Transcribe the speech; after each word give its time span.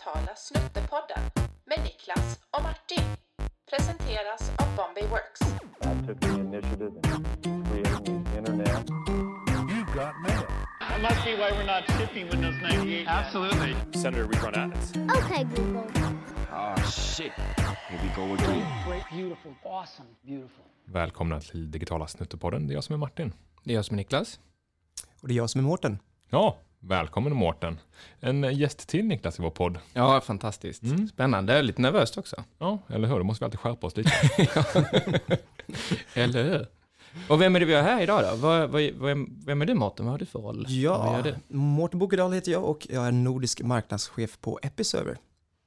digitala 0.00 0.34
Snuttepodden 0.36 1.22
med 1.64 1.78
Niklas 1.84 2.40
och 2.50 2.62
Martin. 2.62 3.04
Presenteras 3.70 4.50
av 4.58 4.76
Bombay 4.76 5.06
Works. 5.08 5.40
I 5.82 6.06
took 6.06 6.20
the 6.20 6.28
initiative 6.28 6.92
in 7.44 7.64
creating 7.64 8.24
the 8.24 8.38
internet. 8.38 8.90
You 9.72 9.84
got 9.94 10.14
mail. 10.26 10.46
That 10.80 11.02
must 11.02 11.24
be 11.24 11.36
why 11.36 11.50
we're 11.50 11.66
not 11.66 11.84
shipping 11.98 12.28
Windows 12.30 12.54
98. 12.62 13.06
Absolutely. 13.08 13.74
Senator 14.02 14.24
rerun 14.24 14.54
ads. 14.54 14.92
Okay, 14.96 15.44
Google. 15.44 15.86
Oh 16.52 16.90
shit. 16.90 17.32
Here 17.88 18.00
we 18.02 18.08
go 18.16 18.34
again. 18.34 18.66
Great, 18.88 19.04
beautiful, 19.10 19.52
awesome, 19.64 20.08
beautiful. 20.22 20.64
Välkomna 20.84 21.40
till 21.40 21.70
Digitala 21.70 22.06
Snuttepodden. 22.06 22.66
Det 22.66 22.72
är 22.72 22.74
jag 22.74 22.84
som 22.84 22.92
är 22.92 22.98
Martin. 22.98 23.32
Det 23.64 23.72
är 23.72 23.74
jag 23.74 23.84
som 23.84 23.94
är 23.94 23.96
Niklas. 23.96 24.40
Och 25.22 25.28
det 25.28 25.34
är 25.34 25.36
jag 25.36 25.50
som 25.50 25.58
är 25.58 25.62
Mårten. 25.62 25.98
Ja, 26.30 26.58
välkommen 26.80 27.36
Mårten. 27.36 27.80
En 28.20 28.56
gäst 28.56 28.88
till 28.88 29.04
Niklas 29.04 29.38
i 29.38 29.42
vår 29.42 29.50
podd. 29.50 29.78
Ja, 29.92 30.20
fantastiskt. 30.20 30.82
Mm. 30.82 31.08
Spännande. 31.08 31.62
Lite 31.62 31.82
nervöst 31.82 32.18
också. 32.18 32.44
Ja, 32.58 32.78
eller 32.88 33.08
hur? 33.08 33.18
Då 33.18 33.24
måste 33.24 33.42
vi 33.42 33.44
alltid 33.44 33.60
skärpa 33.60 33.86
oss 33.86 33.96
lite. 33.96 34.12
Eller 36.14 36.44
hur? 36.44 36.66
Och 37.28 37.40
vem 37.40 37.56
är 37.56 37.60
det 37.60 37.66
vi 37.66 37.74
har 37.74 37.82
här 37.82 38.02
idag 38.02 38.22
då? 38.22 38.36
Vad, 38.36 38.70
vad, 38.70 38.82
vem, 38.82 39.42
vem 39.46 39.62
är 39.62 39.66
du 39.66 39.74
Mårten? 39.74 40.06
Vad 40.06 40.12
har 40.12 40.18
du 40.18 40.26
för 40.26 40.38
roll? 40.38 40.66
Ja? 40.68 41.24
Mårten 41.48 41.98
Bokedal 41.98 42.32
heter 42.32 42.52
jag 42.52 42.64
och 42.64 42.86
jag 42.90 43.06
är 43.06 43.12
nordisk 43.12 43.62
marknadschef 43.62 44.38
på 44.40 44.58
Episerver. 44.62 45.16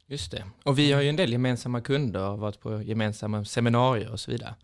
Just 0.08 0.32
det. 0.32 0.44
Och 0.64 0.80
vi 0.80 0.92
har 0.92 1.02
ju 1.02 1.10
en 1.10 1.16
del 1.16 1.32
gemensamma 1.32 1.82
kunder 1.82 2.30
och 2.30 2.40
varit 2.40 2.60
på 2.60 2.82
gemensamma 2.82 3.46
seminarier 3.46 4.12
och 4.12 4.20
så 4.20 4.32
vidare. 4.32 4.56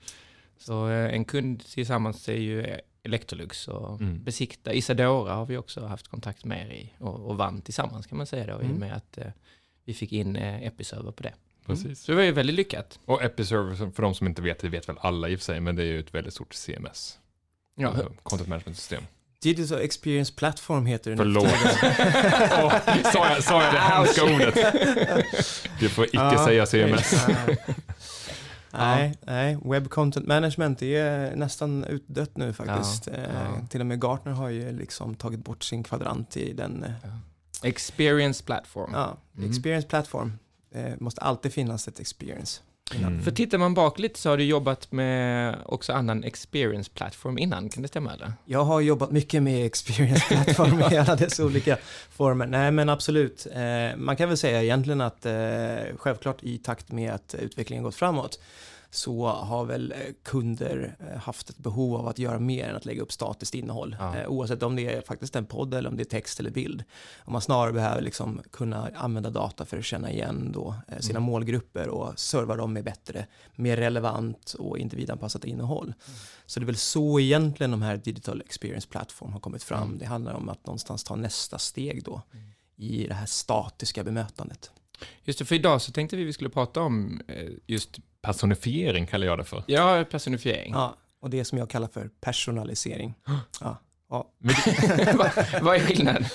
Så 0.57 0.89
eh, 0.89 1.13
en 1.13 1.25
kund 1.25 1.65
tillsammans 1.65 2.29
är 2.29 2.33
ju 2.33 2.79
Electrolux 3.03 3.67
och 3.67 4.01
Mm. 4.01 4.23
Besikta. 4.23 4.73
Isadora 4.73 5.33
har 5.33 5.45
vi 5.45 5.57
också 5.57 5.85
haft 5.85 6.07
kontakt 6.07 6.45
med 6.45 6.71
i 6.77 6.93
och, 6.99 7.19
och 7.29 7.37
vann 7.37 7.61
tillsammans 7.61 8.07
kan 8.07 8.17
man 8.17 8.27
säga 8.27 8.45
då 8.45 8.51
i 8.53 8.55
och 8.55 8.61
Mm. 8.63 8.75
med 8.77 8.93
att 8.95 9.17
eh, 9.17 9.27
vi 9.85 9.93
fick 9.93 10.11
in 10.11 10.35
eh, 10.35 10.63
Episerver 10.67 11.11
på 11.11 11.23
det. 11.23 11.33
Precis. 11.65 12.01
Så 12.03 12.11
det 12.11 12.15
var 12.15 12.23
ju 12.23 12.31
väldigt 12.31 12.55
lyckat. 12.55 12.99
Och 13.05 13.23
Episerver, 13.23 13.91
för 13.91 14.01
de 14.01 14.15
som 14.15 14.27
inte 14.27 14.41
vet, 14.41 14.59
det 14.59 14.69
vet 14.69 14.89
väl 14.89 14.95
alla 14.99 15.29
i 15.29 15.35
och 15.35 15.39
för 15.39 15.45
sig, 15.45 15.59
men 15.59 15.75
det 15.75 15.83
är 15.83 15.87
ju 15.87 15.99
ett 15.99 16.13
väldigt 16.13 16.33
stort 16.33 16.53
CMS. 16.53 17.19
Ja, 17.75 17.87
Alltså, 17.87 18.11
Content 18.23 18.49
Management 18.49 18.77
System. 18.77 19.03
Digital 19.41 19.79
Experience 19.81 20.33
Platform 20.33 20.85
heter 20.85 21.11
det 21.11 21.15
nu 21.17 21.23
Förlåt. 21.23 21.47
för 21.51 21.79
tiden. 21.79 22.49
Åh, 22.63 23.11
sa, 23.13 23.29
jag, 23.33 23.43
sa 23.43 23.63
jag 23.63 23.73
det 23.73 23.79
hemska 23.79 24.23
ordet? 24.23 24.55
Du 25.79 25.89
får 25.89 26.05
icke 26.05 26.17
Ja. 26.17 26.45
säga 26.45 26.65
CMS. 26.65 27.25
Nej, 28.73 29.17
nej, 29.21 29.57
Web 29.65 29.89
Content 29.89 30.27
Management 30.27 30.81
är 30.81 31.35
nästan 31.35 31.83
utdött 31.83 32.37
nu 32.37 32.53
faktiskt. 32.53 33.07
Ja, 33.07 33.13
Eh, 33.13 33.23
ja. 33.33 33.67
Till 33.69 33.79
och 33.79 33.85
med 33.87 33.99
Gartner 34.01 34.31
har 34.31 34.49
ju 34.49 34.71
liksom 34.77 35.15
tagit 35.15 35.39
bort 35.43 35.63
sin 35.63 35.83
kvadrant 35.83 36.37
i 36.37 36.53
den. 36.53 36.83
eh, 36.83 36.91
Experience 37.63 38.43
Platform. 38.43 38.91
Ja, 38.93 39.17
Mm. 39.37 39.49
Experience 39.49 39.87
Platform. 39.87 40.33
Det 40.71 40.99
måste 40.99 41.21
alltid 41.21 41.53
finnas 41.53 41.87
ett 41.87 41.99
experience. 41.99 42.61
Mm. 42.95 43.21
För 43.21 43.31
tittar 43.31 43.57
man 43.57 43.73
bak 43.73 43.99
lite 43.99 44.19
så 44.19 44.29
har 44.29 44.37
du 44.37 44.43
jobbat 44.43 44.91
med 44.91 45.55
också 45.65 45.93
annan 45.93 46.23
experience 46.23 46.91
platform 46.93 47.37
innan, 47.37 47.69
kan 47.69 47.81
det 47.81 47.87
stämma 47.87 48.13
eller? 48.13 48.33
Jag 48.45 48.63
har 48.63 48.81
jobbat 48.81 49.11
mycket 49.11 49.43
med 49.43 49.65
experience 49.65 50.25
platform 50.27 50.83
i 50.91 50.97
alla 50.97 51.15
dess 51.15 51.39
olika 51.39 51.77
former. 52.11 52.45
Nej, 52.45 52.71
men 52.71 52.89
absolut. 52.89 53.47
Eh, 53.55 53.97
man 53.97 54.15
kan 54.15 54.27
väl 54.27 54.37
säga 54.37 54.63
egentligen 54.63 55.01
att 55.01 55.25
eh, 55.25 55.33
självklart 55.97 56.43
i 56.43 56.57
takt 56.57 56.91
med 56.91 57.13
att 57.13 57.35
utvecklingen 57.39 57.83
gått 57.83 57.95
framåt 57.95 58.39
så 58.91 59.27
har 59.27 59.65
väl 59.65 59.91
eh, 59.91 59.97
kunder 60.23 60.95
eh, 60.99 61.17
haft 61.19 61.49
ett 61.49 61.57
behov 61.57 61.95
av 61.95 62.07
att 62.07 62.19
göra 62.19 62.39
mer 62.39 62.69
än 62.69 62.75
att 62.75 62.85
lägga 62.85 63.01
upp 63.01 63.11
statiskt 63.11 63.53
innehåll. 63.55 63.95
Ja. 63.99 64.17
Eh, 64.17 64.27
oavsett 64.27 64.63
om 64.63 64.75
det 64.75 64.93
är 64.95 65.01
faktiskt 65.01 65.35
en 65.35 65.45
podd 65.45 65.73
eller 65.73 65.89
om 65.89 65.97
det 65.97 66.03
är 66.03 66.05
text 66.05 66.39
eller 66.39 66.51
bild. 66.51 66.83
Om 67.25 67.33
man 67.33 67.41
snarare 67.41 67.73
behöver 67.73 68.01
liksom 68.01 68.41
kunna 68.51 68.89
använda 68.95 69.29
data 69.29 69.65
för 69.65 69.77
att 69.77 69.85
känna 69.85 70.11
igen 70.11 70.51
då, 70.53 70.75
sina 70.99 71.19
Mm. 71.19 71.23
målgrupper 71.31 71.87
och 71.89 72.19
serva 72.19 72.55
dem 72.55 72.73
med 72.73 72.83
bättre, 72.83 73.27
mer 73.55 73.77
relevant 73.77 74.55
och 74.59 74.77
individanpassat 74.77 75.45
innehåll. 75.45 75.85
Mm. 75.85 76.19
Så 76.45 76.59
det 76.59 76.63
är 76.63 76.65
väl 76.65 76.75
så 76.77 77.19
egentligen 77.19 77.71
de 77.71 77.81
här 77.81 77.97
Digital 77.97 78.41
Experience 78.41 78.87
Platform 78.87 79.33
har 79.33 79.39
kommit 79.39 79.63
fram. 79.63 79.83
Mm. 79.87 79.97
Det 79.97 80.05
handlar 80.05 80.33
om 80.33 80.49
att 80.49 80.65
någonstans 80.65 81.03
ta 81.03 81.15
nästa 81.15 81.57
steg 81.57 82.03
då 82.03 82.21
i 82.75 83.07
det 83.07 83.13
här 83.13 83.25
statiska 83.25 84.03
bemötandet. 84.03 84.71
Just 85.23 85.39
det, 85.39 85.45
för 85.45 85.55
idag 85.55 85.81
så 85.81 85.91
tänkte 85.91 86.15
vi 86.15 86.23
vi 86.23 86.33
skulle 86.33 86.49
prata 86.49 86.81
om 86.81 87.21
eh, 87.27 87.47
just, 87.67 87.99
Personifiering 88.21 89.05
kallar 89.05 89.27
jag 89.27 89.37
det 89.37 89.43
för. 89.43 89.63
ja, 89.67 90.05
personifiering. 90.11 90.73
Ja, 90.73 90.95
och 91.21 91.29
det 91.29 91.45
som 91.45 91.57
jag 91.57 91.69
kallar 91.69 91.87
för 91.87 92.09
personalisering. 92.21 93.13
Ja, 93.61 93.77
ja. 94.09 94.29
vad, 95.13 95.31
vad 95.61 95.75
är 95.75 95.79
skillnaden? 95.79 96.25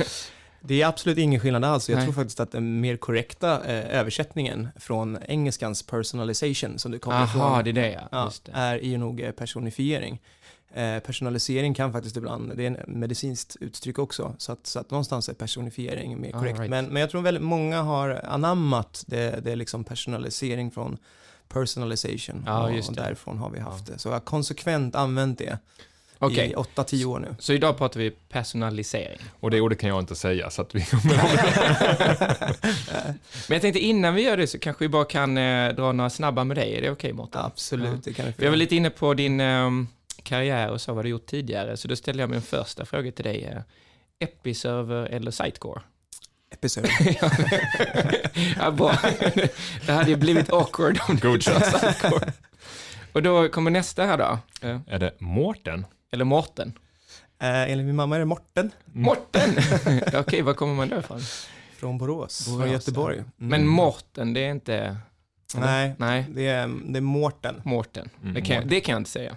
Det 0.61 0.83
är 0.83 0.87
absolut 0.87 1.19
ingen 1.19 1.41
skillnad 1.41 1.65
alls. 1.65 1.89
Jag 1.89 1.97
Nej. 1.97 2.05
tror 2.07 2.15
faktiskt 2.15 2.41
att 2.41 2.53
den 2.53 2.81
mer 2.81 2.97
korrekta 2.97 3.65
eh, 3.65 3.99
översättningen 4.01 4.69
från 4.77 5.19
engelskans 5.29 5.83
personalization 5.83 6.79
som 6.79 6.93
du 6.93 6.99
kommer 6.99 7.17
Aha, 7.17 7.25
ifrån 7.61 7.65
det 7.65 7.71
är 7.71 7.73
det 7.85 7.93
ja. 7.93 8.09
ja, 8.13 8.25
Just 8.25 8.45
det. 8.45 8.53
är 8.55 8.79
ju 8.79 8.99
nog 8.99 9.21
eh, 9.21 9.31
personifiering. 9.31 10.21
Eh, 10.77 10.99
personalisering 10.99 11.75
kan 11.75 11.93
faktiskt 11.93 12.17
ibland, 12.17 12.53
det 12.57 12.63
är 12.63 12.67
en 12.67 12.79
medicinskt 13.01 13.57
uttryck 13.61 13.99
också, 13.99 14.35
så 14.39 14.53
att, 14.53 14.67
så 14.67 14.79
att 14.79 14.91
någonstans 14.91 15.29
är 15.29 15.35
personifiering 15.35 16.21
mer 16.21 16.33
All 16.35 16.41
korrekt. 16.41 16.59
right. 16.59 16.71
Men, 16.71 16.85
men 16.87 17.01
jag 17.01 17.11
tror 17.11 17.23
väldigt 17.23 17.43
många 17.43 17.83
har 17.83 18.21
anammat 18.25 19.05
det, 19.07 19.45
det 19.45 19.53
är 19.53 19.57
liksom 19.57 19.85
personalisering 19.85 20.71
från 20.71 20.99
personalization 21.49 22.43
Ja, 22.47 22.65
och, 22.65 22.75
just 22.77 22.89
och 22.89 22.95
därifrån 22.97 23.39
har 23.39 23.51
vi 23.51 23.61
haft 23.61 23.87
det. 23.87 23.99
Så 23.99 24.09
jag 24.09 24.13
har 24.15 24.21
konsekvent 24.21 24.95
använt 24.95 25.39
det 25.39 25.59
Okej, 26.19 26.51
i 26.51 26.55
8-10 26.55 27.05
år 27.05 27.19
nu. 27.19 27.35
så 27.39 27.53
idag 27.53 27.79
pratar 27.79 28.01
vi 28.01 28.11
personalisering. 28.11 29.19
Och 29.41 29.51
det 29.51 29.61
ordet 29.61 29.79
kan 29.81 29.89
jag 29.89 29.99
inte 30.01 30.15
säga, 30.15 30.51
så 30.51 30.63
att 30.63 30.75
vi... 30.75 30.87
Men 33.49 33.55
jag 33.55 33.61
tänkte 33.63 33.81
innan 33.81 34.15
vi 34.15 34.23
gör 34.23 34.37
det 34.37 34.47
så 34.47 34.59
kanske 34.59 34.85
vi 34.85 34.89
bara 34.89 35.05
kan 35.05 35.39
eh, 35.39 35.75
dra 35.75 35.93
några 35.93 36.11
snabba 36.11 36.45
med 36.45 36.57
dig. 36.57 36.77
Är 36.77 36.83
det 36.83 36.91
okej 36.91 37.13
Mårten? 37.13 37.41
Absolut, 37.45 37.89
Ja. 37.93 37.99
det 38.05 38.13
kan 38.13 38.27
vi 38.27 38.45
jag 38.45 38.51
var 38.51 38.57
lite 38.57 38.77
inne 38.77 38.91
på 38.91 39.15
din 39.15 39.41
ehm, 39.41 39.89
karriär 40.25 40.71
och 40.71 40.81
så, 40.81 40.93
vad 40.95 41.05
du 41.05 41.09
gjort 41.09 41.27
tidigare, 41.27 41.77
så 41.77 41.89
då 41.89 41.97
ställer 41.97 42.21
jag 42.23 42.31
min 42.31 42.43
första 42.43 42.85
fråga 42.85 43.13
till 43.13 43.25
dig. 43.25 43.45
Eh, 43.45 43.61
Episerver 44.19 45.05
eller 45.07 45.31
Sitecore? 45.31 45.81
Episode. 46.51 46.89
ja, 48.59 48.71
bra. 48.71 48.99
Det 49.87 49.93
hade 49.93 50.11
ju 50.11 50.17
blivit 50.17 50.53
awkward 50.53 50.99
om 51.09 51.17
du 51.17 51.29
Godkänt. 51.29 51.65
sa 51.67 51.79
Sitecore. 51.79 52.33
Och 53.13 53.23
då 53.23 53.49
kommer 53.49 53.71
nästa 53.71 54.05
här 54.07 54.19
då. 54.19 54.39
Är 54.87 54.99
det 54.99 55.21
Mårten? 55.21 55.87
Eller 56.13 56.25
Mårten. 56.25 56.79
Eh, 57.43 57.71
enligt 57.73 57.87
min 57.87 57.97
mamma 57.97 58.15
är 58.17 58.19
det 58.21 58.25
Morten 58.25 58.71
Mårten! 58.85 59.51
Okej, 60.21 60.43
var 60.43 60.55
kommer 60.55 60.75
man 60.75 60.89
då 60.89 60.99
ifrån? 60.99 61.21
från 61.77 61.99
Borås, 61.99 62.47
Borås, 62.49 62.61
från 62.63 62.73
Göteborg. 62.73 63.17
ja. 63.17 63.23
Mm. 63.23 63.33
Men 63.39 63.67
Mårten, 63.67 64.35
det 64.35 64.41
är 64.41 64.51
inte... 64.51 64.97
Nej, 65.61 65.93
Nej, 65.99 66.25
det 66.31 66.47
är, 66.47 66.71
det 66.85 66.99
är 66.99 67.01
Mårten. 67.01 67.61
Mårten. 67.65 68.09
Mm, 68.23 68.35
Det, 68.35 68.41
kan, 68.41 68.69
det 68.69 68.81
kan 68.81 68.93
jag 68.93 69.01
inte 69.01 69.11
säga. 69.11 69.37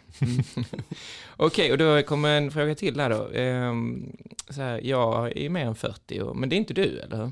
Okej, 1.38 1.72
och 1.72 1.78
då 1.78 2.02
kommer 2.04 2.38
en 2.38 2.52
fråga 2.52 2.76
till 2.76 3.00
här 3.00 3.10
då. 3.10 3.30
Ehm, 3.34 4.18
så 4.50 4.62
här, 4.62 4.80
jag 4.84 5.38
är 5.38 5.50
mer 5.50 5.66
än 5.66 5.76
40, 5.76 6.20
och, 6.22 6.36
men 6.36 6.50
det 6.50 6.56
är 6.56 6.58
inte 6.58 6.74
du, 6.74 7.00
eller 7.00 7.18
hur? 7.18 7.32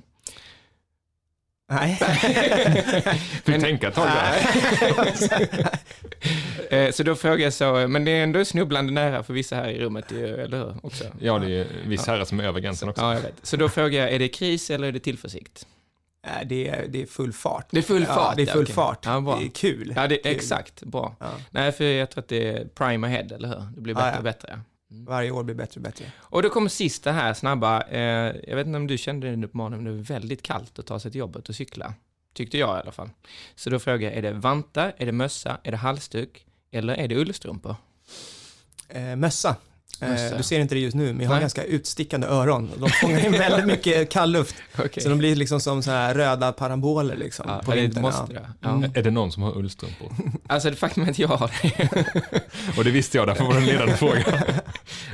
Nej. 1.70 1.96
Fick 3.46 3.62
tänka 3.62 3.88
ett 3.88 3.96
tag 3.96 4.08
där. 4.08 5.70
Eh, 6.70 6.92
Så 6.92 7.04
då 7.04 7.16
frågar 7.16 7.44
jag 7.44 7.54
så, 7.54 7.88
men 7.88 8.06
det 8.06 8.12
är 8.12 8.24
ändå 8.24 8.46
snubblande 8.46 8.94
nära 8.94 9.24
för 9.24 9.34
vissa 9.34 9.56
här 9.56 9.70
i 9.70 9.80
rummet, 9.80 10.12
eller 10.12 10.58
hur? 10.58 10.76
Också. 10.84 11.04
Ja, 11.20 11.40
det 11.40 11.52
är 11.60 11.68
viss 11.88 12.08
herre 12.08 12.26
som 12.26 12.40
är 12.40 12.44
över 12.44 12.60
gränsen 12.60 12.90
också. 12.90 13.02
Ja, 13.02 13.14
jag 13.14 13.22
vet. 13.22 13.34
Så 13.42 13.58
då 13.58 13.70
frågar 13.70 14.02
jag, 14.02 14.12
är 14.14 14.20
det 14.20 14.28
kris 14.28 14.70
eller 14.70 14.88
är 14.88 14.92
det 14.92 15.00
tillförsikt? 15.00 15.68
Nej, 16.26 16.46
det 16.46 16.68
är, 16.68 16.88
det 16.88 17.02
är 17.02 17.06
full 17.06 17.34
fart. 17.34 17.68
Det 17.72 17.78
är 17.78 17.82
full 17.82 18.02
Ja, 18.08 18.16
fart, 18.16 18.36
det 18.36 18.42
är 18.42 18.48
ja, 18.48 18.54
full 18.54 18.64
okej. 18.64 18.76
fart. 18.76 19.06
Ja, 19.06 19.38
det 19.40 19.46
är 19.46 19.50
kul. 19.50 19.94
Ja, 19.96 20.08
det, 20.08 20.18
Kul. 20.18 20.32
exakt. 20.32 20.84
Bra. 20.84 21.16
Ja. 21.20 21.32
Nej, 21.50 21.72
för 21.72 21.84
jag 21.84 22.10
tror 22.12 22.22
att 22.24 22.28
det 22.28 22.48
är 22.50 22.66
prime 22.66 23.08
ahead, 23.08 23.36
eller 23.36 23.48
hur? 23.48 23.68
Det 23.76 23.82
blir 23.82 23.94
Ja, 23.94 24.00
bättre 24.00 24.12
ja. 24.14 24.18
och 24.18 24.24
bättre. 24.24 24.60
Varje 24.88 25.32
år 25.32 25.44
blir 25.44 25.56
bättre 25.56 25.80
och 25.80 25.84
bättre. 25.84 26.06
Och 26.18 26.44
då 26.44 26.50
kommer 26.50 26.70
sista 26.70 27.12
här, 27.12 27.34
snabba. 27.34 27.82
Eh, 27.82 28.00
jag 28.48 28.56
vet 28.56 28.68
inte 28.68 28.78
om 28.78 28.88
du 28.88 28.98
kände 28.98 29.30
det 29.30 29.36
nu 29.36 29.48
på 29.48 29.58
morgonen, 29.58 29.84
men 29.84 29.94
det 29.94 30.00
är 30.00 30.04
väldigt 30.04 30.42
kallt 30.42 30.80
att 30.80 30.86
ta 30.86 31.00
sig 31.00 31.12
till 31.12 31.20
jobbet 31.20 31.50
och 31.50 31.56
cykla. 31.56 31.94
Tyckte 32.34 32.58
jag 32.58 32.78
i 32.78 32.82
alla 32.82 32.92
fall. 32.92 33.10
Så 33.56 33.70
då 33.70 33.80
frågar 33.80 34.10
jag, 34.10 34.18
är 34.18 34.22
det 34.22 34.32
vantar, 34.32 34.94
är 34.98 35.06
det 35.06 35.12
mössa, 35.12 35.58
är 35.64 35.72
det 35.72 35.78
halsduk 35.78 36.46
eller 36.72 36.94
är 36.96 37.08
det 37.08 37.16
ullstrumpor? 37.16 37.76
Eh, 38.90 39.16
mössa. 39.16 39.56
Eh, 40.02 40.38
du 40.38 40.44
ser 40.44 40.60
inte 40.60 40.76
det 40.76 40.82
just 40.82 40.96
nu, 40.96 41.14
men 41.14 41.20
jag 41.22 41.28
har 41.28 41.36
Nej. 41.36 41.42
ganska 41.42 41.64
utstickande 41.64 42.28
öron. 42.28 42.72
De 42.78 42.90
fångar 42.90 43.26
in 43.26 43.32
väldigt 43.32 43.66
mycket 43.66 44.10
kall 44.12 44.32
luft. 44.32 44.56
Okej. 44.78 45.04
Så 45.04 45.10
de 45.10 45.18
blir 45.18 45.36
liksom 45.36 45.60
som 45.60 45.84
så 45.84 45.92
här 45.92 46.14
röda 46.14 46.52
paraboler 46.52 47.16
liksom. 47.16 47.46
Ja, 47.50 47.62
på 47.66 47.72
vintern, 47.72 48.02
måste 48.02 48.34
det. 48.34 48.50
Ja. 48.62 48.70
Mm. 48.70 48.92
Är 48.96 49.04
det 49.04 49.12
någon 49.12 49.32
som 49.32 49.44
har 49.44 49.58
ullstrumpor? 49.58 50.12
Alltså 50.48 50.70
det 50.70 50.76
faktum 50.76 51.10
att 51.10 51.20
jag 51.20 51.28
har 51.28 51.52
det. 51.62 51.90
Och 52.78 52.84
det 52.84 52.92
visste 52.92 53.18
jag, 53.18 53.28
därför 53.28 53.44
var 53.44 53.54
det 53.54 53.60
en 53.60 53.66
ledande 53.66 53.94
fråga. 53.94 54.24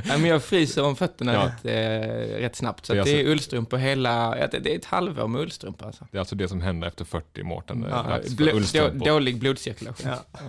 Ja, 0.07 0.17
men 0.17 0.25
jag 0.25 0.43
fryser 0.43 0.83
om 0.83 0.95
fötterna 0.95 1.33
Ja. 1.33 1.45
rätt, 1.45 1.65
eh, 1.65 2.39
rätt 2.39 2.55
snabbt. 2.55 2.85
Så 2.85 2.93
Det 2.93 2.99
är 2.99 3.01
alltså- 3.01 3.15
ullstrumpor 3.15 3.77
hela, 3.77 4.35
det 4.51 4.59
det 4.59 4.73
är 4.73 4.77
ett 4.77 4.85
halvår 4.85 5.27
med 5.27 5.41
ullstrumpor 5.41 5.85
alltså. 5.87 6.07
Det 6.11 6.17
är 6.17 6.19
alltså 6.19 6.35
det 6.35 6.47
som 6.47 6.61
händer 6.61 6.87
efter 6.87 7.05
40, 7.05 7.43
Mårten. 7.43 7.85
Ja, 7.89 8.05
Ja, 8.09 8.17
Bl- 8.29 9.05
dålig 9.05 9.39
blodcirkulation. 9.39 10.11
Ja. 10.11 10.41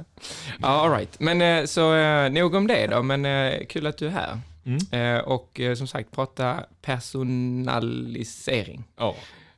Ja, 0.63 0.69
all 0.69 0.91
right. 0.93 1.21
Men 1.21 1.43
eh, 1.43 1.65
så 1.65 1.95
eh, 1.95 2.31
nog 2.31 2.55
om 2.55 2.67
det 2.67 2.87
då, 2.87 3.03
men 3.03 3.25
eh, 3.25 3.53
kul 3.69 3.87
att 3.87 3.99
du 3.99 4.07
är 4.07 4.11
här. 4.11 4.32
Mm. 4.65 4.79
Eh, 5.17 5.23
och 5.25 5.61
eh, 5.61 5.75
som 5.75 5.87
sagt, 5.87 6.11
prata 6.11 6.65
personalisering. 6.83 8.85
Ja. 8.97 9.15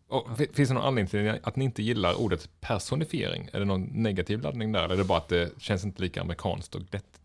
Och, 0.09 0.39
fi- 0.39 0.49
finns 0.53 0.69
det 0.69 0.75
någon 0.75 0.85
anledning 0.85 1.11
till 1.11 1.41
att 1.43 1.56
ni 1.56 1.65
inte 1.65 1.83
gillar 1.83 2.21
ordet 2.21 2.49
personifiering? 2.61 3.49
Är 3.53 3.59
det 3.59 3.65
någon 3.65 3.83
negativ 3.93 4.41
laddning 4.43 4.73
där? 4.73 4.85
Eller 4.85 4.95
är 4.95 4.99
det 4.99 5.05
bara 5.05 5.19
att 5.19 5.29
det 5.29 5.51
känns 5.62 5.85
inte 5.85 6.03
lika 6.03 6.21
amerikanskt 6.21 6.75
och 6.75 6.83
glättigt? 6.83 7.21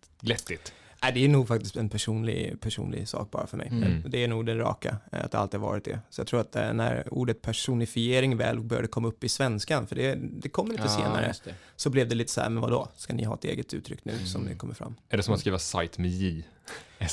Nej, 1.03 1.11
det 1.13 1.25
är 1.25 1.29
nog 1.29 1.47
faktiskt 1.47 1.75
en 1.75 1.89
personlig, 1.89 2.61
personlig 2.61 3.07
sak 3.07 3.31
bara 3.31 3.47
för 3.47 3.57
mig. 3.57 3.67
Mm. 3.67 4.03
Det 4.07 4.23
är 4.23 4.27
nog 4.27 4.45
det 4.45 4.55
raka, 4.57 4.97
eh, 5.11 5.25
att 5.25 5.31
det 5.31 5.37
alltid 5.39 5.59
har 5.59 5.67
varit 5.67 5.85
det. 5.85 5.99
Så 6.09 6.21
jag 6.21 6.27
tror 6.27 6.39
att 6.41 6.55
eh, 6.55 6.73
när 6.73 7.13
ordet 7.13 7.41
personifiering 7.41 8.37
väl 8.37 8.59
började 8.59 8.87
komma 8.87 9.07
upp 9.07 9.23
i 9.23 9.29
svenskan, 9.29 9.87
för 9.87 9.95
det, 9.95 10.15
det 10.21 10.49
kommer 10.49 10.71
lite 10.71 10.89
senare, 10.89 11.27
just 11.27 11.43
det. 11.43 11.53
så 11.75 11.89
blev 11.89 12.09
det 12.09 12.15
lite 12.15 12.31
så 12.31 12.41
här, 12.41 12.49
men 12.49 12.61
vadå, 12.61 12.87
ska 12.95 13.13
ni 13.13 13.23
ha 13.23 13.35
ett 13.35 13.43
eget 13.43 13.73
uttryck 13.73 14.05
nu 14.05 14.13
som 14.25 14.41
Mm. 14.41 14.53
det 14.53 14.59
kommer 14.59 14.73
fram? 14.73 14.95
Är 15.09 15.17
det 15.17 15.23
som 15.23 15.33
att 15.33 15.39
skriva 15.39 15.59
site 15.59 16.01
med 16.01 16.11
J? 16.11 16.43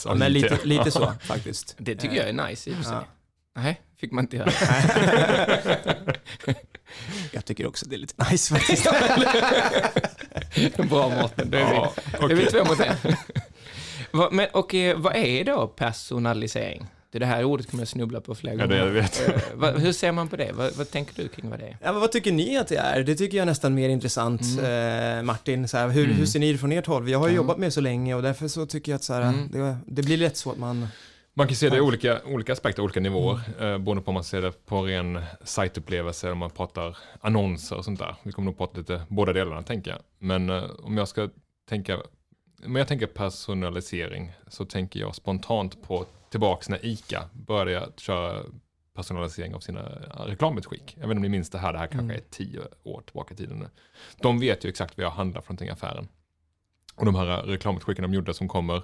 Ja, 0.05 0.15
men 0.15 0.33
lite, 0.33 0.59
lite 0.65 0.91
så 0.91 1.13
faktiskt. 1.21 1.75
Det 1.79 1.97
tycker 1.97 2.17
jag 2.17 2.29
är 2.29 2.49
nice 2.49 2.71
i 2.71 2.73
och 2.73 2.77
för 2.77 2.85
sig. 2.85 2.93
Ja. 2.93 3.05
Nej, 3.63 3.81
fick 3.97 4.13
man 4.13 4.25
inte 4.25 4.37
göra. 4.37 4.51
Jag 7.33 7.45
tycker 7.45 7.67
också 7.67 7.87
det 7.87 7.97
är 7.97 7.99
lite 7.99 8.31
nice 8.31 8.55
faktiskt. 8.55 8.85
Bra 10.91 11.09
Mårten, 11.09 11.51
då 11.51 11.59
är 11.59 11.65
vi, 11.65 11.71
Ja, 11.77 11.93
då 12.21 12.29
är 12.29 12.35
vi 12.35 12.47
två 12.47 12.65
mot 12.65 12.81
en. 12.81 12.97
Vad- 14.17 14.33
Men, 14.33 14.47
och 14.53 14.75
eh, 14.75 14.99
vad 14.99 15.17
är 15.17 15.45
då 15.45 15.67
personalisering? 15.67 16.87
Det, 17.11 17.19
är 17.19 17.21
det 17.21 17.27
här 17.27 17.45
ordet 17.45 17.71
kommer 17.71 17.81
jag 17.81 17.89
snubbla 17.89 18.21
på 18.21 18.35
flera 18.35 18.55
Ja, 18.55 18.61
gånger. 18.67 18.77
det 18.81 18.85
jag 18.87 18.93
vet. 18.93 19.29
Eh, 19.29 19.43
vad, 19.55 19.75
hur 19.81 19.93
ser 19.93 20.13
man 20.13 20.29
på 20.29 20.37
det? 20.37 20.53
Vad, 20.53 20.73
vad 20.77 20.91
tänker 20.91 21.23
du 21.23 21.29
kring 21.29 21.51
vad 21.51 21.59
det 21.59 21.65
är? 21.67 21.77
Ja, 21.83 21.93
men 21.93 22.01
vad 22.01 22.13
tycker 22.13 22.33
ni 22.33 22.59
att 22.59 22.69
det 22.69 22.77
är? 22.77 23.03
Det 23.03 23.15
tycker 23.15 23.37
jag 23.37 23.43
är 23.43 23.47
nästan 23.47 23.75
mer 23.75 23.89
intressant, 23.89 24.41
eh, 24.43 25.23
Martin. 25.23 25.69
Så 25.69 25.77
här, 25.77 25.89
hur, 25.89 26.05
Mm. 26.05 26.17
hur 26.17 26.27
ser 26.27 26.39
ni 26.41 26.53
det 26.53 26.59
från 26.59 26.73
ert 26.73 26.87
håll? 26.87 27.09
Jag 27.09 27.19
har 27.19 27.29
ju 27.29 27.33
Ja. 27.35 27.37
jobbat 27.37 27.59
med 27.59 27.73
så 27.73 27.81
länge 27.81 28.15
och 28.15 28.23
därför 28.23 28.49
så 28.49 28.67
tycker 28.67 28.93
jag 28.93 28.97
att 28.97 29.03
så 29.05 29.13
här, 29.15 29.23
Mm. 29.23 29.49
det, 29.53 29.77
det 29.87 30.03
blir 30.03 30.17
lätt 30.17 30.37
så 30.37 30.51
att 30.51 30.59
man... 30.59 30.87
Man 31.35 31.47
kan 31.47 31.57
se 31.57 31.69
det 31.69 31.77
i 31.77 31.81
olika, 31.81 32.19
olika 32.27 32.53
aspekter, 32.53 32.83
olika 32.83 33.01
nivåer, 33.01 33.41
eh, 33.61 33.79
beroende 33.79 34.03
på 34.03 34.09
om 34.11 34.15
man 34.15 34.25
ser 34.25 34.43
det 34.43 34.67
på 34.67 34.83
ren 34.83 35.19
sajtupplevelse 35.45 36.27
eller 36.27 36.33
om 36.33 36.39
man 36.39 36.51
pratar 36.51 36.97
annonser 37.21 37.77
och 37.77 37.85
sånt 37.85 37.99
där. 37.99 38.15
Vi 38.23 38.33
kommer 38.33 38.47
nog 38.47 38.59
prata 38.59 38.79
lite 38.79 39.03
båda 39.09 39.33
delarna, 39.33 39.63
tänker 39.63 39.91
jag. 39.91 40.01
Men 40.19 40.51
eh, 40.51 40.63
om 40.83 40.97
jag 40.97 41.09
ska 41.09 41.29
tänka, 41.69 41.99
om 42.67 42.77
jag 42.77 42.89
tänker 42.89 43.07
personalisering 43.07 44.33
så 44.49 44.65
tänker 44.65 45.01
jag 45.01 45.15
spontant 45.15 45.83
på 45.83 46.07
tillbaks 46.31 46.69
när 46.69 46.87
ICA 46.87 47.29
började 47.33 47.87
att 47.87 48.01
köra 48.01 48.43
personalisering 48.95 49.55
av 49.55 49.61
sina 49.61 49.83
reklamutskick. 50.27 50.97
Jag 51.01 51.09
vet 51.09 51.11
inte 51.11 51.17
om 51.17 51.23
ni 51.23 51.29
minns 51.29 51.51
det 51.51 51.59
här, 51.59 51.73
det 51.73 51.79
här 51.79 51.87
kanske 51.87 52.05
Mm. 52.05 52.17
är 52.17 52.31
tio 52.31 52.61
år 52.83 53.01
tillbaka 53.07 53.35
i 53.35 53.37
tiden 53.37 53.59
nu. 53.59 53.69
De 54.21 54.41
vet 54.41 54.65
ju 54.65 54.69
exakt 54.69 54.97
vad 54.97 55.05
jag 55.05 55.11
handlar 55.11 55.41
för 55.41 55.49
någonting 55.49 55.69
i 55.69 55.71
affären. 55.71 56.09
Och 56.95 57.05
de 57.05 57.15
här 57.15 57.43
reklamutskicken 57.43 58.03
de 58.03 58.15
gjorde 58.15 58.35
som 58.35 58.49
kommer 58.49 58.83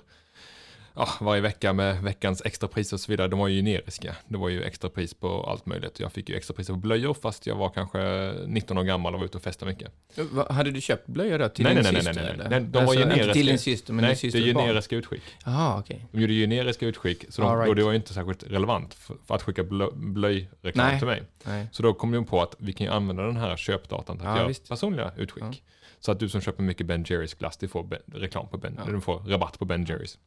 ja, 0.94 1.08
varje 1.20 1.40
vecka 1.40 1.72
med 1.72 2.02
veckans 2.02 2.42
extrapris 2.44 2.92
och 2.92 3.00
så 3.00 3.12
vidare, 3.12 3.28
de 3.28 3.38
var 3.38 3.48
ju 3.48 3.56
generiska. 3.56 4.16
Det 4.28 4.36
var 4.38 4.48
ju 4.48 4.62
extrapris 4.62 5.14
på 5.14 5.44
allt 5.44 5.66
möjligt. 5.66 6.00
Jag 6.00 6.12
fick 6.12 6.28
ju 6.28 6.36
extrapriser 6.36 6.72
på 6.72 6.78
blöjor 6.78 7.14
fast 7.14 7.46
jag 7.46 7.56
var 7.56 7.68
kanske 7.70 8.32
19 8.46 8.78
år 8.78 8.82
gammal 8.82 9.14
och 9.14 9.20
var 9.20 9.24
ute 9.26 9.36
och 9.36 9.42
festade 9.42 9.70
mycket. 9.72 9.92
Vad- 10.30 10.50
Hade 10.50 10.70
du 10.70 10.80
köpt 10.80 11.06
blöjor 11.06 11.38
då 11.38 11.48
till 11.48 11.64
Nej, 11.64 11.74
din 11.74 11.82
nej, 11.82 11.92
nej, 11.92 12.02
syster? 12.02 12.14
nej, 12.14 12.24
nej, 12.36 12.46
eller? 12.46 12.60
nej. 12.60 12.68
De 12.70 12.72
var 12.78 12.80
alltså, 12.82 12.96
inte 12.96 13.08
generiska. 13.08 13.32
till 13.32 13.46
din 13.46 13.58
syster, 13.58 13.92
men 13.92 14.02
Nej, 14.02 14.08
din 14.08 14.14
det 14.14 14.20
systers 14.20 14.46
är 14.50 14.54
barn? 14.54 14.64
generiska 14.64 14.96
utskick. 14.96 15.22
Jaha, 15.44 15.78
okej. 15.78 16.06
De 16.12 16.20
gjorde 16.20 16.32
generiska 16.32 16.86
utskick, 16.86 17.24
så 17.28 17.42
de, 17.42 17.50
All 17.50 17.56
right. 17.56 17.68
och 17.68 17.76
det 17.76 17.82
var 17.84 17.90
ju 17.90 17.96
inte 17.96 18.14
särskilt 18.14 18.44
relevant 18.44 18.94
för, 18.94 19.16
för 19.26 19.34
att 19.34 19.42
skicka 19.42 19.62
blö, 19.64 19.86
blöjreklam 19.94 20.86
Nej. 20.86 20.98
till 20.98 21.06
mig. 21.06 21.22
Nej. 21.44 21.66
Så 21.72 21.82
då 21.82 21.94
kom 21.94 22.12
de 22.12 22.24
på 22.24 22.42
att 22.42 22.54
vi 22.58 22.72
kan 22.72 22.86
ju 22.86 22.92
använda 22.92 23.22
den 23.22 23.36
här 23.36 23.56
köpdatan 23.56 24.18
till 24.18 24.26
att 24.26 24.32
Ja, 24.32 24.38
göra 24.38 24.48
visst. 24.48 24.68
personliga 24.68 25.12
utskick. 25.16 25.42
Ja. 25.44 25.52
Så 26.00 26.12
att 26.12 26.18
du 26.20 26.28
som 26.28 26.40
köper 26.40 26.62
mycket 26.62 26.86
Ben 26.86 27.04
Jerrys 27.08 27.34
glass, 27.34 27.56
du 27.56 27.68
får 27.68 27.84
ben, 27.84 27.98
reklam 28.14 28.48
på 28.48 28.58
Ben, 28.58 28.80
Ja. 28.86 28.92
du 28.92 29.00
får 29.00 29.18
rabatt 29.18 29.58
på 29.58 29.64
Ben 29.64 29.84
Jerrys. 29.84 30.18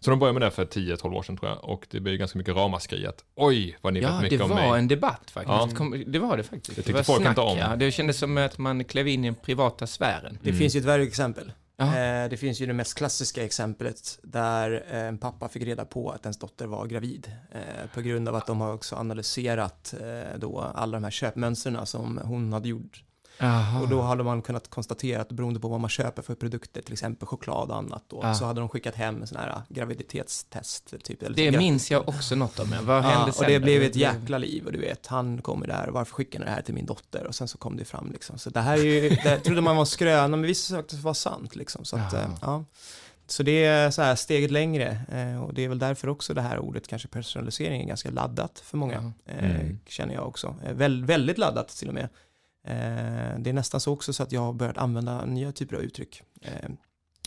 Så 0.00 0.10
de 0.10 0.18
började 0.18 0.38
med 0.38 0.42
det 0.48 0.50
för 0.50 0.64
10-12 0.64 1.14
år 1.14 1.22
sedan 1.22 1.36
tror 1.36 1.50
jag 1.50 1.64
och 1.64 1.86
det 1.90 2.00
blev 2.00 2.16
ganska 2.16 2.38
mycket 2.38 2.56
ramaskri 2.56 3.06
att 3.06 3.24
oj 3.34 3.78
vad 3.82 3.92
ni 3.92 4.00
vet 4.00 4.08
Ja, 4.08 4.16
det 4.16 4.22
mycket 4.22 4.40
om 4.40 4.48
var 4.50 4.56
mig. 4.56 4.78
en 4.78 4.88
debatt 4.88 5.30
faktiskt. 5.30 5.78
Ja. 5.80 5.96
Det 6.06 6.18
var 6.18 6.36
det 6.36 6.42
faktiskt. 6.42 6.66
Det 6.66 6.72
Det, 6.74 6.82
tyckte 6.82 6.92
var 6.92 7.02
folk 7.02 7.20
snack, 7.20 7.30
inte 7.30 7.40
om. 7.40 7.58
Ja. 7.58 7.76
Det 7.76 7.90
kändes 7.90 8.18
som 8.18 8.36
att 8.38 8.58
man 8.58 8.84
klev 8.84 9.08
in 9.08 9.24
i 9.24 9.28
den 9.28 9.34
privata 9.34 9.86
sfären. 9.86 10.38
Det 10.42 10.48
Mm. 10.50 10.58
finns 10.58 10.76
ju 10.76 10.80
ett 10.80 10.86
värre 10.86 11.02
exempel. 11.02 11.52
Ja. 11.76 11.84
Eh, 11.86 12.28
det 12.30 12.36
finns 12.36 12.60
ju 12.60 12.66
det 12.66 12.72
mest 12.72 12.94
klassiska 12.98 13.44
exemplet 13.44 14.18
där 14.22 14.70
en 14.90 15.18
pappa 15.18 15.48
fick 15.48 15.62
reda 15.62 15.84
på 15.84 16.10
att 16.10 16.24
ens 16.24 16.38
dotter 16.38 16.66
var 16.66 16.86
gravid. 16.86 17.32
Eh, 17.52 17.60
på 17.94 18.00
grund 18.00 18.28
av 18.28 18.34
att 18.34 18.46
de 18.46 18.60
har 18.60 18.72
också 18.74 18.96
analyserat 18.96 19.94
eh, 20.00 20.38
då 20.38 20.60
alla 20.74 20.96
de 20.96 21.04
här 21.04 21.10
köpmönstren 21.10 21.86
som 21.86 22.20
hon 22.24 22.52
hade 22.52 22.68
gjort. 22.68 23.02
Jaha. 23.38 23.80
Och 23.80 23.88
då 23.88 24.00
hade 24.02 24.24
man 24.24 24.42
kunnat 24.42 24.70
konstatera 24.70 25.20
att 25.22 25.28
beroende 25.32 25.60
på 25.60 25.68
vad 25.68 25.80
man 25.80 25.90
köper 25.90 26.22
för 26.22 26.34
produkter, 26.34 26.82
till 26.82 26.92
exempel 26.92 27.26
choklad 27.28 27.70
och 27.70 27.76
annat 27.76 28.04
då, 28.08 28.20
Ja. 28.22 28.34
så 28.34 28.44
hade 28.44 28.60
de 28.60 28.68
skickat 28.68 28.94
hem 28.94 29.26
sån 29.26 29.38
här 29.38 29.62
graviditetstest. 29.68 30.94
Typ, 31.04 31.22
eller 31.22 31.36
det 31.36 31.58
minns 31.58 31.90
jag 31.90 32.08
också 32.08 32.34
något 32.34 32.58
om. 32.58 32.74
Vad 32.82 32.96
Ja, 32.96 33.00
hände 33.00 33.26
och 33.30 33.34
sen? 33.34 33.46
det 33.48 33.58
då? 33.58 33.64
blev 33.64 33.82
ett 33.82 33.96
jäkla 33.96 34.38
liv 34.38 34.66
och 34.66 34.72
du 34.72 34.78
vet, 34.78 35.06
han 35.06 35.42
kommer 35.42 35.66
där, 35.66 35.88
varför 35.90 36.14
skickar 36.14 36.38
ni 36.38 36.44
det 36.44 36.50
här 36.50 36.62
till 36.62 36.74
min 36.74 36.86
dotter? 36.86 37.26
Och 37.26 37.34
sen 37.34 37.48
så 37.48 37.58
kom 37.58 37.76
det 37.76 37.84
fram 37.84 38.10
liksom. 38.12 38.38
Så 38.38 38.50
det 38.50 38.60
här 38.60 38.78
är 38.78 38.82
ju, 38.84 39.08
det 39.08 39.38
trodde 39.40 39.60
man 39.60 39.76
var 39.76 39.84
skröna, 39.84 40.28
men 40.36 40.42
vissa 40.42 40.74
saker 40.76 40.96
var 40.96 41.14
sant 41.14 41.56
liksom. 41.56 41.84
Så 41.84 41.96
att, 41.96 42.12
eh, 42.12 42.26
ja. 42.40 42.64
Så 43.26 43.42
det 43.42 43.64
är 43.64 43.90
så 43.90 44.02
här 44.02 44.14
steget 44.14 44.50
längre 44.50 44.98
eh, 45.12 45.42
och 45.44 45.54
det 45.54 45.64
är 45.64 45.68
väl 45.68 45.78
därför 45.78 46.08
också 46.08 46.34
det 46.34 46.40
här 46.42 46.58
ordet 46.58 46.88
kanske 46.88 47.08
personalisering 47.08 47.82
är 47.82 47.86
ganska 47.86 48.10
laddat 48.10 48.62
för 48.64 48.76
många, 48.76 49.12
eh, 49.26 49.44
Mm. 49.60 49.78
känner 49.86 50.14
jag 50.14 50.28
också. 50.28 50.54
Eh, 50.64 50.72
väl, 50.72 51.04
väldigt 51.04 51.38
laddat 51.38 51.68
till 51.68 51.88
och 51.88 51.94
med. 51.94 52.08
Eh, 52.64 53.38
det 53.38 53.50
är 53.50 53.52
nästan 53.52 53.80
så 53.80 53.92
också 53.92 54.12
så 54.12 54.22
att 54.22 54.32
jag 54.32 54.40
har 54.40 54.52
börjat 54.52 54.78
använda 54.78 55.24
nya 55.24 55.52
typer 55.52 55.76
av 55.76 55.82
uttryck. 55.82 56.22
Eh, 56.42 56.50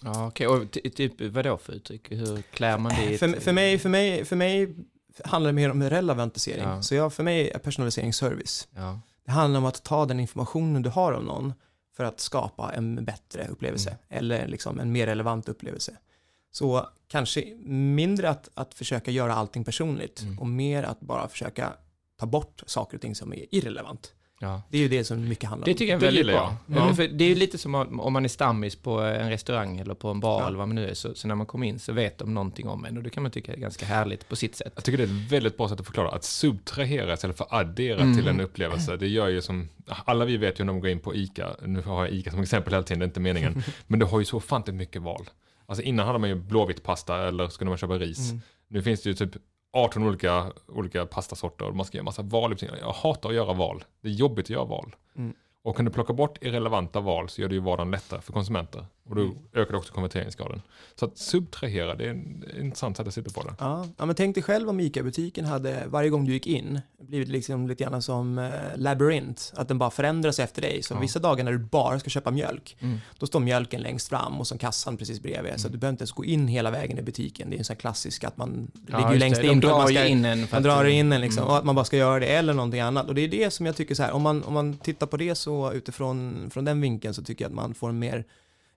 Ja, 0.04 0.28
okej. 0.28 0.48
Och 0.48 0.72
ty- 0.72 0.89
typ, 0.89 1.22
vad 1.22 1.45
då 1.45 1.57
för 1.57 1.74
uttryck? 1.74 2.12
Hur 2.12 2.42
klär 2.42 2.78
man 2.78 2.92
det 2.95 3.12
i 3.13 3.18
för, 3.18 3.28
för, 3.39 3.51
mig, 3.54 3.80
för, 3.80 3.89
mig, 3.89 4.25
för 4.25 4.36
mig 4.36 4.75
handlar 5.24 5.50
det 5.50 5.56
mer 5.56 5.72
om 5.72 5.84
relevantisering. 5.84 6.63
Ja. 6.63 6.81
Så 6.81 6.95
jag, 6.95 7.13
för 7.13 7.24
mig 7.24 7.50
är 7.50 7.60
personalisering 7.60 8.13
service. 8.13 8.68
Ja. 8.75 9.00
Det 9.25 9.31
handlar 9.31 9.57
om 9.60 9.66
att 9.66 9.84
ta 9.84 10.06
den 10.06 10.19
informationen 10.19 10.81
du 10.81 10.89
har 10.89 11.12
om 11.13 11.25
någon 11.25 11.54
för 11.95 12.04
att 12.04 12.19
skapa 12.19 12.74
en 12.74 13.06
bättre 13.06 13.48
upplevelse 13.48 13.89
Mm. 13.89 14.00
eller 14.25 14.48
liksom 14.48 14.80
en 14.80 14.92
mer 14.92 15.06
relevant 15.07 15.50
upplevelse. 15.50 15.98
Så 16.51 16.89
kanske 17.07 17.56
mindre 17.66 18.30
att, 18.30 18.50
att 18.54 18.74
försöka 18.74 19.12
göra 19.12 19.34
allting 19.36 19.63
personligt 19.63 20.22
Mm. 20.22 20.39
och 20.39 20.48
mer 20.48 20.84
att 20.84 21.00
bara 21.00 21.28
försöka 21.28 21.74
ta 22.19 22.25
bort 22.25 22.63
saker 22.66 22.98
och 22.98 23.01
ting 23.01 23.16
som 23.16 23.34
är 23.34 23.45
irrelevant. 23.56 24.13
Ja. 24.39 24.62
Det 24.69 24.78
är 24.78 24.81
ju 24.81 24.88
det 24.88 25.04
som 25.04 25.28
mycket 25.30 25.50
handlar 25.50 25.66
Det 25.66 25.72
om. 25.72 25.78
tycker 25.78 25.94
jag 25.94 25.98
är 25.98 26.00
Det 26.00 26.06
väldigt 26.18 26.25
bra. 26.36 26.56
Ja. 26.68 26.81
Mm. 26.84 26.95
För 26.95 27.07
det 27.07 27.24
är 27.24 27.30
ju 27.30 27.36
lite 27.36 27.57
som 27.57 27.75
om 27.75 28.00
om 28.00 28.13
man 28.13 28.25
är 28.25 28.30
stammis 28.30 28.75
på 28.75 29.00
en 29.00 29.30
restaurang 29.30 29.80
eller 29.80 29.94
på 29.94 30.10
en 30.10 30.19
bar 30.19 30.42
Ja. 30.42 30.48
eller 30.48 30.57
vad 30.57 30.68
man 30.68 30.75
nu 30.75 30.89
är. 30.89 30.94
Så, 30.94 31.16
så 31.16 31.28
när 31.28 31.36
man 31.36 31.45
kommer 31.45 31.68
in 31.68 31.80
så 31.80 31.94
vet 31.94 32.18
de 32.18 32.34
någonting 32.34 32.68
om 32.68 32.86
en 32.86 32.98
och 32.98 33.04
det 33.04 33.10
kan 33.10 33.24
man 33.24 33.31
tycka 33.31 33.54
är 33.54 33.57
ganska 33.57 33.86
härligt 33.86 34.30
på 34.30 34.36
sitt 34.36 34.56
sätt. 34.56 34.72
Jag 34.75 34.84
tycker 34.84 34.98
det 34.98 35.04
är 35.04 35.07
ett 35.25 35.31
väldigt 35.31 35.57
bra 35.57 35.69
sätt 35.69 35.80
att 35.80 35.86
förklara. 35.86 36.10
Att 36.12 36.24
subtrahera 36.24 37.13
istället 37.13 37.38
för 37.38 37.44
att 37.45 37.54
addera 37.54 38.01
Mm. 38.01 38.18
till 38.18 38.28
en 38.28 38.39
upplevelse. 38.42 38.98
Det 38.98 39.07
gör 39.07 39.28
ju 39.28 39.42
som, 39.42 39.69
alla 40.06 40.25
vi 40.25 40.38
vet 40.38 40.60
ju 40.60 40.63
när 40.63 40.74
man 40.74 40.79
går 40.82 40.89
in 40.89 41.00
på 41.00 41.15
ICA, 41.15 41.56
nu 41.65 41.82
har 41.82 42.06
jag 42.06 42.13
ICA 42.13 42.32
som 42.32 42.41
exempel 42.41 42.74
hela 42.74 42.84
tiden, 42.84 43.00
det 43.00 43.03
är 43.06 43.08
inte 43.08 43.20
meningen. 43.20 43.63
men 43.88 44.00
du 44.00 44.06
har 44.06 44.20
ju 44.20 44.25
så 44.25 44.38
ofantligt 44.38 44.75
mycket 44.77 45.01
val. 45.01 45.29
Alltså 45.65 45.84
innan 45.84 46.06
hade 46.08 46.20
man 46.20 46.29
ju 46.29 46.36
blåvitt 46.36 46.84
pasta 46.84 47.27
eller 47.27 47.48
skulle 47.48 47.70
man 47.70 47.77
köpa 47.77 47.94
ris. 47.94 48.29
Mm. 48.32 48.41
Nu 48.70 48.82
finns 48.82 49.01
det 49.03 49.10
ju 49.10 49.15
typ 49.15 49.32
18 49.74 50.03
olika, 50.03 50.51
olika 50.67 51.05
pastasorter 51.05 51.65
och 51.65 51.75
man 51.75 51.86
ska 51.86 51.97
göra 51.97 52.05
massa 52.05 52.21
val. 52.21 52.55
Jag 52.59 52.91
hatar 52.91 53.29
att 53.29 53.36
göra 53.36 53.53
val. 53.53 53.83
Det 54.01 54.07
är 54.07 54.13
jobbigt 54.13 54.45
att 54.45 54.50
göra 54.50 54.65
val. 54.65 54.95
Mm. 55.15 55.33
Och 55.63 55.75
kan 55.75 55.86
du 55.86 55.91
plocka 55.91 56.13
bort 56.13 56.43
irrelevanta 56.43 57.00
val 57.00 57.29
så 57.29 57.41
gör 57.41 57.50
det 57.50 57.55
ju 57.55 57.62
vardagen 57.62 57.91
lättare 57.91 58.21
för 58.21 58.33
konsumenter. 58.33 58.86
Och 59.10 59.16
då 59.16 59.22
Mm. 59.22 59.36
ökar 59.54 59.74
också 59.76 59.94
konverteringsgraden. 59.94 60.62
Så 60.96 61.06
att 61.06 61.18
subtrahera, 61.18 61.96
det 61.96 62.06
är 62.06 62.10
en 62.10 62.44
intressant 62.62 62.98
sätt 62.98 63.08
att 63.08 63.14
sitta 63.14 63.32
på 63.42 63.44
det. 63.48 63.56
Ja, 63.60 63.86
ja, 63.98 64.06
men 64.06 64.16
tänk 64.16 64.36
dig 64.36 64.44
själv 64.44 64.70
om 64.70 64.80
ICA-butiken 64.80 65.46
hade 65.46 65.84
varje 65.88 66.10
gång 66.10 66.26
du 66.26 66.34
gick 66.34 66.48
in 66.48 66.82
blivit 67.02 67.28
liksom 67.28 67.68
lite 67.68 67.84
grann 67.84 68.02
som 68.02 68.38
eh, 68.38 68.50
labyrint, 68.76 69.54
att 69.56 69.68
den 69.68 69.78
bara 69.78 69.90
förändras 69.90 70.40
efter 70.40 70.62
dig. 70.62 70.84
Så 70.84 70.94
Ja. 70.94 71.00
vissa 71.00 71.20
dagar 71.20 71.44
när 71.44 71.52
du 71.52 71.58
bara 71.58 72.00
ska 72.00 72.10
köpa 72.10 72.32
mjölk, 72.32 72.78
Mm. 72.80 72.98
då 73.20 73.26
står 73.28 73.40
mjölken 73.40 73.82
längst 73.82 74.08
fram 74.10 74.40
och 74.40 74.48
så 74.48 74.58
kassan 74.58 74.98
precis 74.98 75.22
bredvid. 75.22 75.60
Så 75.60 75.68
du 75.68 75.78
behöver 75.78 75.94
inte 75.94 76.02
ens 76.02 76.12
gå 76.12 76.26
in 76.26 76.48
hela 76.48 76.72
vägen 76.72 77.00
i 77.00 77.02
butiken. 77.02 77.50
Det 77.50 77.56
är 77.56 77.58
en 77.58 77.64
sån 77.64 77.74
här 77.74 77.80
klassisk 77.80 78.24
att 78.24 78.38
man 78.38 78.72
ligger 78.88 79.00
ju 79.00 79.06
just 79.10 79.20
längst 79.20 79.42
det. 79.42 79.48
in. 79.48 79.60
De 79.60 79.68
drar 79.68 79.78
man 79.78 79.88
ska, 79.88 80.06
in 80.08 80.26
en. 80.26 80.40
man 80.40 80.48
att- 80.52 80.64
drar 80.64 80.86
in 80.86 81.12
en 81.14 81.22
liksom, 81.22 81.42
Mm. 81.44 81.52
och 81.52 81.58
att 81.58 81.64
man 81.66 81.76
bara 81.76 81.86
ska 81.86 81.98
göra 81.98 82.20
det 82.20 82.28
eller 82.28 82.54
någonting 82.54 82.80
annat. 82.82 83.08
Och 83.08 83.16
det 83.16 83.22
är 83.22 83.28
det 83.28 83.52
som 83.52 83.66
jag 83.66 83.76
tycker 83.76 83.96
så 83.96 84.04
här, 84.04 84.12
om 84.12 84.22
man, 84.22 84.44
om 84.44 84.54
man 84.54 84.78
tittar 84.78 85.08
på 85.08 85.18
det 85.18 85.36
så 85.36 85.72
utifrån 85.72 86.50
från 86.54 86.66
den 86.66 86.82
vinkeln 86.82 87.14
så 87.14 87.24
tycker 87.24 87.46
jag 87.46 87.50
att 87.50 87.56
man 87.56 87.74
får 87.74 87.90
en 87.90 88.00
mer 88.00 88.26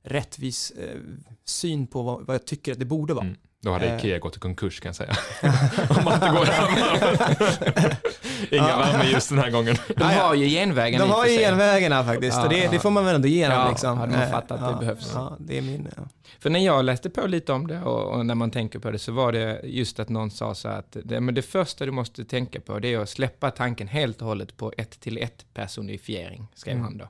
rättvis 0.03 0.71
eh, 0.71 0.97
syn 1.45 1.87
på 1.87 2.03
vad, 2.03 2.27
vad 2.27 2.35
jag 2.35 2.47
tycker 2.47 2.73
att 2.73 2.79
det 2.79 2.85
borde 2.85 3.15
vara. 3.15 3.25
Mm. 3.25 3.37
Då 3.63 3.73
hade 3.73 3.87
Eh. 3.87 3.97
Ikea 3.99 4.19
gått 4.19 4.37
i 4.37 4.41
konkurs 4.41 4.81
kan 4.81 4.89
jag 4.89 4.97
säga. 4.97 5.17
Om 5.99 6.05
man 6.05 6.15
inte 6.15 6.29
går 6.29 6.49
Inga 8.51 8.69
Ja. 8.69 8.79
värmeljus 8.79 9.29
den 9.29 9.39
här 9.39 9.51
gången. 9.51 9.77
De 9.97 10.03
har 10.05 10.35
ju 10.35 10.47
genvägen 10.49 11.01
i 11.01 11.05
De 11.05 11.11
har 11.11 11.27
ju 11.27 11.39
genvägarna 11.39 12.05
faktiskt, 12.05 12.37
Ja, 12.37 12.49
det, 12.49 12.59
ja. 12.59 12.71
det 12.71 12.79
får 12.79 12.91
man 12.91 13.05
väl 13.05 13.15
ändå 13.15 13.29
ge 13.29 13.49
dem 13.49 13.59
Ja, 13.59 13.69
liksom. 13.71 13.99
hade 13.99 14.13
man 14.13 14.23
Eh, 14.23 14.31
fattat 14.31 14.63
att 14.63 14.73
det 14.75 14.81
behövs. 14.87 15.11
Ja, 15.15 15.37
det 15.41 15.59
är 15.59 15.63
min... 15.63 15.89
Ja. 15.97 16.03
För 16.39 16.51
när 16.51 16.61
jag 16.61 16.85
läste 16.85 17.11
på 17.11 17.27
lite 17.27 17.53
om 17.53 17.67
det 17.67 17.83
och, 17.83 18.17
och 18.19 18.27
när 18.27 18.35
man 18.35 18.51
tänker 18.51 18.79
på 18.79 18.91
det 18.91 18.99
så 18.99 19.13
var 19.13 19.33
det 19.33 19.61
just 19.65 20.01
att 20.01 20.09
någon 20.09 20.31
sa 20.31 20.55
så 20.55 20.69
att 20.69 20.97
det, 21.05 21.21
men 21.21 21.35
det 21.35 21.43
första 21.43 21.85
du 21.87 21.91
måste 21.93 22.25
tänka 22.25 22.61
på 22.61 22.79
det 22.79 22.95
är 22.95 22.99
att 22.99 23.09
släppa 23.09 23.51
tanken 23.51 23.89
helt 23.89 24.21
och 24.23 24.29
hållet 24.29 24.57
på 24.57 24.73
ett 24.77 25.01
till 25.01 25.19
ett 25.19 25.45
personifiering, 25.55 26.47
skrev 26.55 26.73
Mm. 26.75 26.85
han 26.85 26.99
då. 26.99 27.09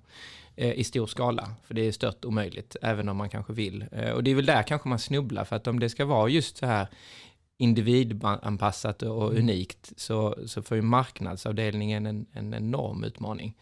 Eh, 0.61 0.73
I 0.79 0.85
stor 0.85 1.07
skala, 1.07 1.51
för 1.65 1.75
det 1.75 1.87
är 1.87 1.93
stört 1.93 2.25
omöjligt, 2.25 2.77
även 2.83 3.09
om 3.09 3.17
man 3.17 3.29
kanske 3.29 3.53
vill. 3.53 3.85
Eh, 3.93 4.11
och 4.11 4.25
det 4.25 4.31
är 4.31 4.35
väl 4.35 4.47
där 4.47 4.63
kanske 4.63 4.89
man 4.89 4.99
snubblar, 4.99 5.45
för 5.45 5.57
att 5.57 5.67
om 5.67 5.81
det 5.81 5.89
ska 5.89 6.05
vara 6.05 6.29
just 6.29 6.57
så 6.57 6.67
här 6.67 6.87
individanpassat 7.59 9.03
och 9.03 9.33
unikt 9.33 9.93
så, 9.97 10.39
så 10.47 10.63
får 10.63 10.77
ju 10.77 10.83
marknadsavdelningen 10.83 12.07
en, 12.07 12.27
en 12.33 12.55
enorm 12.55 13.05
utmaning. 13.05 13.57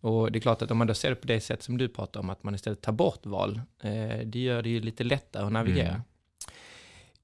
Och 0.00 0.32
det 0.32 0.38
är 0.38 0.40
klart 0.40 0.62
att 0.62 0.70
om 0.70 0.78
man 0.78 0.86
då 0.86 0.94
ser 0.94 1.10
det 1.10 1.16
på 1.16 1.26
det 1.26 1.40
sätt 1.40 1.62
som 1.62 1.78
du 1.78 1.88
pratar 1.88 2.20
om, 2.20 2.30
att 2.30 2.42
man 2.42 2.54
istället 2.54 2.80
tar 2.80 2.92
bort 2.92 3.26
val, 3.26 3.60
eh, 3.82 4.18
det 4.24 4.38
gör 4.38 4.62
det 4.62 4.68
ju 4.68 4.80
lite 4.80 5.04
lättare 5.04 5.46
att 5.46 5.52
navigera. 5.52 5.88
Mm. 5.88 6.02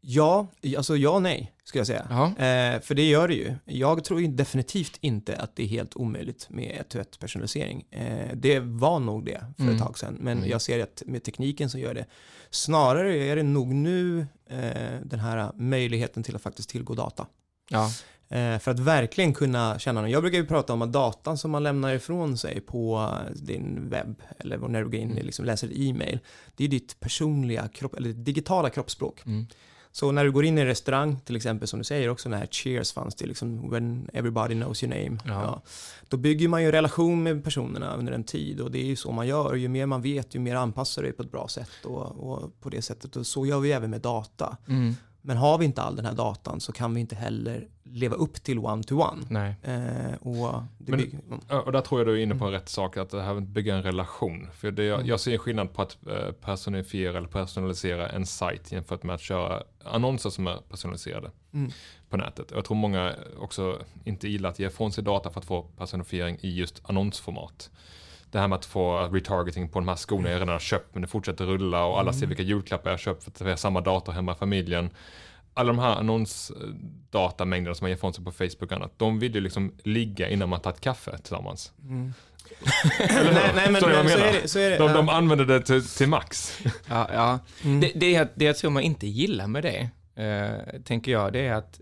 Ja, 0.01 0.47
alltså 0.77 0.97
ja 0.97 1.11
och 1.11 1.23
nej, 1.23 1.53
skulle 1.65 1.81
jag 1.81 1.87
säga. 1.87 2.01
Eh, 2.39 2.81
för 2.81 2.95
det 2.95 3.09
gör 3.09 3.29
det 3.29 3.35
ju. 3.35 3.55
Jag 3.65 4.05
tror 4.05 4.21
ju 4.21 4.27
definitivt 4.27 4.99
inte 5.01 5.37
att 5.37 5.57
det 5.57 5.63
är 5.63 5.67
helt 5.67 5.97
omöjligt 5.97 6.47
med 6.51 6.77
ett 6.81 6.89
till 6.89 7.01
ett 7.01 7.19
personalisering. 7.19 7.85
Eh, 7.91 8.29
det 8.37 8.61
var 8.61 8.99
nog 9.01 9.25
det 9.25 9.45
för 9.57 9.63
Mm. 9.63 9.75
ett 9.75 9.83
tag 9.83 9.99
sedan, 9.99 10.17
men 10.21 10.39
Mm. 10.39 10.51
jag 10.51 10.63
ser 10.63 10.83
att 10.83 11.03
med 11.07 11.23
tekniken 11.23 11.71
så 11.71 11.79
gör 11.79 11.95
det. 11.95 12.07
Snarare 12.51 13.17
är 13.17 13.37
det 13.37 13.43
nog 13.43 13.75
nu 13.75 14.27
eh, 14.51 15.01
den 15.05 15.21
här 15.21 15.53
möjligheten 15.55 16.23
till 16.23 16.37
att 16.37 16.43
faktiskt 16.43 16.69
tillgå 16.71 16.95
data. 16.95 17.27
Ja. 17.71 17.91
Eh, 18.31 18.59
för 18.59 18.71
att 18.71 18.79
verkligen 18.79 19.35
kunna 19.35 19.79
känna 19.79 20.01
någon. 20.01 20.11
Jag 20.11 20.23
brukar 20.23 20.39
ju 20.39 20.47
prata 20.47 20.73
om 20.73 20.83
att 20.83 20.93
datan 20.93 21.39
som 21.39 21.51
man 21.51 21.63
lämnar 21.63 21.95
ifrån 21.95 22.39
sig 22.39 22.61
på 22.61 23.13
din 23.35 23.89
webb 23.91 24.23
eller 24.39 24.59
när 24.59 24.81
du 24.83 24.87
går 24.91 24.95
in 25.01 25.19
och 25.19 25.25
liksom 25.25 25.45
läser 25.45 25.71
e-mail, 25.89 26.19
det 26.57 26.65
är 26.65 26.69
ditt 26.69 27.01
personliga 27.01 27.69
kropp, 27.69 27.95
eller 27.95 28.13
digitala 28.13 28.71
kroppsspråk. 28.71 29.27
Mm. 29.27 29.47
Så 29.99 30.13
när 30.13 30.25
du 30.25 30.33
går 30.33 30.45
in 30.45 30.59
i 30.59 30.61
en 30.61 30.67
restaurang, 30.67 31.21
till 31.25 31.37
exempel 31.37 31.69
som 31.69 31.79
du 31.79 31.85
säger 31.85 32.09
också, 32.09 32.29
när 32.29 32.47
Cheers 32.47 32.93
fanns 32.93 33.15
det 33.15 33.27
liksom, 33.27 33.71
when 33.71 34.11
everybody 34.13 34.55
knows 34.55 34.83
your 34.83 34.95
name. 34.95 35.19
Ja. 35.25 35.43
Ja. 35.43 35.63
Då 36.09 36.17
bygger 36.17 36.49
man 36.49 36.63
ju 36.63 36.73
relation 36.73 37.23
med 37.23 37.45
personerna 37.45 37.95
under 37.95 38.13
en 38.13 38.25
tid 38.25 38.61
och 38.61 38.71
det 38.71 38.79
är 38.79 38.85
ju 38.85 38.97
så 38.97 39.13
man 39.13 39.27
gör. 39.27 39.55
Ju 39.55 39.69
mer 39.69 39.87
man 39.87 40.03
vet, 40.03 40.35
ju 40.35 40.39
mer 40.39 40.55
anpassar 40.55 41.03
du 41.03 41.09
dig 41.09 41.17
på 41.17 41.23
ett 41.23 41.31
bra 41.31 41.49
sätt 41.49 41.85
och, 41.85 42.33
och 42.33 42.61
på 42.61 42.71
det 42.71 42.83
sättet. 42.83 43.17
Och 43.17 43.27
så 43.27 43.47
gör 43.47 43.61
vi 43.61 43.73
även 43.73 43.91
med 43.91 44.01
data. 44.01 44.57
Mm. 44.69 44.95
Men 45.23 45.37
har 45.37 45.59
vi 45.59 45.65
inte 45.65 45.83
all 45.83 45.97
den 45.97 46.05
här 46.05 46.15
datan 46.15 46.61
så 46.61 46.73
kan 46.73 46.95
vi 46.95 47.01
inte 47.01 47.15
heller 47.17 47.69
leva 47.83 48.17
upp 48.17 48.35
till 48.43 48.59
one-to-one. 48.59 49.23
Nej. 49.31 49.55
Eh, 49.63 50.15
och 50.21 50.63
Men- 50.79 50.99
bygger, 50.99 51.19
mm. 51.27 51.41
Och 51.67 51.73
där 51.73 51.81
tror 51.81 52.01
jag 52.01 52.07
du 52.07 52.13
är 52.19 52.23
inne 52.23 52.35
på 52.35 52.51
rätt 52.51 52.69
sak, 52.69 52.97
att 52.97 53.11
det 53.11 53.23
här 53.23 53.35
med 53.35 53.43
att 53.43 53.49
bygga 53.49 53.75
en 53.77 53.83
relation. 53.83 54.49
För 54.55 54.71
det, 54.71 54.83
Mm. 54.89 54.99
jag, 55.01 55.09
jag 55.09 55.21
ser 55.21 55.33
en 55.33 55.39
skillnad 55.39 55.73
på 55.73 55.83
att 55.83 55.97
eh, 56.07 56.33
personifiera 56.33 57.19
eller 57.19 57.29
personalisera 57.29 58.09
en 58.09 58.27
sajt 58.27 58.73
jämfört 58.73 59.03
med 59.03 59.15
att 59.15 59.21
köra 59.21 59.63
annonser 59.85 60.31
som 60.31 60.47
är 60.47 60.57
personaliserade 60.71 61.31
Mm. 61.53 61.71
på 62.09 62.17
nätet. 62.17 62.51
Och 62.51 62.57
jag 62.59 62.65
tror 62.65 62.77
många 62.77 63.15
också 63.41 63.83
inte 64.05 64.29
gillar 64.29 64.49
att 64.49 64.59
ge 64.59 64.67
ifrån 64.67 64.93
sig 64.93 65.05
data 65.05 65.31
för 65.31 65.41
att 65.41 65.47
få 65.47 65.63
personifiering 65.63 66.39
i 66.41 66.51
just 66.55 66.83
annonsformat. 66.85 67.71
Det 68.31 68.39
här 68.39 68.49
med 68.49 68.57
att 68.57 68.65
få 68.67 68.99
retargeting 69.13 69.69
på 69.69 69.79
de 69.79 69.89
här 69.89 69.97
skorna 69.97 70.29
jag 70.31 70.35
redan 70.37 70.49
har 70.49 70.59
köpt 70.59 70.95
men 70.95 71.03
det 71.03 71.09
fortsätter 71.09 71.45
rulla 71.47 71.85
och 71.85 72.01
alla 72.01 72.13
ser 72.13 72.27
vilka 72.27 72.43
julklappar 72.43 72.91
jag 72.91 72.93
har 72.93 72.99
köpt 72.99 73.25
för 73.25 73.31
att 73.31 73.41
vi 73.41 73.51
har 73.51 73.57
samma 73.57 73.81
dator 73.81 74.13
hemma 74.13 74.33
i 74.33 74.35
familjen. 74.35 74.91
Alla 75.55 75.67
de 75.73 75.79
här 75.79 75.97
annonsdatamängderna 75.97 77.75
som 77.75 77.85
man 77.85 77.91
ger 77.91 77.97
ifrån 77.97 78.15
sig 78.15 78.25
på 78.25 78.33
Facebook 78.33 78.63
och 78.63 78.73
annat, 78.73 78.93
de 78.97 79.19
vill 79.19 79.35
ju 79.35 79.41
liksom 79.41 79.73
ligga 79.85 80.29
innan 80.29 80.49
man 80.49 80.61
tagit 80.61 80.81
kaffe 80.81 81.19
tillsammans. 81.19 81.73
Eller 82.99 83.25
hur? 83.25 83.33
nej, 83.33 83.53
nej, 83.55 83.71
men, 83.73 83.83
vad 83.83 83.91
men 83.91 84.09
så, 84.09 84.19
menar? 84.19 84.27
är 84.33 84.43
det, 84.43 84.49
så 84.49 84.59
är 84.59 84.71
det. 84.71 84.79
De, 84.79 84.93
de 84.93 85.09
använder 85.09 85.45
det 85.45 85.61
till, 85.63 85.87
till 85.87 86.09
max. 86.09 86.59
Ja, 86.89 87.09
ja. 87.13 87.39
Mm. 87.65 87.81
Det, 87.81 87.93
det, 87.95 88.11
jag- 88.11 88.29
det 88.35 88.45
jag 88.45 88.57
tror 88.57 88.71
man 88.71 88.83
inte 88.83 89.07
gillar 89.07 89.47
med 89.47 89.63
det, 89.63 89.89
eh, 90.25 90.81
tänker 90.85 91.13
jag, 91.13 91.33
det 91.33 91.47
är 91.47 91.53
att 91.55 91.81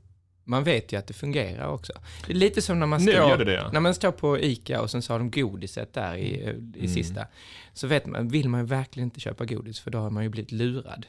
man 0.48 0.64
vet 0.64 0.92
ju 0.92 0.96
att 0.98 1.06
det 1.06 1.14
fungerar 1.14 1.68
också. 1.68 1.92
Det 2.26 2.32
är 2.32 2.36
lite 2.36 2.62
som 2.62 2.80
när 2.80 2.86
man 2.86 3.00
står, 3.00 3.12
gör 3.14 3.38
det 3.38 3.44
det, 3.44 3.54
ja. 3.54 3.70
när 3.72 3.80
man 3.80 3.94
står 3.94 4.12
på 4.12 4.38
ICA 4.38 4.80
och 4.80 4.90
sen 4.90 5.02
så 5.02 5.12
har 5.14 5.18
de 5.18 5.30
godiset 5.30 5.92
där 5.92 6.14
i, 6.16 6.42
eh, 6.44 6.50
i 6.50 6.54
Mm. 6.78 6.88
sista. 6.88 7.26
Så 7.74 7.86
vet 7.86 8.06
man, 8.06 8.28
vill 8.28 8.48
man 8.48 8.60
ju 8.60 8.66
verkligen 8.66 9.06
inte 9.06 9.20
köpa 9.20 9.44
godis 9.44 9.80
för 9.80 9.90
då 9.90 9.98
har 9.98 10.10
man 10.10 10.22
ju 10.22 10.28
blivit 10.28 10.52
lurad. 10.52 11.06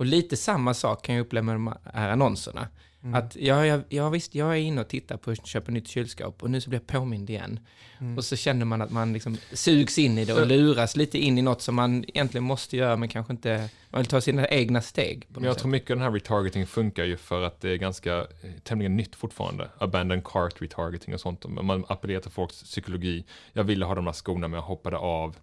Och 0.00 0.06
lite 0.06 0.36
samma 0.36 0.74
sak 0.74 1.02
kan 1.04 1.14
jag 1.14 1.22
uppleva 1.22 1.42
med 1.44 1.54
de 1.54 1.74
här 1.94 2.10
annonserna. 2.10 2.68
Mm. 3.02 3.14
Att 3.14 3.36
ja, 3.36 3.66
jag, 3.66 3.82
ja, 3.88 4.08
visst, 4.08 4.34
jag 4.34 4.50
är 4.50 4.60
inne 4.60 4.80
och 4.80 4.88
tittar 4.88 5.16
på 5.16 5.30
att 5.30 5.46
köpa 5.46 5.72
nytt 5.72 5.88
kylskåp 5.88 6.42
och 6.42 6.50
nu 6.50 6.60
så 6.60 6.70
blir 6.70 6.80
jag 6.80 6.86
påmind 6.86 7.30
igen. 7.30 7.60
Mm. 7.98 8.18
Och 8.18 8.24
så 8.24 8.36
känner 8.36 8.64
man 8.64 8.82
att 8.82 8.90
man 8.90 9.12
liksom 9.12 9.36
sugs 9.52 9.98
in 9.98 10.18
i 10.18 10.24
det 10.24 10.34
och 10.34 10.46
luras 10.46 10.96
lite 10.96 11.18
in 11.18 11.38
i 11.38 11.42
något 11.42 11.62
som 11.62 11.74
man 11.74 12.04
egentligen 12.08 12.44
måste 12.44 12.76
göra 12.76 12.96
men 12.96 13.08
kanske 13.08 13.32
inte, 13.32 13.68
man 13.90 13.98
vill 13.98 14.06
ta 14.06 14.20
sina 14.20 14.48
egna 14.48 14.80
steg. 14.80 15.26
Men 15.28 15.42
jag 15.42 15.50
något 15.50 15.58
tror 15.58 15.70
mycket 15.70 15.90
av 15.90 15.96
den 15.96 16.04
här 16.04 16.12
retargeting 16.12 16.66
funkar 16.66 17.04
ju 17.04 17.16
för 17.16 17.42
att 17.42 17.60
det 17.60 17.70
är 17.70 17.76
ganska 17.76 18.16
eh, 18.16 18.50
tämligen 18.62 18.96
nytt 18.96 19.16
fortfarande. 19.16 19.70
Abandoned 19.78 20.24
cart 20.24 20.62
retargeting 20.62 21.14
och 21.14 21.20
sånt. 21.20 21.44
Man 21.48 21.84
appellerar 21.88 22.20
till 22.20 22.30
folks 22.30 22.62
psykologi. 22.62 23.24
Jag 23.52 23.64
ville 23.64 23.84
ha 23.84 23.94
de 23.94 24.06
här 24.06 24.12
skorna 24.12 24.48
men 24.48 24.52
jag 24.52 24.62
hoppade 24.62 24.96
av. 24.96 25.36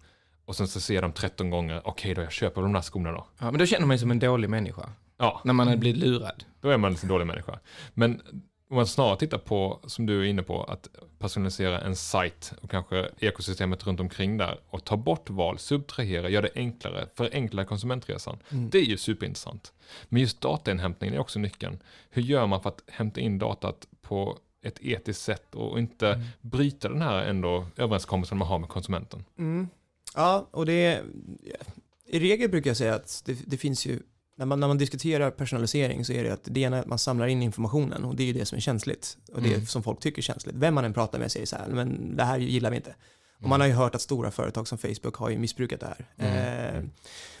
Och 0.48 0.56
sen 0.56 0.68
så 0.68 0.80
ser 0.80 1.02
de 1.02 1.12
13 1.12 1.50
gånger, 1.50 1.80
okej 1.84 2.14
då 2.14 2.22
jag 2.22 2.32
köper 2.32 2.62
de 2.62 2.74
här 2.74 2.82
skorna 2.82 3.12
då. 3.12 3.26
Ja, 3.38 3.44
men 3.50 3.58
då 3.58 3.66
känner 3.66 3.86
man 3.86 3.96
sig 3.98 4.00
som 4.00 4.10
en 4.10 4.18
dålig 4.18 4.50
människa. 4.50 4.88
Ja, 5.18 5.40
När 5.44 5.52
man 5.52 5.68
har 5.68 5.76
blivit 5.76 6.02
lurad. 6.02 6.44
då 6.60 6.70
är 6.70 6.76
man 6.76 6.96
en 7.02 7.08
dålig 7.08 7.26
människa. 7.26 7.58
Men 7.94 8.20
om 8.70 8.76
man 8.76 8.86
snarare 8.86 9.16
tittar 9.16 9.38
på, 9.38 9.80
som 9.86 10.06
du 10.06 10.20
är 10.20 10.24
inne 10.24 10.42
på, 10.42 10.62
att 10.64 10.88
personalisera 11.18 11.80
en 11.80 11.96
sajt 11.96 12.52
och 12.60 12.70
kanske 12.70 13.08
ekosystemet 13.18 13.86
runt 13.86 14.00
omkring 14.00 14.36
där 14.36 14.58
och 14.68 14.84
ta 14.84 14.96
bort 14.96 15.30
val, 15.30 15.58
subtrahera, 15.58 16.28
göra 16.28 16.42
det 16.42 16.50
enklare, 16.54 17.06
förenkla 17.14 17.64
konsumentresan. 17.64 18.38
Mm. 18.50 18.70
Det 18.70 18.78
är 18.78 18.84
ju 18.84 18.96
superintressant. 18.96 19.72
Men 20.08 20.20
just 20.22 20.40
datainhämtningen 20.40 21.14
är 21.14 21.18
också 21.20 21.38
nyckeln. 21.38 21.78
Hur 22.10 22.22
gör 22.22 22.46
man 22.46 22.62
för 22.62 22.68
att 22.68 22.82
hämta 22.86 23.20
in 23.20 23.38
datat 23.38 23.86
på 24.02 24.38
ett 24.62 24.78
etiskt 24.80 25.22
sätt 25.22 25.54
och 25.54 25.78
inte 25.78 26.08
Mm. 26.08 26.26
bryta 26.40 26.88
den 26.88 27.02
här 27.02 27.22
ändå 27.24 27.66
överenskommelsen 27.76 28.38
man 28.38 28.48
har 28.48 28.58
med 28.58 28.68
konsumenten? 28.68 29.24
Mm. 29.38 29.68
Ja, 30.14 30.48
och 30.50 30.66
det 30.66 30.72
är, 30.86 31.04
i 32.06 32.18
regel 32.18 32.50
brukar 32.50 32.70
jag 32.70 32.76
säga 32.76 32.94
att 32.94 33.22
det, 33.24 33.38
det 33.46 33.56
finns 33.56 33.86
ju, 33.86 34.00
när 34.36 34.46
man, 34.46 34.60
när 34.60 34.68
man 34.68 34.78
diskuterar 34.78 35.30
personalisering 35.30 36.04
så 36.04 36.12
är 36.12 36.24
det 36.24 36.32
att 36.32 36.40
det 36.44 36.60
ena 36.60 36.76
är 36.76 36.80
att 36.80 36.86
man 36.86 36.98
samlar 36.98 37.26
in 37.26 37.42
informationen 37.42 38.04
och 38.04 38.16
det 38.16 38.22
är 38.22 38.26
ju 38.26 38.32
det 38.32 38.44
som 38.46 38.56
är 38.56 38.60
känsligt 38.60 39.16
och 39.32 39.42
det 39.42 39.54
Mm. 39.54 39.66
som 39.66 39.82
folk 39.82 40.00
tycker 40.00 40.18
är 40.18 40.22
känsligt. 40.22 40.54
Vem 40.56 40.74
man 40.74 40.84
än 40.84 40.92
pratar 40.94 41.18
med 41.18 41.32
säger 41.32 41.46
så 41.46 41.56
här, 41.56 41.68
men 41.68 42.16
det 42.16 42.24
här 42.24 42.38
gillar 42.38 42.70
vi 42.70 42.76
inte. 42.76 42.94
Och 43.36 43.40
Mm. 43.40 43.50
man 43.50 43.60
har 43.60 43.66
ju 43.68 43.72
hört 43.74 43.94
att 43.94 44.00
stora 44.02 44.30
företag 44.30 44.68
som 44.68 44.78
Facebook 44.78 45.14
har 45.14 45.30
ju 45.30 45.38
missbrukat 45.38 45.80
det 45.80 45.86
här. 45.86 46.06
Mm. 46.16 46.76
Eh, 46.76 46.84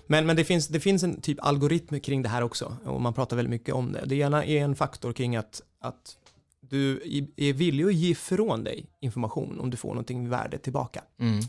men 0.06 0.26
men 0.26 0.36
det, 0.36 0.44
finns, 0.44 0.68
det 0.68 0.80
finns 0.80 1.02
en 1.02 1.20
typ 1.20 1.38
algoritm 1.44 2.00
kring 2.00 2.22
det 2.22 2.28
här 2.28 2.42
också 2.42 2.76
och 2.84 3.00
man 3.00 3.14
pratar 3.14 3.36
väldigt 3.36 3.50
mycket 3.50 3.74
om 3.74 3.92
det. 3.92 4.02
Det 4.06 4.16
ena 4.16 4.44
är 4.44 4.64
en 4.64 4.76
faktor 4.76 5.12
kring 5.12 5.36
att, 5.36 5.62
att 5.80 6.16
du 6.60 7.00
är 7.36 7.52
villig 7.52 7.84
att 7.84 7.94
ge 7.94 8.10
ifrån 8.10 8.64
dig 8.64 8.86
information 9.00 9.60
om 9.60 9.70
du 9.70 9.76
får 9.76 9.88
någonting 9.88 10.28
värde 10.28 10.58
tillbaka. 10.58 11.02
Mm. 11.20 11.40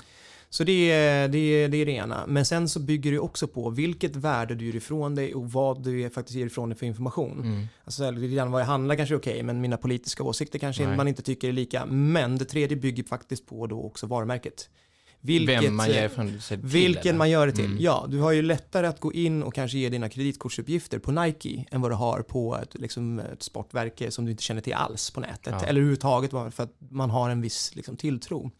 Så 0.51 0.63
det 0.63 0.91
är, 0.91 1.27
det, 1.27 1.38
är, 1.38 1.70
det 1.70 1.77
är 1.77 1.86
det 1.86 1.91
ena. 1.91 2.25
Men 2.27 2.46
sen 2.46 2.70
så 2.70 2.79
bygger 2.79 3.12
det 3.12 3.20
också 3.20 3.48
på 3.48 3.70
vilket 3.70 4.15
värde 4.15 4.56
du 4.56 4.65
ger 4.65 4.75
ifrån 4.75 5.15
dig 5.15 5.36
och 5.36 5.51
vad 5.51 5.84
du 5.84 6.10
faktiskt 6.10 6.38
ger 6.38 6.46
ifrån 6.46 6.70
dig 6.70 6.77
för 6.77 6.86
information. 6.86 7.39
Mm. 7.39 7.68
Alltså 7.86 8.12
lite 8.12 8.36
grann 8.36 8.51
vad 8.51 8.62
jag 8.62 8.65
handlar 8.65 8.96
kanske 8.96 9.15
är 9.15 9.20
okej, 9.20 9.44
men 9.44 9.62
mina 9.62 9.77
politiska 9.77 10.24
åsikter 10.24 10.60
kanske 10.60 10.88
Nej. 10.88 10.98
man 10.98 11.08
inte 11.08 11.22
tycker 11.22 11.48
är 11.48 11.51
lika. 11.51 11.86
Men 11.86 12.38
det 12.38 12.46
tredje 12.46 12.77
bygger 12.77 13.03
faktiskt 13.03 13.48
på 13.48 13.68
då 13.68 13.82
också 13.82 14.08
varumärket. 14.08 14.70
Vilket, 15.22 15.63
Vem 15.63 15.75
man 15.75 15.89
eh, 15.89 15.96
ger 15.96 16.10
från 16.10 16.41
sig 16.41 16.58
till. 16.58 16.68
vilken 16.68 17.10
eller? 17.10 17.18
man 17.18 17.29
gör 17.29 17.48
det 17.48 17.53
till. 17.53 17.65
Mm. 17.65 17.77
Ja, 17.79 18.06
du 18.10 18.20
har 18.20 18.32
ju 18.32 18.41
lättare 18.41 18.88
att 18.88 19.00
gå 19.00 19.13
in 19.13 19.44
och 19.44 19.53
kanske 19.53 19.77
ge 19.77 19.89
dina 19.89 20.10
kreditkortsuppgifter 20.10 21.00
på 21.00 21.12
Nike 21.12 21.65
än 21.72 21.82
vad 21.82 21.91
du 21.91 21.96
har 21.96 22.22
på 22.22 22.58
ett, 22.58 22.75
liksom, 22.79 23.20
ett 23.20 23.44
sportverke 23.44 24.12
som 24.12 24.25
du 24.25 24.32
inte 24.32 24.44
känner 24.44 24.62
till 24.62 24.74
alls 24.74 25.12
på 25.12 25.20
nätet. 25.20 25.53
Ja. 25.53 25.60
Eller 25.60 25.79
överhuvudtaget 25.79 26.32
för 26.32 26.63
att 26.63 26.74
man 26.89 27.10
har 27.10 27.29
en 27.29 27.41
viss 27.41 27.75
liksom, 27.75 27.98
tilltro. 27.98 28.51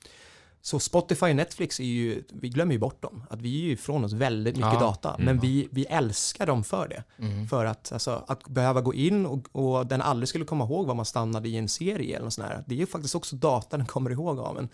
Så 0.62 0.80
Spotify 0.80 1.25
och 1.25 1.36
Netflix 1.36 1.80
är 1.80 1.84
ju, 1.84 2.24
vi 2.30 2.50
glömmer 2.50 2.74
ju 2.74 2.80
bort 2.80 3.01
dem. 3.01 3.24
Att 3.30 3.42
vi 3.42 3.62
är 3.62 3.66
ju 3.66 3.72
ifrån 3.72 4.06
oss 4.06 4.13
väldigt 4.13 4.56
mycket 4.56 4.74
Ja. 4.74 4.80
data. 4.80 5.10
Mm. 5.13 5.25
Men 5.25 5.39
vi, 5.39 5.68
vi 5.72 5.86
älskar 5.86 6.46
dem 6.46 6.63
för 6.63 6.88
det. 6.88 7.04
Mm. 7.25 7.48
För 7.48 7.66
att, 7.66 7.92
alltså, 7.92 8.24
att 8.28 8.48
behöva 8.48 8.82
gå 8.82 8.94
in 8.94 9.25
och, 9.25 9.48
och 9.51 9.88
den 9.88 10.01
aldrig 10.01 10.30
skulle 10.30 10.46
komma 10.46 10.63
ihåg 10.63 10.88
vad 10.88 10.96
man 10.96 11.06
stannade 11.06 11.50
i 11.50 11.58
en 11.58 11.68
serie 11.70 12.16
eller 12.16 12.24
något 12.24 12.34
sånt 12.34 12.48
här. 12.48 12.63
Det 12.68 12.75
är 12.75 12.80
ju 12.80 12.86
faktiskt 12.86 13.16
också 13.16 13.36
data 13.36 13.78
den 13.78 13.86
kommer 13.86 14.10
ihåg 14.12 14.39
av 14.39 14.58
en. 14.58 14.70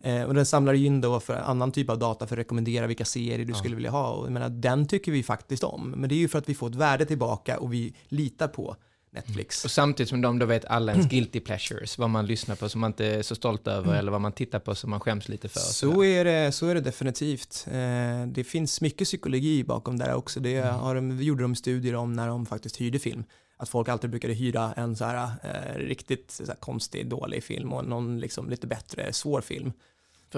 Eh, 0.00 0.22
och 0.22 0.34
den 0.34 0.46
samlar 0.46 0.74
in 0.74 1.00
då 1.00 1.20
för 1.20 1.34
annan 1.34 1.72
typ 1.72 1.90
av 1.90 1.98
data 1.98 2.26
för 2.26 2.34
att 2.36 2.38
rekommendera 2.38 2.86
vilka 2.86 3.04
serier 3.04 3.38
du 3.44 3.52
Ja. 3.52 3.58
skulle 3.58 3.74
vilja 3.74 3.90
ha. 3.90 4.10
Och 4.10 4.26
jag 4.26 4.32
menar, 4.32 4.48
den 4.48 4.86
tycker 4.88 5.12
vi 5.12 5.22
faktiskt 5.22 5.64
om. 5.64 5.90
Men 5.90 6.08
det 6.08 6.14
är 6.14 6.18
ju 6.18 6.28
för 6.28 6.38
att 6.38 6.48
vi 6.48 6.54
får 6.54 6.68
ett 6.68 6.74
värde 6.74 7.04
tillbaka 7.04 7.58
och 7.58 7.72
vi 7.72 7.94
litar 8.08 8.48
på 8.48 8.76
Netflix. 9.16 9.64
Och 9.64 9.70
samtidigt 9.70 10.08
som 10.08 10.20
de 10.20 10.38
då 10.38 10.46
vet 10.46 10.64
alla 10.64 10.92
ens 10.92 11.08
guilty 11.08 11.40
pleasures, 11.40 11.98
vad 11.98 12.10
man 12.10 12.26
lyssnar 12.26 12.56
på 12.56 12.68
som 12.68 12.80
man 12.80 12.90
inte 12.90 13.06
är 13.06 13.22
så 13.22 13.34
stolt 13.34 13.68
över 13.68 13.94
eller 13.94 14.12
vad 14.12 14.20
man 14.20 14.32
tittar 14.32 14.58
på 14.58 14.74
som 14.74 14.90
man 14.90 15.00
skäms 15.00 15.28
lite 15.28 15.48
för. 15.48 15.60
Så 15.60 16.04
är, 16.04 16.24
det, 16.24 16.52
så 16.52 16.66
är 16.66 16.74
det 16.74 16.80
definitivt. 16.80 17.66
Eh, 17.70 18.26
det 18.26 18.44
finns 18.44 18.80
mycket 18.80 19.04
psykologi 19.04 19.64
bakom 19.64 19.98
det 19.98 20.04
här 20.04 20.14
också. 20.14 20.40
Det 20.40 20.60
har 20.60 20.94
de, 20.94 21.22
gjorde 21.22 21.42
de 21.42 21.54
studier 21.54 21.94
om 21.94 22.12
när 22.12 22.28
de 22.28 22.46
faktiskt 22.46 22.76
hyrde 22.76 22.98
film. 22.98 23.24
Att 23.58 23.68
folk 23.68 23.88
alltid 23.88 24.10
brukade 24.10 24.34
hyra 24.34 24.72
en 24.76 24.96
så 24.96 25.04
här, 25.04 25.30
eh, 25.42 25.78
riktigt 25.78 26.30
så 26.30 26.46
här, 26.46 26.54
konstig, 26.54 27.08
dålig 27.08 27.44
film 27.44 27.72
och 27.72 27.84
någon 27.84 28.20
liksom, 28.20 28.50
lite 28.50 28.66
bättre, 28.66 29.12
svår 29.12 29.40
film. 29.40 29.72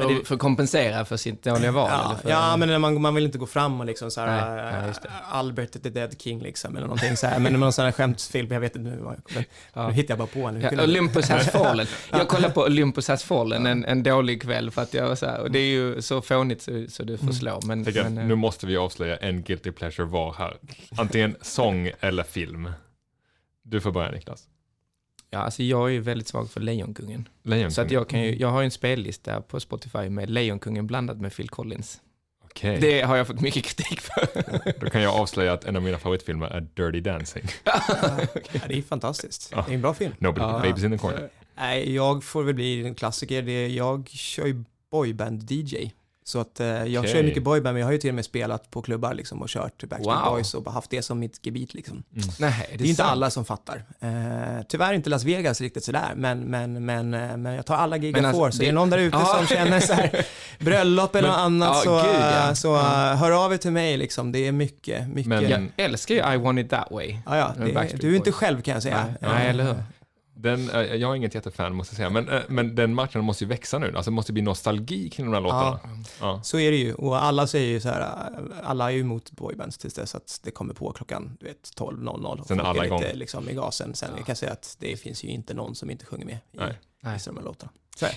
För, 0.02 0.14
det- 0.14 0.24
för 0.24 0.34
att 0.34 0.40
kompensera 0.40 1.04
för 1.04 1.16
sitt 1.16 1.42
dåliga 1.42 1.72
val? 1.72 1.88
Ja, 1.90 2.04
eller 2.10 2.18
för, 2.22 2.30
ja 2.30 2.56
men 2.56 2.68
när 2.68 2.78
man, 2.78 3.00
man 3.02 3.14
vill 3.14 3.24
inte 3.24 3.38
gå 3.38 3.46
fram 3.46 3.80
och 3.80 3.86
liksom 3.86 4.10
så 4.10 4.20
här, 4.20 4.56
Nej, 4.82 4.92
det. 5.02 5.08
eh, 5.08 5.34
Albert 5.36 5.82
the 5.82 5.90
Dead 5.90 6.20
King 6.20 6.40
liksom, 6.42 6.76
eller 6.76 6.86
någonting 6.86 7.16
så 7.16 7.26
här. 7.26 7.38
Men 7.38 7.52
någon 7.52 7.72
sån 7.72 7.84
här 7.84 7.92
skämtfilm, 7.92 8.52
jag 8.52 8.60
vet 8.60 8.76
inte 8.76 8.90
nu, 8.90 8.96
men, 9.02 9.44
Ja. 9.72 9.86
nu 9.88 9.92
hittar 9.94 10.12
jag 10.12 10.18
bara 10.18 10.42
på 10.42 10.50
nu. 10.50 10.68
Ja, 10.72 10.82
Olympus 10.84 11.28
has 11.28 11.48
fallen. 11.50 11.86
Jag 12.10 12.28
kollade 12.28 12.54
på 12.54 12.62
Olympus 12.62 13.08
has 13.08 13.22
fallen 13.24 13.66
en, 13.66 13.84
en 13.84 14.02
dålig 14.02 14.42
kväll 14.42 14.70
för 14.70 14.82
att 14.82 14.94
jag 14.94 15.08
var 15.08 15.14
så 15.14 15.26
här, 15.26 15.40
och 15.40 15.50
det 15.50 15.58
är 15.58 15.66
ju 15.70 16.02
så 16.02 16.22
fånigt 16.22 16.62
så, 16.62 16.84
så 16.88 17.02
du 17.02 17.18
får 17.18 17.32
slå. 17.32 17.60
Men, 17.66 17.82
men, 17.82 18.18
eh, 18.18 18.24
nu 18.24 18.34
måste 18.34 18.66
vi 18.66 18.76
avslöja 18.76 19.16
en 19.16 19.42
guilty 19.42 19.72
pleasure 19.72 20.06
var 20.06 20.34
här. 20.38 20.56
Antingen 20.98 21.36
sång 21.40 21.90
eller 22.00 22.22
film. 22.22 22.70
Du 23.62 23.80
får 23.80 23.92
börja 23.92 24.10
Niklas. 24.10 24.44
Ja, 25.30 25.38
alltså 25.38 25.62
jag 25.62 25.84
är 25.88 25.92
ju 25.92 26.00
väldigt 26.00 26.28
svag 26.28 26.50
för 26.50 26.60
Lejonkungen. 26.60 27.28
Lejonkungen. 27.42 27.72
Så 27.72 27.80
att 27.80 27.90
jag, 27.90 28.08
kan 28.08 28.20
ju, 28.22 28.36
jag 28.36 28.48
har 28.48 28.60
ju 28.60 28.64
en 28.64 28.70
spellista 28.70 29.40
på 29.40 29.60
Spotify 29.60 30.08
med 30.10 30.30
Lejonkungen 30.30 30.86
blandat 30.86 31.20
med 31.20 31.36
Phil 31.36 31.48
Collins. 31.48 32.00
Okej, 32.44 32.78
Det 32.80 33.00
har 33.02 33.16
jag 33.16 33.26
fått 33.26 33.40
mycket 33.40 33.64
kritik 33.64 34.00
för. 34.00 34.28
då 34.80 34.90
kan 34.90 35.02
jag 35.02 35.14
avslöja 35.14 35.52
att 35.52 35.64
en 35.64 35.76
av 35.76 35.82
mina 35.82 35.98
favoritfilmer 35.98 36.46
är 36.46 36.60
Dirty 36.60 37.00
Dancing. 37.00 37.44
Ja, 38.52 38.60
det 38.68 38.78
är 38.78 38.82
fantastiskt. 38.82 39.50
Det 39.50 39.56
är 39.56 39.74
en 39.74 39.82
bra 39.82 39.94
film. 39.94 40.12
Nobody 40.18 40.44
Ja. 40.46 40.60
babies 40.62 40.84
in 40.84 40.90
the 40.92 40.98
corner. 40.98 41.28
Nej, 41.56 41.94
jag 41.94 42.24
får 42.24 42.42
väl 42.42 42.54
bli 42.54 42.86
en 42.86 42.94
klassiker. 42.94 43.42
Det, 43.42 43.68
jag 43.68 44.08
kör 44.08 44.46
ju 44.46 44.64
boyband-DJ. 44.92 45.90
Så 46.28 46.40
att 46.40 46.60
eh, 46.60 46.66
jag 46.66 47.00
Okej. 47.02 47.12
kör 47.12 47.22
mycket 47.22 47.42
boyband, 47.42 47.74
men 47.74 47.80
jag 47.80 47.86
har 47.86 47.92
ju 47.92 47.98
till 47.98 48.10
och 48.10 48.14
med 48.14 48.24
spelat 48.24 48.70
på 48.70 48.82
klubbar 48.82 49.14
liksom 49.14 49.42
och 49.42 49.48
kört 49.48 49.84
Backstreet 49.84 50.18
Wow. 50.26 50.32
Boys 50.34 50.54
och 50.54 50.62
bara 50.62 50.70
haft 50.70 50.90
det 50.90 51.02
som 51.02 51.18
mitt 51.18 51.46
gebit 51.46 51.74
liksom. 51.74 52.02
Nej, 52.38 52.74
Det 52.78 52.84
är 52.84 52.88
inte 52.88 53.04
alla 53.04 53.30
som 53.30 53.44
fattar. 53.44 53.84
Eh, 54.00 54.62
tyvärr 54.68 54.92
inte 54.92 55.10
Las 55.10 55.24
Vegas 55.24 55.60
riktigt 55.60 55.84
sådär, 55.84 56.12
men, 56.16 56.40
men, 56.40 56.84
men, 56.84 57.14
eh, 57.14 57.36
men 57.36 57.54
jag 57.54 57.66
tar 57.66 57.74
alla 57.76 57.98
gig 57.98 58.16
jag 58.16 58.24
alltså, 58.24 58.40
får. 58.40 58.50
Så 58.50 58.58
det- 58.58 58.64
är 58.64 58.66
det 58.66 58.72
någon 58.72 58.90
där 58.90 58.98
ute 58.98 59.18
som 59.18 59.46
känner 59.46 59.80
så 59.80 59.92
här, 59.92 60.26
bröllop 60.64 61.14
eller 61.16 61.28
Men- 61.28 61.36
något 61.36 61.44
annat 61.66 61.82
ja, 61.84 62.02
så, 62.02 62.08
gud, 62.12 62.20
ja. 62.20 62.48
eh, 62.48 62.52
så 62.54 62.76
eh, 62.76 63.16
hör 63.16 63.44
av 63.44 63.52
er 63.52 63.56
till 63.56 63.72
mig 63.72 63.96
liksom. 63.96 64.32
Det 64.32 64.46
är 64.46 64.52
mycket, 64.52 65.08
mycket. 65.08 65.26
Men- 65.28 65.50
Jag 65.50 65.68
älskar 65.76 66.14
ju 66.14 66.34
I 66.34 66.36
want 66.36 66.58
it 66.58 66.70
that 66.70 66.88
way. 66.90 67.16
ja, 67.26 67.36
ja, 67.36 67.54
det, 67.56 67.96
du 68.00 68.12
är 68.12 68.16
inte 68.16 68.32
själv 68.32 68.62
kan 68.62 68.74
jag 68.74 68.82
säga. 68.82 69.04
Nej, 69.20 69.30
nej, 69.34 69.48
eller 69.48 69.64
hur? 69.64 69.74
Den, 70.40 70.70
eh, 70.70 70.80
jag 70.80 71.10
är 71.10 71.14
inget 71.14 71.34
jättefan 71.34 71.74
måste 71.74 71.92
jag 71.92 71.96
säga, 71.96 72.10
men, 72.10 72.28
eh, 72.28 72.42
men 72.48 72.74
den 72.74 72.94
marknaden 72.94 73.24
måste 73.24 73.44
ju 73.44 73.48
växa 73.48 73.78
nu. 73.78 73.86
Alltså 73.96 74.10
det 74.10 74.14
måste 74.14 74.32
bli 74.32 74.42
nostalgi 74.42 75.10
kring 75.10 75.26
de 75.26 75.34
här 75.34 75.40
låtarna. 75.40 75.80
Ja. 76.20 76.42
Så 76.42 76.58
är 76.58 76.70
det 76.70 76.76
ju. 76.76 76.94
Och 76.94 77.22
alla 77.22 77.46
säger 77.46 77.68
ju 77.68 77.80
så 77.80 77.88
här, 77.88 78.00
äh, 78.00 78.68
alla 78.70 78.90
är 78.90 78.94
ju 78.94 79.00
emot 79.00 79.30
boybands 79.30 79.78
tills 79.78 79.94
dess 79.94 80.14
att 80.14 80.40
det 80.44 80.50
kommer 80.50 80.74
på 80.74 80.92
klockan 80.92 81.36
du 81.40 81.46
vet, 81.46 81.70
12.00. 81.76 82.40
och 82.40 82.46
Sen 82.46 82.60
alla 82.60 82.72
lite 82.72 82.86
igång. 82.86 83.02
liksom 83.14 83.48
i 83.48 83.54
gasen. 83.54 83.94
Sen 83.94 84.10
jag 84.16 84.26
kan 84.26 84.36
säga 84.36 84.52
att 84.52 84.76
det 84.78 84.96
finns 84.96 85.24
ju 85.24 85.28
inte 85.28 85.54
någon 85.54 85.74
som 85.74 85.90
inte 85.90 86.04
sjunger 86.06 86.26
med 86.26 86.38
i 86.52 86.56
Nej. 86.56 86.78
Av 87.04 87.18
de 87.24 87.36
här 87.36 87.44
låtarna. 87.44 87.72
Så 87.96 88.04
är 88.06 88.10
det. 88.10 88.16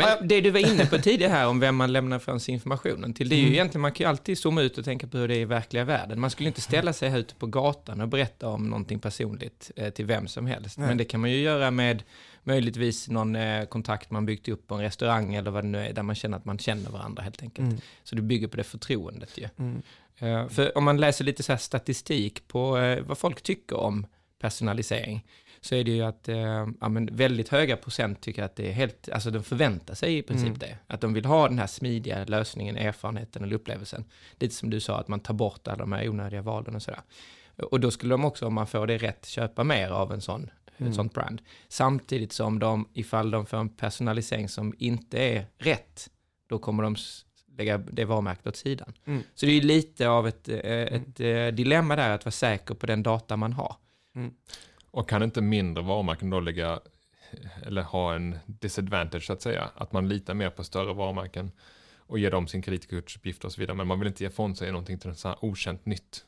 Men 0.00 0.28
det 0.28 0.40
du 0.40 0.50
var 0.50 0.72
inne 0.72 0.86
på 0.86 0.98
tidigare 0.98 1.32
här 1.32 1.46
om 1.48 1.60
vem 1.60 1.76
man 1.76 1.92
lämnar 1.92 2.18
från 2.18 2.40
sig 2.40 2.54
informationen 2.54 3.14
till, 3.14 3.28
det 3.28 3.34
är 3.34 3.36
ju 3.36 3.42
Mm. 3.42 3.52
egentligen, 3.54 3.82
man 3.82 3.92
kan 3.92 4.04
ju 4.04 4.08
alltid 4.08 4.38
zooma 4.38 4.62
ut 4.62 4.78
och 4.78 4.84
tänka 4.84 5.06
på 5.06 5.18
hur 5.18 5.28
det 5.28 5.34
är 5.36 5.40
i 5.40 5.44
verkliga 5.44 5.84
världen. 5.84 6.20
Man 6.20 6.30
skulle 6.30 6.48
inte 6.48 6.60
ställa 6.60 6.92
sig 6.92 7.08
här 7.10 7.18
ute 7.18 7.34
på 7.34 7.46
gatan 7.46 8.00
och 8.00 8.08
berätta 8.08 8.48
om 8.48 8.64
någonting 8.70 8.98
personligt 8.98 9.70
eh, 9.76 9.90
till 9.90 10.04
vem 10.06 10.28
som 10.28 10.46
helst. 10.46 10.78
Nej. 10.78 10.88
Men 10.88 10.96
det 10.96 11.04
kan 11.04 11.20
man 11.20 11.30
ju 11.30 11.36
göra 11.40 11.70
med 11.70 12.02
möjligtvis 12.42 13.08
någon 13.08 13.36
eh, 13.36 13.64
kontakt 13.64 14.10
man 14.10 14.26
byggt 14.26 14.48
upp 14.48 14.66
på 14.66 14.74
en 14.74 14.80
restaurang 14.80 15.34
eller 15.34 15.50
vad 15.50 15.64
det 15.64 15.68
nu 15.68 15.78
är, 15.86 15.92
där 15.92 16.02
man 16.02 16.14
känner 16.14 16.36
att 16.36 16.44
man 16.44 16.58
känner 16.58 16.90
varandra 16.90 17.22
helt 17.22 17.42
enkelt. 17.42 17.68
Mm. 17.68 17.80
Så 18.04 18.16
det 18.16 18.22
bygger 18.22 18.48
på 18.48 18.56
det 18.56 18.64
förtroendet 18.64 19.38
ju. 19.38 19.48
Mm. 19.58 19.82
Eh, 20.18 20.48
För 20.48 20.78
om 20.78 20.84
man 20.84 20.96
läser 20.96 21.24
lite 21.24 21.42
så 21.42 21.56
statistik 21.56 22.48
på 22.48 22.70
vad 23.06 23.18
folk 23.18 23.42
tycker 23.42 23.76
om 23.76 24.06
personalisering, 24.40 25.24
så 25.60 25.74
är 25.74 25.84
det 25.84 25.90
ju 25.90 26.02
att 26.02 26.28
eh, 26.28 26.66
ja, 26.80 26.88
men 26.88 27.06
väldigt 27.16 27.48
höga 27.48 27.76
procent 27.76 28.20
tycker 28.20 28.42
att 28.42 28.56
det 28.56 28.68
är 28.68 28.72
helt, 28.72 29.08
alltså 29.08 29.30
de 29.30 29.42
förväntar 29.42 29.94
sig 29.94 30.18
i 30.18 30.22
princip 30.22 30.46
Mm. 30.46 30.58
det. 30.58 30.78
Att 30.86 31.00
de 31.00 31.12
vill 31.14 31.24
ha 31.24 31.48
den 31.48 31.58
här 31.58 31.66
smidiga 31.66 32.24
lösningen, 32.24 32.76
erfarenheten 32.76 33.44
eller 33.44 33.56
upplevelsen. 33.56 34.04
Lite 34.38 34.54
som 34.54 34.70
du 34.70 34.80
sa, 34.80 35.00
att 35.00 35.08
man 35.08 35.20
tar 35.20 35.34
bort 35.34 35.68
alla 35.68 35.76
de 35.78 35.92
här 35.92 36.08
onödiga 36.08 36.42
valen 36.42 36.74
och 36.74 36.82
sådär. 36.82 37.00
Och 37.56 37.80
då 37.80 37.90
skulle 37.90 38.14
de 38.14 38.24
också, 38.24 38.46
om 38.46 38.54
man 38.54 38.66
får 38.66 38.86
det 38.86 38.98
rätt, 38.98 39.26
köpa 39.26 39.64
mer 39.64 39.90
av 39.90 40.12
en 40.12 40.20
sån, 40.20 40.50
Mm. 40.78 40.90
ett 40.90 40.96
sånt 40.96 41.14
brand. 41.14 41.42
Samtidigt 41.68 42.32
som 42.32 42.58
de, 42.58 42.88
ifall 42.92 43.30
de 43.30 43.46
får 43.46 43.56
en 43.56 43.68
personalisering 43.68 44.48
som 44.48 44.74
inte 44.78 45.18
är 45.18 45.46
rätt, 45.58 46.10
då 46.48 46.58
kommer 46.58 46.82
de 46.82 46.96
lägga 47.58 47.78
det 47.78 48.04
varumärket 48.04 48.46
åt 48.46 48.56
sidan. 48.56 48.92
Mm. 49.04 49.22
Så 49.34 49.46
det 49.46 49.52
är 49.52 49.60
lite 49.60 50.08
av 50.08 50.28
ett, 50.28 50.48
eh, 50.48 50.58
ett 50.60 51.20
eh, 51.20 51.46
dilemma 51.46 51.96
där, 51.96 52.10
att 52.10 52.24
vara 52.24 52.32
säker 52.32 52.74
på 52.74 52.86
den 52.86 53.02
data 53.02 53.36
man 53.36 53.52
har. 53.52 53.76
Och 54.90 55.08
kan 55.08 55.22
inte 55.22 55.40
mindre 55.40 55.82
varumärken 55.84 56.30
då 56.30 56.40
lägga, 56.40 56.80
eller 57.66 57.82
ha 57.82 58.14
en 58.14 58.38
disadvantage 58.46 59.22
så 59.26 59.32
att 59.32 59.42
säga, 59.42 59.70
att 59.74 59.92
man 59.92 60.08
litar 60.08 60.34
mer 60.34 60.50
på 60.50 60.64
större 60.64 60.94
varumärken 60.94 61.50
och 61.96 62.18
ger 62.18 62.30
dem 62.30 62.46
sin 62.48 62.62
kreditkortsuppgift 62.62 63.44
och 63.44 63.52
så 63.52 63.60
vidare, 63.60 63.76
men 63.76 63.86
man 63.86 63.98
vill 63.98 64.08
inte 64.08 64.24
ge 64.24 64.30
ifrån 64.30 64.56
sig 64.56 64.72
någonting 64.72 64.98
till 64.98 65.10
här 65.24 65.44
okänt 65.44 65.86
nytt. 65.86 66.24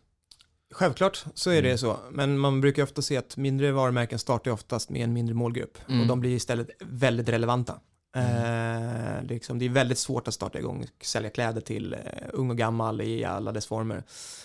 Självklart 0.70 1.24
så 1.34 1.50
är 1.50 1.58
Mm. 1.58 1.70
det 1.70 1.78
så, 1.78 1.96
men 2.10 2.38
man 2.38 2.60
brukar 2.60 2.82
ofta 2.82 3.02
se 3.02 3.16
att 3.16 3.36
mindre 3.36 3.72
varumärken 3.72 4.18
startar 4.18 4.50
oftast 4.50 4.90
med 4.90 5.02
en 5.04 5.12
mindre 5.12 5.34
målgrupp 5.34 5.78
Mm. 5.88 6.00
och 6.00 6.06
de 6.06 6.20
blir 6.20 6.30
istället 6.30 6.68
väldigt 6.80 7.28
relevanta. 7.28 7.80
Mm. 8.14 8.26
Eh, 8.26 9.22
det, 9.22 9.34
är 9.34 9.34
liksom, 9.34 9.58
det 9.58 9.64
är 9.64 9.68
väldigt 9.68 9.98
svårt 9.98 10.28
att 10.28 10.34
starta 10.34 10.58
igång 10.58 10.82
och 10.98 11.04
sälja 11.04 11.30
kläder 11.30 11.60
till 11.60 11.92
eh, 11.94 11.98
ung 12.32 12.50
och 12.50 12.58
gammal 12.58 13.00
i 13.00 13.24
alla 13.24 13.52
dess 13.52 13.66
former. 13.66 14.02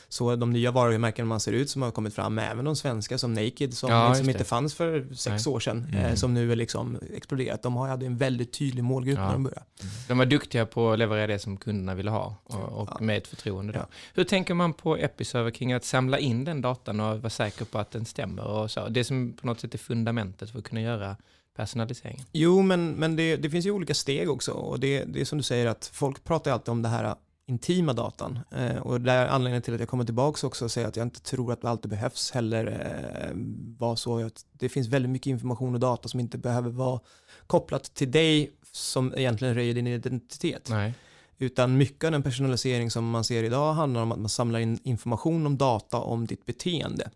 Så 0.10 0.36
de 0.36 0.52
nya 0.54 0.72
varumärken 0.72 1.28
man 1.28 1.40
ser 1.40 1.52
ut 1.52 1.70
som 1.70 1.82
har 1.82 1.92
kommit 1.92 2.14
fram, 2.14 2.40
även 2.40 2.66
de 2.66 2.76
svenska 2.76 3.18
som 3.18 3.34
Naked 3.34 3.74
som 3.74 3.92
Ja, 3.92 4.10
liksom 4.10 4.30
inte 4.30 4.44
fanns 4.44 4.74
för 4.76 5.08
sex 5.14 5.46
Nej. 5.46 5.54
år 5.56 5.60
sedan, 5.60 5.88
Mm. 5.92 6.06
eh, 6.06 6.14
som 6.16 6.34
nu 6.34 6.52
är 6.52 6.56
liksom 6.56 6.98
exploderat. 7.16 7.64
De 7.64 7.76
har- 7.76 7.88
hade 7.88 8.06
en 8.06 8.18
väldigt 8.18 8.54
tydlig 8.54 8.84
målgrupp 8.84 9.18
Ja. 9.18 9.26
när 9.26 9.34
de 9.34 9.44
började. 9.44 9.64
De 10.08 10.18
var 10.18 10.26
duktiga 10.26 10.66
på 10.66 10.92
att 10.92 11.00
leverera 11.00 11.28
det 11.28 11.40
som 11.40 11.58
kunderna 11.58 11.96
ville 11.96 12.12
ha 12.12 12.36
och, 12.44 12.56
och 12.82 12.90
Ja. 12.92 12.98
med 13.02 13.18
ett 13.18 13.28
förtroende. 13.28 13.74
Då. 13.74 13.86
Hur 14.14 14.24
tänker 14.24 14.54
man 14.54 14.74
på 14.74 14.98
Episerver 14.98 15.52
kring 15.52 15.74
att 15.74 15.86
samla 15.86 16.20
in 16.20 16.46
den 16.46 16.62
datan 16.62 17.00
och 17.00 17.18
vara 17.22 17.30
säker 17.30 17.66
på 17.66 17.78
att 17.80 17.92
den 17.92 18.06
stämmer 18.06 18.44
och 18.44 18.72
så? 18.72 18.88
Det 18.90 19.04
som 19.04 19.34
på 19.42 19.48
något 19.48 19.60
sätt 19.60 19.74
är 19.74 19.78
fundamentet 19.78 20.50
för 20.52 20.60
att 20.60 20.66
kunna 20.66 20.82
göra 20.82 21.16
personaliseringen. 21.58 22.26
Jo, 22.32 22.62
men, 22.62 22.92
men 22.92 23.16
det, 23.16 23.36
det 23.36 23.50
finns 23.50 23.66
ju 23.66 23.72
olika 23.72 23.94
steg 23.94 24.30
också 24.30 24.52
och 24.52 24.80
det, 24.80 25.04
det 25.04 25.22
är 25.22 25.26
som 25.26 25.38
du 25.38 25.44
säger 25.44 25.68
att 25.68 25.90
folk 25.94 26.24
pratar 26.24 26.52
alltid 26.52 26.70
om 26.70 26.82
det 26.82 26.90
här 26.90 27.16
intima 27.48 27.94
datan 27.94 28.40
eh, 28.52 28.78
och 28.78 29.02
det 29.02 29.12
är 29.12 29.28
anledningen 29.28 29.62
till 29.62 29.74
att 29.74 29.80
jag 29.80 29.90
kommer 29.90 30.06
tillbaka 30.06 30.48
också 30.48 30.66
och 30.66 30.72
säger 30.72 30.88
att 30.88 30.96
jag 30.96 31.06
inte 31.06 31.22
tror 31.22 31.54
att 31.54 31.62
det 31.62 31.70
alltid 31.70 31.90
behövs 31.90 32.32
heller 32.32 32.66
eh, 32.68 33.32
vara 33.78 33.96
så. 33.96 34.30
Det 34.52 34.70
finns 34.70 34.88
väldigt 34.88 35.12
mycket 35.12 35.28
information 35.28 35.74
och 35.74 35.80
data 35.80 36.10
som 36.10 36.20
inte 36.20 36.38
behöver 36.38 36.70
vara 36.70 37.00
kopplat 37.48 37.84
till 37.84 38.12
dig 38.12 38.52
som 38.72 39.14
egentligen 39.18 39.56
röjer 39.56 39.74
din 39.74 39.88
identitet. 39.88 40.70
Nej. 40.70 40.94
Utan 41.38 41.78
mycket 41.78 42.04
av 42.04 42.12
den 42.12 42.24
personalisering 42.24 42.92
som 42.92 43.10
man 43.10 43.24
ser 43.24 43.44
idag 43.44 43.74
handlar 43.74 44.02
om 44.02 44.12
att 44.12 44.20
man 44.20 44.30
samlar 44.30 44.60
in 44.60 44.80
information 44.84 45.46
om 45.46 45.58
data 45.58 45.98
om 45.98 46.28
ditt 46.28 46.46
beteende. 46.46 47.10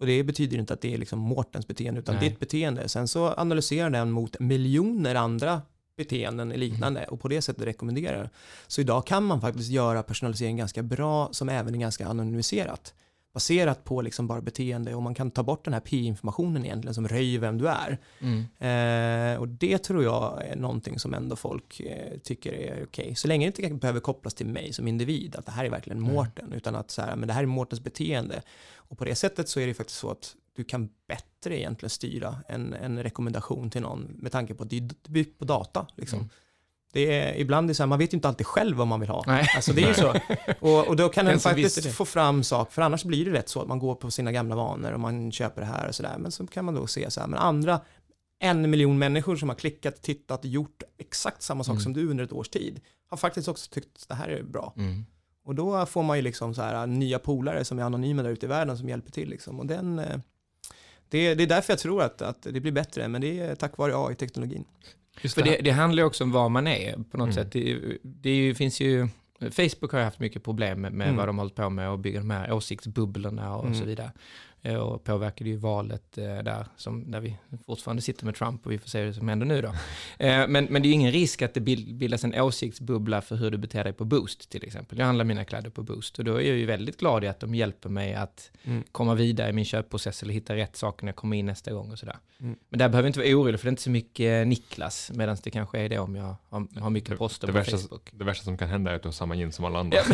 Och 0.00 0.06
det 0.06 0.22
betyder 0.24 0.58
inte 0.58 0.74
att 0.74 0.80
det 0.80 0.94
är 0.94 0.98
liksom 0.98 1.18
Mårtens 1.18 1.66
beteende, 1.66 2.00
utan 2.00 2.14
Nej. 2.14 2.28
ditt 2.28 2.40
beteende. 2.40 2.88
Sen 2.88 3.08
så 3.08 3.34
analyserar 3.36 3.90
den 3.90 4.10
mot 4.10 4.40
miljoner 4.40 5.14
andra 5.14 5.62
beteenden 5.96 6.48
liknande 6.48 7.04
och 7.04 7.20
på 7.20 7.28
det 7.28 7.42
sättet 7.42 7.64
rekommenderar. 7.64 8.30
Så 8.66 8.80
idag 8.80 9.06
kan 9.06 9.24
man 9.24 9.40
faktiskt 9.40 9.70
göra 9.70 10.02
personalisering 10.02 10.56
ganska 10.56 10.82
bra 10.82 11.28
som 11.32 11.48
även 11.48 11.74
är 11.74 11.78
ganska 11.78 12.06
anonymiserat. 12.06 12.94
Baserat 13.32 13.84
på 13.84 14.02
liksom 14.02 14.26
bara 14.26 14.40
beteende 14.40 14.94
och 14.94 15.02
man 15.02 15.14
kan 15.14 15.30
ta 15.30 15.42
bort 15.42 15.64
den 15.64 15.74
här 15.74 15.80
P-informationen 15.80 16.64
egentligen 16.64 16.94
som 16.94 17.08
röjer 17.08 17.38
vem 17.38 17.58
du 17.58 17.68
är. 17.68 17.98
Mm. 18.20 18.44
Eh, 18.58 19.40
och 19.40 19.48
det 19.48 19.78
tror 19.78 20.04
jag 20.04 20.46
är 20.46 20.56
någonting 20.56 20.98
som 20.98 21.14
ändå 21.14 21.36
folk 21.36 21.80
eh, 21.80 22.18
tycker 22.18 22.52
är 22.52 22.84
okej. 22.84 23.14
Så 23.14 23.28
länge 23.28 23.50
det 23.50 23.62
inte 23.62 23.74
behöver 23.74 24.00
kopplas 24.00 24.34
till 24.34 24.46
mig 24.46 24.72
som 24.72 24.88
individ, 24.88 25.36
att 25.36 25.46
det 25.46 25.52
här 25.52 25.64
är 25.64 25.70
verkligen 25.70 25.98
Mm. 25.98 26.14
Mårten, 26.14 26.52
utan 26.52 26.74
att 26.74 26.90
så 26.90 27.02
här, 27.02 27.16
men 27.16 27.28
det 27.28 27.34
här 27.34 27.42
är 27.42 27.46
Mårtens 27.46 27.80
beteende. 27.80 28.42
Och 28.74 28.98
på 28.98 29.04
det 29.04 29.14
sättet 29.14 29.48
så 29.48 29.60
är 29.60 29.66
det 29.66 29.74
faktiskt 29.74 29.98
så 29.98 30.10
att 30.10 30.34
du 30.56 30.64
kan 30.64 30.88
bättre 31.08 31.58
egentligen 31.58 31.90
styra 31.90 32.36
en, 32.48 32.74
en 32.74 33.02
rekommendation 33.02 33.70
till 33.70 33.82
någon 33.82 34.00
med 34.00 34.32
tanke 34.32 34.54
på 34.54 34.62
att 34.62 34.70
det 34.70 34.76
är 34.76 35.38
på 35.38 35.44
data. 35.44 35.86
Liksom. 35.96 36.18
Mm. 36.18 36.30
Det 36.92 37.18
är, 37.18 37.34
ibland 37.40 37.64
är 37.64 37.68
det 37.68 37.74
så 37.74 37.82
här, 37.82 37.88
man 37.88 37.98
vet 37.98 38.12
ju 38.12 38.16
inte 38.16 38.28
alltid 38.28 38.46
själv 38.46 38.76
vad 38.76 38.86
man 38.86 39.00
vill 39.00 39.08
ha. 39.08 39.24
Nej. 39.26 39.46
Alltså 39.56 39.72
det 39.72 39.82
är 39.82 39.88
ju 39.88 39.94
så. 39.94 40.14
Och, 40.60 40.88
och 40.88 40.96
då 40.96 41.08
kan 41.08 41.24
Den 41.24 41.34
visste 41.34 41.48
faktiskt 41.48 41.94
få 41.96 42.04
fram 42.04 42.42
saker, 42.44 42.72
för 42.72 42.82
annars 42.82 43.04
blir 43.04 43.24
det 43.24 43.32
rätt 43.32 43.48
så 43.48 43.62
att 43.62 43.68
man 43.68 43.78
går 43.78 43.94
på 43.94 44.10
sina 44.10 44.32
gamla 44.32 44.56
vanor 44.56 44.92
och 44.92 45.00
man 45.00 45.32
köper 45.32 45.60
det 45.60 45.66
här 45.66 45.88
och 45.88 45.94
sådär. 45.94 46.16
Men 46.18 46.32
så 46.32 46.46
kan 46.46 46.64
man 46.64 46.74
då 46.74 46.86
se 46.86 47.10
så 47.10 47.20
här, 47.20 47.26
men 47.26 47.38
andra 47.38 47.80
en 48.40 48.70
miljon 48.70 48.98
människor 48.98 49.36
som 49.36 49.48
har 49.48 49.56
klickat, 49.56 50.02
tittat, 50.02 50.44
gjort 50.44 50.82
exakt 50.98 51.42
samma 51.42 51.64
sak 51.64 51.72
Mm. 51.72 51.82
som 51.82 51.92
du 51.92 52.10
under 52.10 52.24
ett 52.24 52.32
års 52.32 52.48
tid 52.48 52.80
har 53.10 53.16
faktiskt 53.16 53.48
också 53.48 53.70
tyckt 53.70 53.96
att 54.02 54.08
det 54.08 54.14
här 54.14 54.28
är 54.28 54.42
bra. 54.42 54.72
Mm. 54.76 55.04
Och 55.44 55.54
då 55.54 55.86
får 55.86 56.02
man 56.02 56.16
ju 56.16 56.22
liksom 56.22 56.54
så 56.54 56.62
här 56.62 56.86
nya 56.86 57.18
polare 57.18 57.64
som 57.64 57.78
är 57.78 57.82
anonyma 57.82 58.22
där 58.22 58.30
ute 58.30 58.46
i 58.46 58.48
världen 58.48 58.78
som 58.78 58.88
hjälper 58.88 59.10
till 59.10 59.28
liksom. 59.28 59.60
Och 59.60 59.66
den, 59.66 59.98
eh, 59.98 60.18
det, 61.08 61.34
det 61.34 61.42
är 61.42 61.46
därför 61.46 61.72
jag 61.72 61.80
tror 61.80 62.02
att, 62.02 62.22
att 62.22 62.42
det 62.42 62.60
blir 62.60 62.72
bättre, 62.72 63.08
men 63.08 63.20
det 63.20 63.40
är 63.40 63.54
tack 63.54 63.76
vare 63.78 63.92
AI-teknologin. 63.96 64.64
Just 65.22 65.34
För 65.34 65.42
det, 65.42 65.56
det, 65.64 65.70
handlar 65.70 66.02
ju 66.02 66.06
också 66.06 66.24
om 66.24 66.32
var 66.32 66.48
man 66.48 66.66
är 66.66 66.92
på 67.10 67.16
något 67.18 67.26
Mm. 67.26 67.32
sätt. 67.32 67.52
Det, 67.52 67.78
det 68.02 68.30
ju, 68.36 68.54
finns 68.54 68.80
ju, 68.80 69.08
Facebook 69.40 69.92
har 69.92 69.98
ju 69.98 70.04
haft 70.04 70.20
mycket 70.20 70.44
problem 70.44 70.80
med, 70.80 70.92
med 70.92 71.06
Mm. 71.06 71.16
vad 71.16 71.28
de 71.28 71.38
har 71.38 71.44
hållit 71.44 71.54
på 71.54 71.70
med 71.70 71.90
och 71.90 71.98
bygga 71.98 72.18
de 72.18 72.30
här 72.30 72.52
åsiktsbubblorna 72.52 73.56
och 73.56 73.64
Mm. 73.66 73.78
så 73.78 73.84
vidare. 73.84 74.12
Eh, 74.68 74.74
Och 74.76 75.04
påverkade 75.04 75.50
ju 75.50 75.56
valet 75.56 76.18
eh, 76.18 76.24
där, 76.24 76.66
som, 76.76 77.10
där 77.10 77.20
vi 77.20 77.36
fortfarande 77.66 78.02
sitter 78.02 78.24
med 78.24 78.34
Trump 78.34 78.66
och 78.66 78.72
vi 78.72 78.78
får 78.78 78.88
se 78.88 79.04
vad 79.06 79.14
som 79.14 79.28
händer 79.28 79.46
nu 79.46 79.62
då. 79.62 79.68
Eh, 80.18 80.48
Men, 80.48 80.64
men 80.64 80.82
det 80.82 80.86
är 80.86 80.88
ju 80.88 80.94
ingen 80.94 81.12
risk 81.12 81.42
att 81.42 81.54
det 81.54 81.60
bil- 81.60 81.94
bildas 81.94 82.24
en 82.24 82.34
åsiktsbubbla 82.40 83.20
för 83.20 83.36
hur 83.36 83.50
du 83.50 83.58
beter 83.58 83.84
dig 83.84 83.92
på 83.92 84.04
Boost 84.04 84.50
till 84.50 84.64
exempel. 84.64 84.98
Jag 84.98 85.06
handlar 85.06 85.24
mina 85.24 85.44
kläder 85.44 85.70
på 85.70 85.82
Boost 85.82 86.18
och 86.18 86.24
då 86.24 86.34
är 86.36 86.40
jag 86.48 86.56
ju 86.56 86.66
väldigt 86.66 86.96
glad 87.00 87.24
i 87.24 87.26
att 87.28 87.40
de 87.40 87.54
hjälper 87.54 87.88
mig 87.88 88.14
att 88.14 88.50
Mm. 88.64 88.82
komma 88.92 89.14
vidare 89.14 89.48
i 89.50 89.52
min 89.52 89.64
köpprocess 89.64 90.22
eller 90.22 90.34
hitta 90.34 90.56
rätt 90.56 90.76
saker 90.76 91.04
när 91.04 91.08
jag 91.12 91.16
kommer 91.16 91.36
in 91.36 91.46
nästa 91.46 91.72
gång 91.72 91.92
och 91.92 91.98
sådär. 91.98 92.16
Mm. 92.40 92.56
Men 92.68 92.78
där 92.78 92.88
behöver 92.88 93.06
jag 93.06 93.08
inte 93.10 93.18
vara 93.18 93.28
orolig 93.42 93.60
för 93.60 93.64
det 93.66 93.68
är 93.68 93.72
inte 93.72 93.82
så 93.82 93.90
mycket 93.90 94.46
Niklas, 94.46 95.10
medan 95.14 95.36
det 95.42 95.50
kanske 95.50 95.78
är 95.80 95.88
det 95.88 95.98
om 95.98 96.14
jag 96.16 96.36
har, 96.48 96.80
har 96.80 96.90
mycket 96.90 97.10
det, 97.10 97.16
poster 97.16 97.46
det, 97.46 97.52
på 97.52 97.58
värsta, 97.58 97.76
Facebook. 97.78 98.10
det 98.12 98.24
värsta 98.24 98.44
som 98.44 98.58
kan 98.58 98.68
hända 98.68 98.90
är 98.90 98.94
att 98.96 99.02
du 99.02 99.08
har 99.08 99.12
samma 99.12 99.34
jeans 99.34 99.56
som 99.56 99.64
alla 99.64 99.78
andra. 99.78 99.98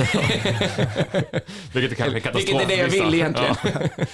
Vilket 1.74 1.92
är 1.92 1.94
kanske 1.96 2.16
är 2.16 2.20
katastrof. 2.20 2.34
Vilket 2.34 2.62
är 2.62 2.66
det 2.66 2.76
jag 2.76 2.88
vill 2.88 3.14
egentligen. 3.14 3.54
Ja. 3.62 4.04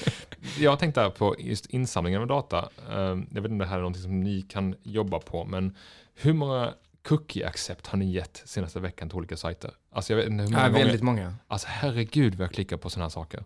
Jag 0.59 0.79
tänkte 0.79 1.11
på 1.19 1.37
just 1.39 1.67
insamlingen 1.67 2.21
av 2.21 2.27
data. 2.27 2.69
Eh, 2.91 2.95
Jag 2.99 3.17
vet 3.17 3.37
inte 3.37 3.49
om 3.49 3.59
det 3.59 3.67
här 3.67 3.75
är 3.77 3.81
någonting 3.81 4.03
som 4.03 4.21
ni 4.21 4.43
kan 4.43 4.75
jobba 4.83 5.19
på, 5.19 5.45
men 5.45 5.77
hur 6.15 6.33
många 6.33 6.75
cookie 7.09 7.47
accept 7.47 7.87
har 7.87 7.99
ni 7.99 8.11
gett 8.13 8.43
senaste 8.45 8.81
veckan 8.81 9.09
till 9.09 9.19
olika 9.19 9.37
sajter? 9.37 9.71
Alltså 9.93 10.13
jag 10.13 10.17
vet 10.17 10.27
inte 10.29 10.43
hur 10.45 10.51
många 10.51 10.63
Ja, 10.63 10.69
gånger. 10.69 10.85
väldigt 10.85 11.03
många. 11.03 11.35
Alltså 11.49 11.67
herregud 11.71 12.35
vad 12.35 12.45
jag 12.45 12.53
klickar 12.55 12.77
på 12.77 12.91
sådana 12.91 13.05
här 13.05 13.11
saker. 13.11 13.45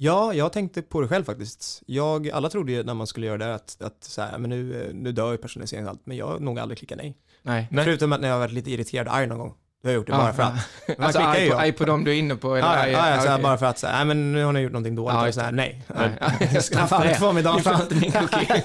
Ja, 0.00 0.34
jag 0.34 0.52
tänkte 0.52 0.82
på 0.82 1.00
det 1.00 1.08
själv 1.08 1.24
faktiskt. 1.24 1.82
Jag, 1.86 2.30
alla 2.30 2.48
trodde 2.48 2.72
ju 2.72 2.82
när 2.84 2.94
man 2.94 3.06
skulle 3.06 3.26
göra 3.26 3.38
det 3.38 3.54
att, 3.54 3.82
att 3.82 4.04
så 4.04 4.22
här, 4.22 4.38
men 4.38 4.50
nu, 4.50 4.82
eh, 4.82 4.94
nu 4.94 5.12
dör 5.12 5.32
ju 5.32 5.38
personaliseringen 5.38 5.86
och 5.88 5.90
allt, 5.92 6.06
men 6.06 6.16
jag 6.16 6.26
har 6.26 6.38
nog 6.38 6.58
aldrig 6.58 6.78
klickat 6.78 6.98
nej. 6.98 7.16
Nej. 7.42 7.68
Nej. 7.70 7.84
Förutom 7.84 8.12
att 8.12 8.20
när 8.20 8.28
jag 8.28 8.34
har 8.34 8.40
varit 8.40 8.52
lite 8.52 8.70
irriterad 8.70 9.06
och 9.08 9.14
arg 9.14 9.26
någon 9.26 9.38
gång. 9.38 9.54
Då 9.88 9.92
har 9.92 9.94
jag 9.94 10.00
gjort 10.00 10.06
det 10.06 10.12
Ja, 10.12 10.18
bara 10.18 10.32
för 10.32 10.42
att. 10.42 10.98
Alltså 11.04 11.20
arg 11.20 11.48
på, 11.48 11.54
jag. 11.54 11.60
arg 11.60 11.72
på 11.72 11.84
dem 11.84 12.04
du 12.04 12.10
är 12.10 12.14
inne 12.14 12.36
på? 12.36 12.56
Eller 12.56 12.68
Ja, 12.68 12.88
ja, 12.88 13.10
ja, 13.10 13.20
så 13.20 13.28
här, 13.28 13.34
okej. 13.34 13.42
bara 13.42 13.58
för 13.58 13.66
att 13.66 13.78
säga, 13.78 13.92
nej 13.92 14.04
men 14.04 14.32
nu 14.32 14.44
har 14.44 14.52
ni 14.52 14.60
gjort 14.60 14.72
någonting 14.72 14.94
dåligt. 14.94 15.14
Ja, 15.14 15.32
så 15.32 15.40
här, 15.40 15.52
nej. 15.52 15.82
Nej. 16.20 16.62
Straffa 16.62 17.04
er. 17.04 17.82
inte 17.82 17.94
min 17.94 18.12
cookie. 18.12 18.62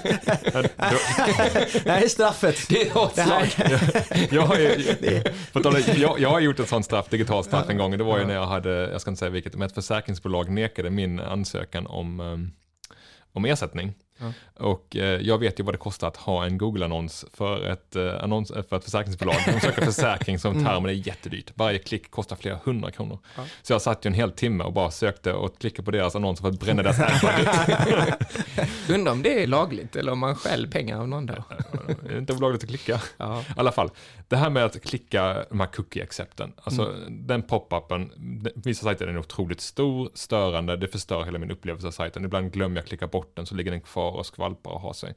Det 1.84 1.90
här 1.90 2.02
är 2.02 2.08
straffet. 2.08 2.68
Det 2.68 2.82
är 2.82 2.90
slag. 3.24 3.70
Jag 4.30 4.42
har, 4.42 4.56
ju, 4.58 4.84
jag, 5.96 6.20
jag 6.20 6.30
har 6.30 6.40
gjort 6.40 6.60
ett 6.60 6.68
sånt 6.68 6.84
straff, 6.84 7.08
digitalt 7.08 7.46
straff 7.46 7.68
en 7.68 7.78
gång. 7.78 7.98
Det 7.98 8.04
var 8.04 8.18
ju 8.18 8.24
när 8.24 8.34
jag 8.34 8.46
hade, 8.46 8.70
jag 8.70 9.00
ska 9.00 9.10
inte 9.10 9.18
säga 9.18 9.30
vilket, 9.30 9.54
men 9.54 9.66
ett 9.66 9.74
försäkringsbolag 9.74 10.50
nekade 10.50 10.90
min 10.90 11.20
ansökan 11.20 11.86
om, 11.86 12.20
um, 12.20 12.52
om 13.32 13.44
ersättning. 13.44 13.94
Och 14.54 14.96
eh, 14.96 15.20
jag 15.20 15.38
vet 15.38 15.60
ju 15.60 15.64
vad 15.64 15.74
det 15.74 15.78
kostar 15.78 16.08
att 16.08 16.16
ha 16.16 16.44
en 16.44 16.58
Google-annons 16.58 17.24
för 17.32 17.66
ett, 17.66 17.96
eh, 17.96 18.22
annons, 18.22 18.52
för 18.68 18.76
ett 18.76 18.84
försäkringsbolag. 18.84 19.36
De 19.46 19.60
söker 19.60 19.82
försäkring 19.92 20.38
som 20.38 20.64
term 20.64 20.82
och 20.82 20.86
det 20.86 20.92
är 20.92 21.06
jättedyrt. 21.06 21.52
Varje 21.54 21.78
klick 21.78 22.10
kostar 22.10 22.36
flera 22.36 22.58
hundra 22.64 22.90
kronor. 22.90 23.18
Ja. 23.36 23.42
Så 23.62 23.72
jag 23.72 23.82
satt 23.82 24.04
ju 24.04 24.08
en 24.08 24.14
hel 24.14 24.30
timme 24.30 24.64
och 24.64 24.72
bara 24.72 24.90
sökte 24.90 25.32
och 25.32 25.58
klickade 25.58 25.84
på 25.84 25.90
deras 25.90 26.16
annonser 26.16 26.42
för 26.42 26.48
att 26.48 26.60
bränna 26.60 26.82
deras 26.82 27.00
ad-budget. 27.00 28.14
Undrar 28.90 29.12
om 29.12 29.22
det 29.22 29.42
är 29.42 29.46
lagligt 29.46 29.96
eller 29.96 30.12
om 30.12 30.18
man 30.18 30.36
stjäl 30.36 30.66
pengar 30.66 31.00
av 31.00 31.08
någon 31.08 31.26
då. 31.26 31.44
Det 32.02 32.14
är 32.14 32.18
inte 32.18 32.32
olagligt 32.32 32.62
att 32.62 32.68
klicka. 32.68 33.00
Ja. 33.16 33.40
I 33.40 33.44
alla 33.56 33.72
fall, 33.72 33.90
det 34.28 34.36
här 34.36 34.50
med 34.50 34.64
att 34.64 34.82
klicka 34.82 35.44
de 35.50 35.60
här 35.60 35.66
cookie-accepten, 35.66 36.52
alltså 36.62 36.94
den 37.08 37.42
pop-upen, 37.42 38.10
vissa 38.54 38.84
sajter 38.84 39.06
är 39.06 39.18
otroligt 39.18 39.60
stor, 39.60 40.10
störande, 40.14 40.76
det 40.76 40.88
förstör 40.88 41.24
hela 41.24 41.38
min 41.38 41.50
upplevelse 41.50 41.86
av 41.86 41.90
sajten. 41.90 42.24
Ibland 42.24 42.52
glömmer 42.52 42.76
jag 42.76 42.82
att 42.82 42.88
klicka 42.88 43.06
bort 43.06 43.36
den 43.36 43.46
så 43.46 43.54
ligger 43.54 43.70
den 43.70 43.80
kvar 43.80 44.13
och 44.14 44.26
skvalpar 44.26 44.70
och 44.70 44.80
har 44.80 44.92
sig. 44.92 45.14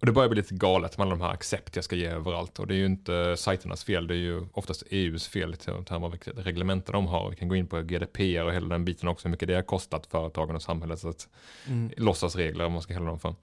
Och 0.00 0.06
det 0.06 0.12
börjar 0.12 0.28
bli 0.28 0.36
lite 0.36 0.54
galet 0.54 0.98
med 0.98 1.04
alla 1.04 1.16
de 1.16 1.20
här 1.20 1.30
accept 1.30 1.76
jag 1.76 1.84
ska 1.84 1.96
ge 1.96 2.06
överallt 2.06 2.58
och 2.58 2.66
det 2.66 2.74
är 2.74 2.78
ju 2.78 2.86
inte 2.86 3.36
sajternas 3.36 3.84
fel, 3.84 4.06
det 4.06 4.14
är 4.14 4.18
ju 4.18 4.46
oftast 4.52 4.82
EUs 4.90 5.28
fel 5.28 5.54
i 5.54 5.56
termer 5.56 6.06
av 6.06 6.10
vilka 6.10 6.30
reglementen 6.30 6.92
de 6.92 7.06
har. 7.06 7.30
Vi 7.30 7.36
kan 7.36 7.48
gå 7.48 7.56
in 7.56 7.66
på 7.66 7.82
GDPR 7.82 8.44
och 8.44 8.52
hela 8.52 8.68
den 8.68 8.84
biten 8.84 9.08
också, 9.08 9.28
hur 9.28 9.30
mycket 9.30 9.48
det 9.48 9.54
har 9.54 9.62
kostat 9.62 10.06
företagen 10.06 10.56
och 10.56 10.62
samhället, 10.62 10.98
så 10.98 11.08
att 11.08 11.28
Mm. 11.66 11.90
låtsasregler, 11.96 12.64
om 12.64 12.72
man 12.72 12.82
ska 12.82 12.94
kalla 12.94 13.06
dem 13.06 13.18
för. 13.18 13.34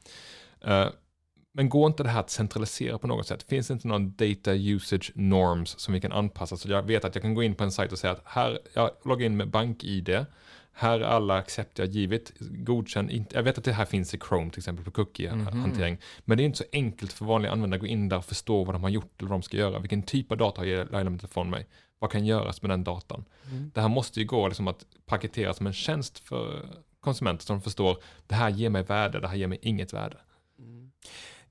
Eh, 0.62 0.90
men 1.56 1.70
går 1.70 1.88
inte 1.88 2.04
det 2.04 2.10
här 2.10 2.20
att 2.20 2.30
centralisera 2.30 2.98
på 2.98 3.08
något 3.08 3.28
sätt? 3.28 3.44
Finns 3.44 3.68
det 3.68 3.74
inte 3.74 3.88
någon 3.88 4.16
data 4.16 4.54
usage 4.54 5.12
norms 5.16 5.80
som 5.80 5.94
vi 5.94 6.02
kan 6.02 6.12
anpassa? 6.12 6.58
Så 6.58 6.72
jag 6.72 6.84
vet 6.84 7.06
att 7.06 7.16
jag 7.16 7.22
kan 7.22 7.34
gå 7.34 7.44
in 7.44 7.56
på 7.56 7.64
en 7.64 7.72
sajt 7.72 7.92
och 7.92 8.00
säga 8.00 8.14
att 8.14 8.22
här, 8.26 8.60
jag 8.74 8.92
loggar 9.06 9.26
in 9.26 9.38
med 9.38 9.50
bank-id, 9.50 10.26
här 10.74 11.00
är 11.00 11.04
alla 11.04 11.38
accept 11.38 11.80
jag 11.80 11.88
givit, 11.88 12.34
godkänn 12.40 13.10
inte. 13.10 13.36
Jag 13.36 13.44
vet 13.44 13.58
att 13.58 13.64
det 13.64 13.74
här 13.74 13.86
finns 13.86 14.14
i 14.14 14.20
Chrome 14.28 14.50
till 14.50 14.60
exempel 14.60 14.86
på 14.86 14.92
cookie-hantering. 14.92 15.98
Men 16.26 16.38
det 16.38 16.44
är 16.44 16.46
inte 16.46 16.58
så 16.58 16.64
enkelt 16.72 17.14
för 17.14 17.26
vanliga 17.26 17.52
användare 17.52 17.78
att 17.78 17.82
gå 17.82 17.88
in 17.88 18.10
där 18.10 18.18
och 18.18 18.26
förstå 18.26 18.64
vad 18.64 18.76
de 18.76 18.84
har 18.84 18.90
gjort 18.90 19.14
eller 19.20 19.30
vad 19.30 19.40
de 19.40 19.44
ska 19.44 19.58
göra. 19.58 19.80
Vilken 19.80 20.04
typ 20.04 20.32
av 20.32 20.38
data 20.38 20.62
har 20.62 20.92
Laila 20.92 21.10
med 21.10 21.24
ifrån 21.24 21.50
mig? 21.50 21.68
Vad 22.00 22.12
kan 22.12 22.26
göras 22.26 22.62
med 22.62 22.72
den 22.72 22.84
datan? 22.84 23.26
Det 23.74 23.82
här 23.82 23.90
måste 23.90 24.20
ju 24.20 24.26
gå 24.26 24.48
liksom 24.48 24.68
att 24.68 24.86
paketera 25.06 25.54
som 25.54 25.68
en 25.68 25.74
tjänst 25.74 26.20
för 26.20 26.66
konsumenter 27.00 27.46
som 27.46 27.62
förstår 27.62 27.98
det 28.28 28.36
här 28.36 28.50
ger 28.50 28.70
mig 28.70 28.84
värde, 28.84 29.20
det 29.20 29.28
här 29.28 29.36
ger 29.36 29.48
mig 29.48 29.60
inget 29.62 29.94
värde. 29.94 30.18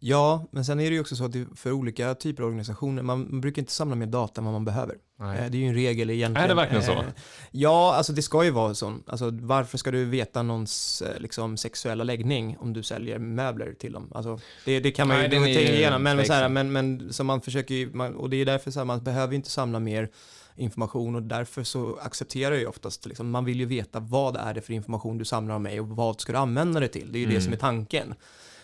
Ja, 0.04 0.46
men 0.50 0.64
sen 0.64 0.80
är 0.80 0.84
det 0.90 0.94
ju 0.94 1.00
också 1.00 1.16
så 1.16 1.24
att 1.24 1.32
det, 1.32 1.46
för 1.56 1.72
olika 1.72 2.14
typer 2.14 2.42
av 2.42 2.46
organisationer, 2.46 3.02
man, 3.02 3.40
brukar 3.40 3.62
inte 3.62 3.72
samla 3.72 3.94
mer 3.96 4.06
data 4.06 4.40
än 4.40 4.44
vad 4.44 4.52
man 4.54 4.64
behöver. 4.64 4.94
Eh, 5.20 5.26
Det 5.32 5.56
är 5.56 5.60
ju 5.60 5.66
en 5.66 5.74
regel 5.74 6.10
egentligen. 6.10 6.44
Är 6.44 6.48
det 6.48 6.54
verkligen 6.54 6.82
så? 6.82 6.92
Eh, 6.92 7.02
Ja, 7.50 7.94
alltså 7.94 8.12
det 8.12 8.22
ska 8.22 8.44
ju 8.44 8.50
vara 8.50 8.74
så. 8.74 8.94
Alltså 9.06 9.30
varför 9.32 9.78
ska 9.78 9.90
du 9.90 10.04
veta 10.04 10.42
någons 10.42 11.02
eh, 11.02 11.20
liksom, 11.20 11.56
sexuella 11.56 12.04
läggning 12.04 12.56
om 12.60 12.72
du 12.72 12.82
säljer 12.82 13.18
möbler 13.18 13.72
till 13.78 13.92
dem? 13.92 14.12
Alltså, 14.14 14.40
det, 14.64 14.80
det 14.80 14.90
kan 14.90 15.08
man 15.08 15.16
Nej, 15.16 15.24
ju 15.24 15.30
tänka 15.30 15.50
igenom, 15.60 16.02
men, 16.02 16.16
men, 16.16 16.26
så 16.26 16.32
här, 16.32 16.48
men, 16.48 16.72
men 16.72 17.12
så 17.12 17.24
man 17.24 17.40
försöker 17.40 17.74
ju, 17.74 17.90
man, 17.94 18.14
och 18.14 18.30
det 18.30 18.36
är 18.36 18.46
därför 18.46 18.70
så 18.70 18.80
här, 18.80 18.84
man 18.84 19.04
behöver 19.04 19.34
inte 19.34 19.50
samla 19.50 19.78
mer 19.78 20.08
information 20.56 21.14
och 21.14 21.22
därför 21.22 21.64
så 21.64 21.98
accepterar 22.02 22.50
jag 22.50 22.60
ju 22.60 22.66
oftast, 22.66 23.06
liksom, 23.06 23.30
man 23.30 23.44
vill 23.44 23.60
ju 23.60 23.66
veta 23.66 24.00
vad 24.00 24.36
är 24.36 24.54
det 24.54 24.60
för 24.60 24.72
information 24.72 25.18
du 25.18 25.24
samlar 25.24 25.54
om 25.54 25.62
mig 25.62 25.80
och 25.80 25.88
vad 25.88 26.20
ska 26.20 26.32
du 26.32 26.38
använda 26.38 26.80
det 26.80 26.88
till? 26.88 27.12
Det 27.12 27.18
är 27.18 27.20
ju 27.20 27.26
det 27.26 27.32
Mm. 27.32 27.42
som 27.44 27.52
är 27.52 27.56
tanken. 27.56 28.14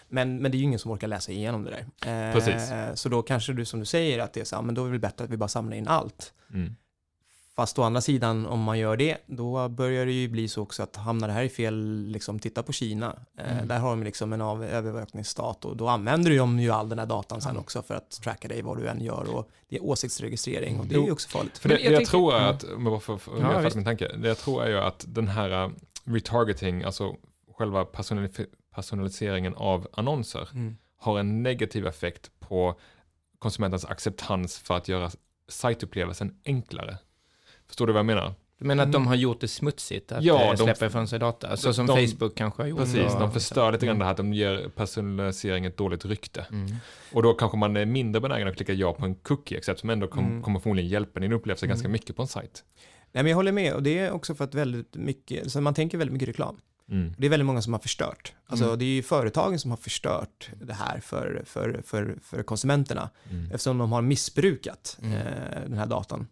Men, 0.08 0.42
men 0.42 0.50
det 0.50 0.56
är 0.56 0.58
ju 0.58 0.64
ingen 0.64 0.78
som 0.78 0.90
orkar 0.90 1.08
läsa 1.08 1.32
igenom 1.32 1.64
det 1.64 1.70
där. 1.70 2.28
Eh, 2.28 2.32
Precis. 2.34 2.70
Så 3.00 3.08
då 3.08 3.22
kanske 3.22 3.52
du 3.52 3.64
som 3.64 3.80
du 3.80 3.86
säger 3.86 4.18
att 4.18 4.32
det 4.32 4.40
är 4.40 4.44
så 4.44 4.62
men 4.62 4.74
då 4.74 4.86
är 4.86 4.92
det 4.92 4.98
bättre 4.98 5.24
att 5.24 5.30
vi 5.30 5.36
bara 5.36 5.48
samlar 5.48 5.76
in 5.76 5.88
allt. 5.88 6.32
Mm. 6.54 6.74
Fast 7.56 7.78
å 7.78 7.82
andra 7.82 8.00
sidan, 8.00 8.46
om 8.46 8.62
man 8.62 8.78
gör 8.78 8.96
det, 8.96 9.16
då 9.26 9.68
börjar 9.68 10.06
det 10.06 10.12
ju 10.12 10.28
bli 10.28 10.48
så 10.48 10.62
också 10.62 10.82
att 10.82 10.96
hamnar 10.96 11.28
det 11.28 11.34
här 11.34 11.42
i 11.42 11.48
fel, 11.48 12.06
liksom 12.06 12.38
titta 12.38 12.62
på 12.62 12.72
Kina. 12.72 13.16
Eh, 13.38 13.52
Mm. 13.52 13.68
Där 13.68 13.78
har 13.78 13.90
de 13.90 14.02
liksom 14.02 14.32
en 14.32 14.40
av, 14.40 14.64
övervakningsstat 14.64 15.64
och 15.64 15.76
då 15.76 15.88
använder 15.88 16.36
de 16.38 16.60
ju 16.60 16.70
all 16.70 16.88
den 16.88 16.98
här 16.98 17.06
datan 17.06 17.40
sen 17.40 17.56
också 17.56 17.82
för 17.82 17.94
att 17.94 18.10
tracka 18.10 18.48
dig 18.48 18.62
vad 18.62 18.78
du 18.78 18.88
än 18.88 19.00
gör 19.00 19.34
och 19.36 19.50
det 19.68 19.76
är 19.76 19.82
åsiktsregistrering 19.84 20.80
och 20.80 20.86
det 20.86 20.94
är 20.94 21.04
ju 21.04 21.10
också 21.12 21.28
farligt. 21.28 21.58
För 21.58 21.68
det, 21.68 21.74
det 21.74 21.80
jag 21.82 21.92
jag, 21.92 21.98
tänker- 21.98 22.10
tror 22.10 22.34
är 22.34 22.40
Ja. 22.40 22.48
att, 22.48 22.64
om 22.64 22.82
jag 22.82 22.92
bara 22.92 23.00
får, 23.00 23.20
Ja, 23.40 23.70
min 23.74 23.84
tanke, 23.84 24.16
det 24.16 24.28
jag 24.28 24.38
tror 24.38 24.62
är 24.64 24.68
ju 24.68 24.78
att 24.78 25.04
den 25.08 25.28
här 25.28 25.64
uh, 25.66 25.72
retargeting, 26.04 26.82
alltså 26.84 27.14
själva 27.58 27.84
personali- 27.84 28.46
personaliseringen 28.74 29.54
av 29.54 29.88
annonser, 29.92 30.48
Mm. 30.52 30.76
har 30.96 31.18
en 31.18 31.42
negativ 31.42 31.86
effekt 31.86 32.30
på 32.40 32.80
konsumentens 33.38 33.84
acceptans 33.84 34.58
för 34.58 34.76
att 34.76 34.88
göra 34.88 35.10
sajtupplevelsen 35.48 36.34
enklare. 36.44 36.98
Förstår 37.66 37.86
du 37.86 37.92
vad 37.92 37.98
jag 38.00 38.06
menar? 38.06 38.34
Du 38.58 38.64
menar 38.64 38.82
att 38.84 38.92
de 38.92 38.96
Mm. 38.96 39.06
har 39.06 39.14
gjort 39.14 39.40
det 39.40 39.48
smutsigt 39.48 40.12
att 40.12 40.24
Ja, 40.24 40.50
de- 40.50 40.56
släppa 40.56 40.86
ifrån 40.86 41.08
sig 41.08 41.18
data? 41.18 41.56
Så 41.56 41.72
som 41.74 41.86
de- 41.86 42.06
Facebook 42.06 42.34
kanske 42.34 42.62
har 42.62 42.68
gjort. 42.68 42.78
Precis, 42.78 43.12
de 43.12 43.32
förstör 43.32 43.72
lite 43.72 43.86
grann 43.86 43.96
Mm. 43.96 43.98
det 43.98 44.04
här 44.04 44.10
att 44.10 44.16
de 44.16 44.34
ger 44.34 44.68
personalisering 44.68 45.64
ett 45.64 45.76
dåligt 45.76 46.04
rykte. 46.04 46.46
Mm. 46.50 46.76
Och 47.12 47.22
då 47.22 47.34
kanske 47.34 47.58
man 47.58 47.76
är 47.76 47.86
mindre 47.86 48.20
benägen 48.20 48.48
att 48.48 48.56
klicka 48.56 48.72
ja 48.72 48.92
på 48.92 49.04
en 49.04 49.14
cookie, 49.14 49.58
except 49.58 49.80
som 49.80 49.90
ändå 49.90 50.06
kom, 50.08 50.24
Mm. 50.26 50.42
kommer 50.42 50.60
förmodligen 50.60 50.90
hjälpa 50.90 51.20
din 51.20 51.32
upplevelse 51.32 51.66
ganska 51.66 51.84
Mm. 51.86 51.92
mycket 51.92 52.16
på 52.16 52.22
en 52.22 52.28
sajt. 52.28 52.64
Nej 53.12 53.22
men 53.24 53.30
jag 53.30 53.36
håller 53.36 53.52
med 53.52 53.74
och 53.74 53.82
det 53.82 53.98
är 53.98 54.10
också 54.10 54.34
för 54.34 54.44
att 54.44 54.54
väldigt 54.54 54.96
mycket, 54.96 55.52
så 55.52 55.60
man 55.60 55.74
tänker 55.74 55.98
väldigt 55.98 56.12
mycket 56.12 56.28
reklam. 56.28 56.60
Mm. 56.90 57.14
Det 57.18 57.26
är 57.26 57.30
väldigt 57.30 57.46
många 57.46 57.62
som 57.62 57.72
har 57.72 57.80
förstört. 57.80 58.32
Alltså 58.46 58.64
Mm. 58.64 58.78
det 58.78 58.84
är 58.84 58.86
ju 58.86 59.02
företagen 59.02 59.58
som 59.58 59.70
har 59.70 59.78
förstört 59.78 60.50
det 60.60 60.72
här 60.74 61.00
för, 61.00 61.42
för, 61.46 61.82
för, 61.86 62.18
för 62.22 62.42
konsumenterna. 62.42 63.10
Mm. 63.30 63.44
eftersom 63.44 63.78
de 63.78 63.92
har 63.92 64.02
missbrukat 64.02 64.98
Mm. 65.02 65.12
eh, 65.12 65.60
den 65.68 65.78
här 65.78 65.86
datan. 65.86 66.26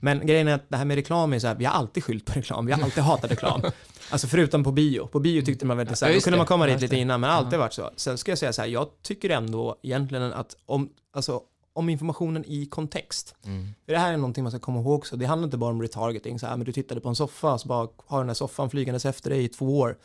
Men 0.00 0.26
grejen 0.26 0.48
är 0.48 0.54
att 0.54 0.68
det 0.70 0.76
här 0.76 0.84
med 0.84 0.94
reklam 0.94 1.32
är 1.32 1.38
så 1.38 1.46
här, 1.46 1.54
vi 1.54 1.64
har 1.64 1.72
alltid 1.72 2.04
skyllt 2.04 2.24
på 2.24 2.32
reklam, 2.32 2.66
vi 2.66 2.72
har 2.72 2.82
alltid 2.82 3.02
hatat 3.04 3.30
reklam. 3.30 3.62
Alltså 4.10 4.26
förutom 4.26 4.64
på 4.64 4.72
bio. 4.72 5.06
På 5.06 5.20
bio 5.20 5.42
tyckte 5.42 5.66
man 5.66 5.76
väldigt 5.76 5.98
så 5.98 6.04
här, 6.04 6.12
Ja, 6.12 6.18
då 6.18 6.24
kunde 6.24 6.36
det. 6.36 6.38
man 6.38 6.46
komma 6.46 6.66
dit 6.66 6.80
lite 6.80 6.94
det. 6.94 7.00
innan, 7.00 7.20
men 7.20 7.30
Ja. 7.30 7.36
alltid 7.36 7.58
varit 7.58 7.72
så. 7.72 7.90
Sen 7.96 8.18
ska 8.18 8.30
jag 8.30 8.38
säga 8.38 8.52
så 8.52 8.62
här, 8.62 8.68
jag 8.68 8.88
tycker 9.02 9.30
ändå 9.30 9.76
egentligen 9.82 10.32
att 10.32 10.56
om, 10.66 10.88
alltså, 11.12 11.40
om 11.78 11.88
informationen 11.88 12.44
i 12.46 12.66
kontext, 12.66 13.34
Mm. 13.44 13.66
för 13.86 13.92
det 13.92 13.98
här 13.98 14.12
är 14.12 14.16
någonting 14.16 14.44
man 14.44 14.50
ska 14.50 14.60
komma 14.60 14.80
ihåg 14.80 14.94
också, 14.98 15.16
det 15.16 15.26
handlar 15.26 15.46
inte 15.46 15.56
bara 15.58 15.70
om 15.70 15.82
retargeting, 15.82 16.38
så 16.38 16.46
här, 16.46 16.56
men 16.56 16.66
du 16.66 16.72
tittade 16.72 17.00
på 17.00 17.08
en 17.08 17.16
soffa, 17.16 17.58
så 17.58 17.68
bara 17.68 17.88
har 18.06 18.18
den 18.18 18.28
här 18.28 18.34
soffan 18.34 18.70
flygandes 18.70 19.06
efter 19.06 19.30
dig 19.30 19.44
i 19.44 19.48
två 19.48 19.78
år. 19.78 19.98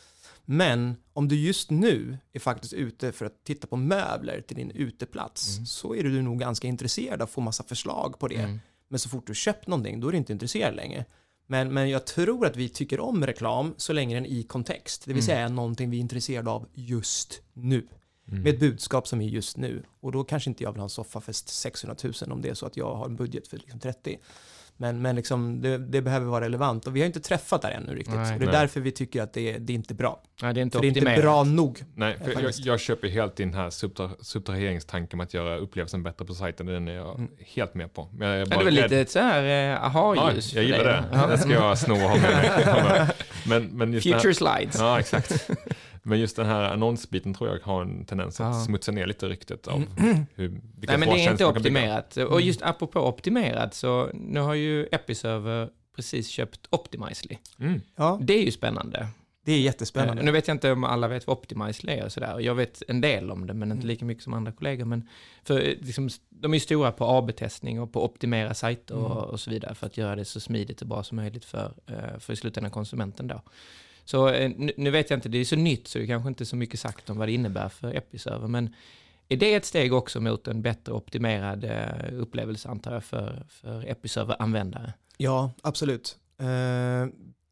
Men 0.44 0.96
om 1.12 1.28
du 1.28 1.36
just 1.36 1.70
nu 1.70 2.18
är 2.32 2.40
faktiskt 2.40 2.72
ute 2.72 3.12
för 3.12 3.26
att 3.26 3.44
titta 3.44 3.66
på 3.66 3.76
möbler 3.76 4.40
till 4.40 4.56
din 4.56 4.70
uteplats 4.70 5.54
Mm. 5.56 5.66
så 5.66 5.94
är 5.94 6.02
du 6.02 6.22
nog 6.22 6.38
ganska 6.40 6.68
intresserad 6.68 7.14
av 7.22 7.24
att 7.24 7.30
få 7.30 7.40
massa 7.40 7.62
förslag 7.64 8.18
på 8.18 8.28
det. 8.28 8.34
Mm. 8.36 8.60
Men 8.88 8.98
så 8.98 9.08
fort 9.08 9.26
du 9.26 9.34
köpt 9.34 9.66
någonting 9.68 10.00
då 10.00 10.08
är 10.08 10.12
du 10.12 10.18
inte 10.18 10.32
intresserad 10.32 10.74
längre. 10.76 11.04
Men, 11.46 11.74
men 11.74 11.90
jag 11.90 12.06
tror 12.06 12.46
att 12.46 12.56
vi 12.56 12.68
tycker 12.68 13.00
om 13.00 13.26
reklam 13.26 13.74
så 13.76 13.92
länge 13.92 14.14
den 14.14 14.26
är 14.26 14.30
i 14.30 14.42
kontext, 14.42 15.02
det 15.04 15.12
vill 15.12 15.22
Mm. 15.22 15.26
säga 15.26 15.48
någonting 15.48 15.90
vi 15.90 15.96
är 15.96 16.00
intresserade 16.00 16.50
av 16.50 16.66
just 16.74 17.40
nu. 17.52 17.86
Mm. 18.30 18.42
Med 18.42 18.54
ett 18.54 18.60
budskap 18.60 19.06
som 19.08 19.20
är 19.20 19.28
just 19.28 19.56
nu. 19.56 19.82
Och 20.00 20.12
då 20.12 20.24
kanske 20.24 20.50
inte 20.50 20.62
jag 20.62 20.72
vill 20.72 20.80
ha 20.80 20.84
en 20.84 20.90
soffa 20.90 21.20
för 21.20 21.32
600 21.32 21.96
000 22.04 22.12
om 22.32 22.42
det 22.42 22.48
är 22.48 22.54
så 22.54 22.66
att 22.66 22.76
jag 22.76 22.94
har 22.94 23.06
en 23.06 23.16
budget 23.16 23.48
för 23.48 23.56
liksom 23.56 23.80
30. 23.80 24.18
Men, 24.76 25.02
men 25.02 25.16
liksom, 25.16 25.60
det, 25.60 25.78
det 25.78 26.02
behöver 26.02 26.26
vara 26.26 26.44
relevant 26.44 26.86
och 26.86 26.96
vi 26.96 27.00
har 27.00 27.06
inte 27.06 27.20
träffat 27.20 27.62
där 27.62 27.70
ännu 27.70 27.94
riktigt. 27.94 28.14
Nej. 28.14 28.32
och 28.34 28.38
det 28.38 28.44
är 28.44 28.50
Nej. 28.50 28.60
därför 28.60 28.80
vi 28.80 28.90
tycker 28.90 29.22
att 29.22 29.32
det, 29.32 29.58
det 29.58 29.72
är 29.72 29.74
inte 29.74 29.94
bra. 29.94 30.22
Nej, 30.42 30.54
det 30.54 30.60
är 30.60 30.62
inte 30.62 30.76
För 30.78 30.82
det 30.82 30.86
är 30.86 30.88
inte 30.88 31.00
optimerat. 31.00 31.22
bra 31.22 31.44
nog. 31.44 31.84
Nej, 31.94 32.18
för 32.24 32.42
jag, 32.42 32.52
jag 32.58 32.80
köper 32.80 33.08
helt 33.08 33.36
din 33.36 33.54
här 33.54 33.70
subtra 33.70 34.10
subtraheringstanken 34.20 35.16
med 35.16 35.24
att 35.24 35.34
göra 35.34 35.56
upplevelsen 35.56 36.02
bättre 36.02 36.24
på 36.24 36.34
sajten. 36.34 36.66
Den 36.66 36.88
är 36.88 36.92
jag 36.94 37.18
Mm. 37.18 37.30
helt 37.38 37.74
med 37.74 37.92
på. 37.94 38.08
Men 38.12 38.28
jag 38.28 38.36
är 38.36 38.40
Ja, 38.40 38.46
bara 38.46 38.54
det 38.56 38.60
är 38.60 38.64
väl 38.64 38.74
rädd- 38.76 38.82
lite 38.82 39.00
ett 39.00 39.10
så 39.10 39.18
här 39.18 39.42
eh, 39.44 39.50
Ja, 39.50 39.76
aha-ljus 39.78 40.52
jag 40.54 40.64
för 40.64 40.70
gillar 40.72 40.84
det. 40.84 41.04
Ja. 41.12 41.26
Det 41.26 41.38
ska 41.38 41.50
jag 41.52 41.78
sno 41.78 41.92
och 41.94 42.00
ha 42.00 42.16
med 42.16 42.22
mig. 42.84 43.08
Men, 43.46 43.64
men 43.66 43.92
just 43.92 44.04
det 44.06 44.12
här, 44.12 44.18
Future 44.20 44.34
slides. 44.34 44.76
Ja, 44.78 44.98
exakt. 45.00 45.50
Men 46.06 46.20
just 46.20 46.36
den 46.36 46.46
här 46.46 46.62
annonsbiten 46.62 47.34
tror 47.34 47.50
jag 47.50 47.60
har 47.60 47.82
en 47.82 48.04
tendens 48.04 48.40
att 48.40 48.54
Ja. 48.54 48.64
smutsa 48.64 48.92
ner 48.92 49.06
lite 49.06 49.28
ryktet 49.28 49.66
av 49.68 49.84
hur, 50.34 50.48
vilka 50.78 50.96
Nej, 50.96 50.98
men 50.98 51.08
det 51.08 51.24
är 51.24 51.30
inte 51.30 51.44
optimerat. 51.46 52.16
Och 52.16 52.40
just 52.40 52.62
apropå 52.62 53.00
optimerat 53.00 53.74
så 53.74 54.10
nu 54.14 54.40
har 54.40 54.54
ju 54.54 54.86
Episerver 54.92 55.68
precis 55.96 56.28
köpt 56.28 56.66
Optimizely. 56.70 57.36
Mm. 57.58 57.80
Ja. 57.96 58.18
Det 58.22 58.34
är 58.34 58.42
ju 58.44 58.50
spännande. 58.50 59.06
Det 59.44 59.52
är 59.52 59.56
Eh, 59.56 59.62
jättespännande. 59.62 60.22
Nu 60.22 60.30
vet 60.32 60.48
jag 60.48 60.54
inte 60.54 60.72
om 60.72 60.84
alla 60.84 61.08
vet 61.08 61.26
vad 61.26 61.38
Optimize 61.38 61.90
är 61.90 62.04
och 62.04 62.12
sådär. 62.12 62.40
Jag 62.40 62.54
vet 62.54 62.82
en 62.88 63.00
del 63.00 63.30
om 63.30 63.46
det, 63.46 63.54
men 63.54 63.62
Mm. 63.68 63.76
inte 63.78 63.86
lika 63.86 64.04
mycket 64.04 64.24
som 64.24 64.34
andra 64.34 64.52
kollegor. 64.52 64.84
Men 64.84 65.08
för, 65.44 65.58
eh, 65.60 65.74
liksom, 65.80 66.08
de 66.30 66.52
är 66.52 66.56
ju 66.56 66.60
stora 66.60 66.92
på 66.92 67.04
AB-testning 67.04 67.80
och 67.80 67.92
på 67.92 68.04
optimera 68.04 68.54
sajter 68.54 68.94
och, 68.94 69.10
Mm. 69.10 69.24
och 69.24 69.40
så 69.40 69.50
vidare 69.50 69.74
för 69.74 69.86
att 69.86 69.96
göra 69.96 70.16
det 70.16 70.24
så 70.24 70.40
smidigt 70.40 70.80
och 70.82 70.88
bra 70.88 71.02
som 71.02 71.16
möjligt 71.16 71.44
för, 71.44 71.72
eh, 71.86 72.18
för 72.18 72.32
i 72.32 72.36
slutändan 72.36 72.70
konsumenten 72.70 73.28
då. 73.28 73.42
Så 74.04 74.28
eh, 74.28 74.50
nu, 74.76 74.90
vet 74.90 75.10
jag 75.10 75.16
inte, 75.16 75.28
det 75.28 75.38
är 75.38 75.44
så 75.44 75.56
nytt 75.56 75.88
så 75.88 75.98
det 75.98 76.06
kanske 76.06 76.28
inte 76.28 76.42
är 76.44 76.46
så 76.46 76.56
mycket 76.56 76.80
sagt 76.80 77.10
om 77.10 77.18
vad 77.18 77.28
det 77.28 77.32
innebär 77.32 77.68
för 77.68 77.94
Episerver, 77.96 78.48
men 78.48 78.74
är 79.28 79.36
det 79.36 79.54
ett 79.54 79.64
steg 79.64 79.92
också 79.92 80.20
mot 80.20 80.48
en 80.48 80.62
bättre 80.62 80.92
optimerad 80.92 81.64
eh, 81.64 82.20
upplevelse 82.20 82.68
antar 82.68 82.92
jag 82.92 83.04
för, 83.04 83.46
för 83.48 83.82
Episerver-användare? 83.86 84.92
Ja, 85.16 85.52
absolut. 85.62 86.18
Eh, 86.38 86.46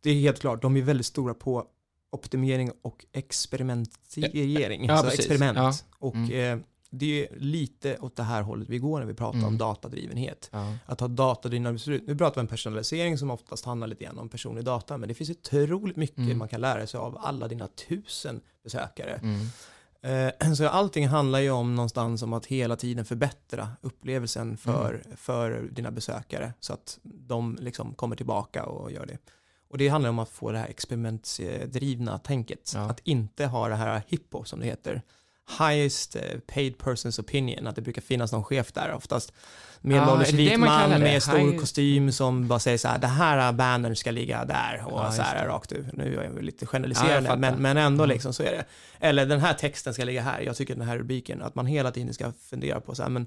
det 0.02 0.10
är 0.10 0.14
helt 0.14 0.40
klart, 0.40 0.62
de 0.62 0.76
är 0.76 0.82
väldigt 0.82 1.06
stora 1.06 1.34
på 1.34 1.66
optimering 2.12 2.70
och 2.82 3.04
experimentering. 3.12 4.86
Ja, 4.86 4.92
alltså 4.92 5.10
precis. 5.10 5.26
experiment. 5.30 5.58
Ja. 5.58 5.72
Och 5.98 6.14
Mm. 6.14 6.62
Det 6.94 7.28
är 7.28 7.37
lite 7.37 7.98
åt 7.98 8.16
det 8.16 8.22
här 8.22 8.42
hållet 8.42 8.68
vi 8.68 8.78
går 8.78 8.98
när 9.00 9.07
vi 9.07 9.14
pratar 9.14 9.38
om 9.38 9.44
Mm. 9.44 9.59
datadrivenhet. 9.59 10.48
Ja. 10.52 10.74
Att 10.87 11.00
ha 11.00 11.09
datadrivna 11.09 11.72
beslut. 11.72 12.02
Nu 12.07 12.16
pratar 12.16 12.35
vi 12.35 12.40
om 12.40 12.46
personalisering 12.48 13.18
som 13.18 13.31
oftast 13.31 13.64
handlar 13.64 13.87
lite 13.87 14.05
grann 14.05 14.18
om 14.18 14.28
personlig 14.28 14.64
data, 14.64 14.98
men 14.98 15.09
det 15.09 15.14
finns 15.14 15.31
otroligt 15.31 15.96
mycket 15.96 16.18
Mm. 16.18 16.38
man 16.38 16.48
kan 16.48 16.61
lära 16.61 16.87
sig 16.87 16.98
av 17.00 17.18
alla 17.20 17.48
dina 17.48 17.68
tusen 17.68 18.40
besökare. 18.64 19.20
Mm. 19.22 19.46
Eh, 20.02 20.52
Så 20.55 20.68
allting 20.68 21.09
handlar 21.09 21.38
ju 21.38 21.50
om 21.50 21.74
någonstans 21.74 22.22
om 22.22 22.33
att 22.33 22.46
hela 22.46 22.76
tiden 22.76 23.05
förbättra 23.05 23.68
upplevelsen 23.81 24.57
för, 24.57 25.02
Mm. 25.05 25.16
för 25.16 25.68
dina 25.72 25.90
besökare 25.90 26.52
så 26.61 26.72
att 26.72 26.98
de 27.02 27.57
liksom 27.61 27.94
kommer 27.94 28.16
tillbaka 28.16 28.64
och 28.64 28.92
gör 28.92 29.07
det. 29.07 29.18
Och 29.68 29.78
det 29.78 29.88
handlar 29.88 30.11
om 30.11 30.18
att 30.18 30.28
få 30.28 30.52
det 30.52 30.59
här 30.59 30.66
experimentdrivna 30.68 32.18
tänket. 32.18 32.72
Ja. 32.74 32.81
Att 32.81 33.00
inte 33.05 33.46
ha 33.46 33.68
det 33.68 33.74
här 33.74 34.02
hippo 34.07 34.44
som 34.44 34.61
det 34.61 34.66
heter. 34.66 35.02
Highest 35.59 36.16
eh, 36.16 36.22
paid 36.55 36.76
person's 36.76 37.20
opinion, 37.20 37.66
att 37.66 37.76
det 37.76 37.83
brukar 37.83 38.02
finnas 38.02 38.33
någon 38.33 38.44
chef 38.44 38.72
där, 38.72 38.92
oftast 38.92 39.33
medelålders 39.81 40.31
det 40.31 40.37
vit 40.37 40.59
man 40.59 40.68
man 40.68 40.90
det? 40.90 40.98
med 40.98 41.22
stor 41.22 41.33
High- 41.38 41.59
kostym 41.59 42.12
som 42.12 42.48
bara 42.48 42.59
säger 42.59 42.78
så 42.78 42.88
här, 42.88 42.98
det 42.98 43.07
här 43.07 43.52
bannern 43.52 43.96
ska 43.96 44.11
ligga 44.11 44.44
där 44.44 44.83
och 44.87 45.00
Ja, 45.00 45.12
så 45.12 45.22
här 45.22 45.46
rakt 45.46 45.72
ut. 45.72 45.87
Nu 45.92 46.18
är 46.18 46.24
jag 46.24 46.42
lite 46.44 46.66
generaliserande, 46.66 47.28
fattar. 47.28 47.40
men, 47.40 47.62
men 47.62 47.76
ändå 47.76 48.05
Mm. 48.05 48.14
liksom 48.14 48.35
så 48.35 48.42
är 48.42 48.50
det. 48.52 48.64
Eller 49.00 49.26
den 49.26 49.40
här 49.40 49.55
texten 49.55 49.94
ska 49.94 50.05
ligga 50.05 50.22
här, 50.22 50.40
jag 50.40 50.57
tycker 50.57 50.74
den 50.74 50.88
här 50.88 50.98
rubriken, 50.98 51.42
att 51.42 51.55
man 51.55 51.66
hela 51.66 51.90
tiden 51.90 52.14
ska 52.14 52.33
fundera 52.50 52.81
på 52.81 52.94
så 52.94 53.02
här, 53.02 53.11
men 53.11 53.26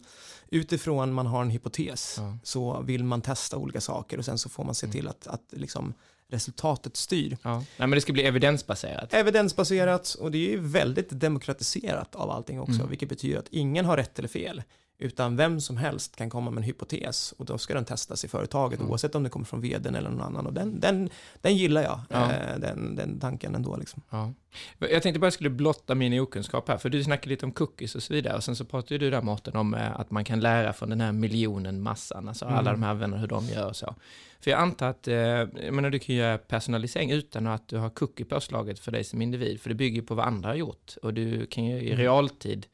utifrån 0.49 1.13
man 1.13 1.25
har 1.27 1.41
en 1.41 1.49
hypotes 1.49 2.15
Ja. 2.19 2.37
så 2.43 2.81
vill 2.81 3.03
man 3.03 3.21
testa 3.21 3.57
olika 3.57 3.81
saker 3.81 4.17
och 4.17 4.25
sen 4.25 4.37
så 4.37 4.49
får 4.49 4.63
man 4.63 4.75
se 4.75 4.85
Mm. 4.85 4.91
till 4.93 5.07
att, 5.07 5.27
att 5.27 5.41
liksom 5.49 5.93
resultatet 6.31 6.97
styr. 6.97 7.37
Ja. 7.41 7.55
Nej, 7.57 7.65
men 7.77 7.91
det 7.91 8.01
ska 8.01 8.13
bli 8.13 8.23
evidensbaserat. 8.23 9.13
Evidensbaserat 9.13 10.13
och 10.19 10.31
det 10.31 10.37
är 10.37 10.49
ju 10.51 10.59
väldigt 10.59 11.09
demokratiserat 11.09 12.15
av 12.15 12.29
allting 12.31 12.59
också, 12.59 12.73
Mm. 12.75 12.89
vilket 12.89 13.09
betyder 13.09 13.39
att 13.39 13.47
ingen 13.51 13.85
har 13.85 13.97
rätt 13.97 14.19
eller 14.19 14.29
fel, 14.29 14.63
utan 14.97 15.35
vem 15.35 15.61
som 15.61 15.77
helst 15.77 16.15
kan 16.15 16.29
komma 16.29 16.51
med 16.51 16.57
en 16.57 16.63
hypotes 16.63 17.31
och 17.37 17.45
då 17.45 17.57
ska 17.57 17.73
den 17.73 17.85
testas 17.85 18.25
i 18.25 18.27
företaget, 18.27 18.79
Mm. 18.79 18.91
oavsett 18.91 19.15
om 19.15 19.23
det 19.23 19.29
kommer 19.29 19.45
från 19.45 19.61
vdn 19.61 19.95
eller 19.95 20.09
någon 20.09 20.21
annan. 20.21 20.47
Och 20.47 20.53
den, 20.53 20.79
den, 20.79 21.09
den 21.41 21.57
gillar 21.57 21.81
jag, 21.83 21.99
Ja. 22.09 22.31
eh, 22.31 22.59
den, 22.59 22.95
den 22.95 23.19
tanken 23.19 23.55
ändå. 23.55 23.75
Liksom. 23.77 24.01
Ja. 24.09 24.33
Jag 24.79 25.03
tänkte 25.03 25.19
bara 25.19 25.25
jag 25.25 25.33
skulle 25.33 25.49
blotta 25.49 25.95
min 25.95 26.19
okunskap 26.19 26.67
här, 26.67 26.77
för 26.77 26.89
du 26.89 27.03
snackade 27.03 27.29
lite 27.29 27.45
om 27.45 27.51
cookies 27.51 27.95
och 27.95 28.03
så 28.03 28.13
vidare, 28.13 28.35
och 28.37 28.43
sen 28.43 28.55
så 28.55 28.65
pratade 28.65 28.97
du 28.97 29.09
där 29.09 29.21
Mårten 29.21 29.55
om 29.55 29.73
eh, 29.73 29.99
att 29.99 30.11
man 30.11 30.23
kan 30.25 30.39
lära 30.39 30.73
från 30.73 30.89
den 30.89 31.01
här 31.01 31.11
miljonen 31.11 31.81
massan, 31.81 32.27
alltså 32.29 32.45
alla 32.45 32.59
Mm. 32.59 32.73
de 32.73 32.83
här 32.83 32.91
användarna, 32.91 33.21
hur 33.21 33.27
de 33.27 33.45
gör 33.45 33.67
och 33.69 33.75
så. 33.75 33.95
För 34.39 34.51
jag 34.51 34.59
antar 34.59 34.89
att, 34.89 35.07
eh, 35.07 35.15
jag 35.15 35.73
menar 35.73 35.89
du 35.89 35.99
kan 35.99 36.15
göra 36.15 36.37
personalisering 36.37 37.11
utan 37.11 37.47
att 37.47 37.67
du 37.67 37.77
har 37.77 37.89
cookie 37.89 38.25
påslaget 38.25 38.79
för 38.79 38.91
dig 38.91 39.03
som 39.03 39.21
individ, 39.21 39.61
för 39.61 39.69
det 39.69 39.75
bygger 39.75 40.01
på 40.01 40.15
vad 40.15 40.25
andra 40.25 40.49
har 40.49 40.55
gjort, 40.55 40.95
och 41.03 41.13
du 41.13 41.45
kan 41.45 41.65
ju 41.65 41.75
i 41.81 41.85
Mm. 41.87 41.97
realtid 41.97 42.65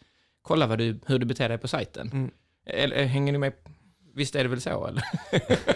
kolla 0.42 0.68
vad 0.68 0.78
du, 0.78 1.00
hur 1.06 1.20
du 1.20 1.26
beter 1.26 1.50
dig 1.50 1.58
på 1.58 1.68
sajten. 1.68 2.10
Mm. 2.14 2.32
Eller 2.66 2.96
eh, 2.98 3.06
hänger 3.08 3.32
ni 3.32 3.38
med? 3.38 3.54
Visst 4.14 4.36
är 4.36 4.44
det 4.44 4.50
väl 4.50 4.62
så, 4.62 4.88
eller? 4.88 5.04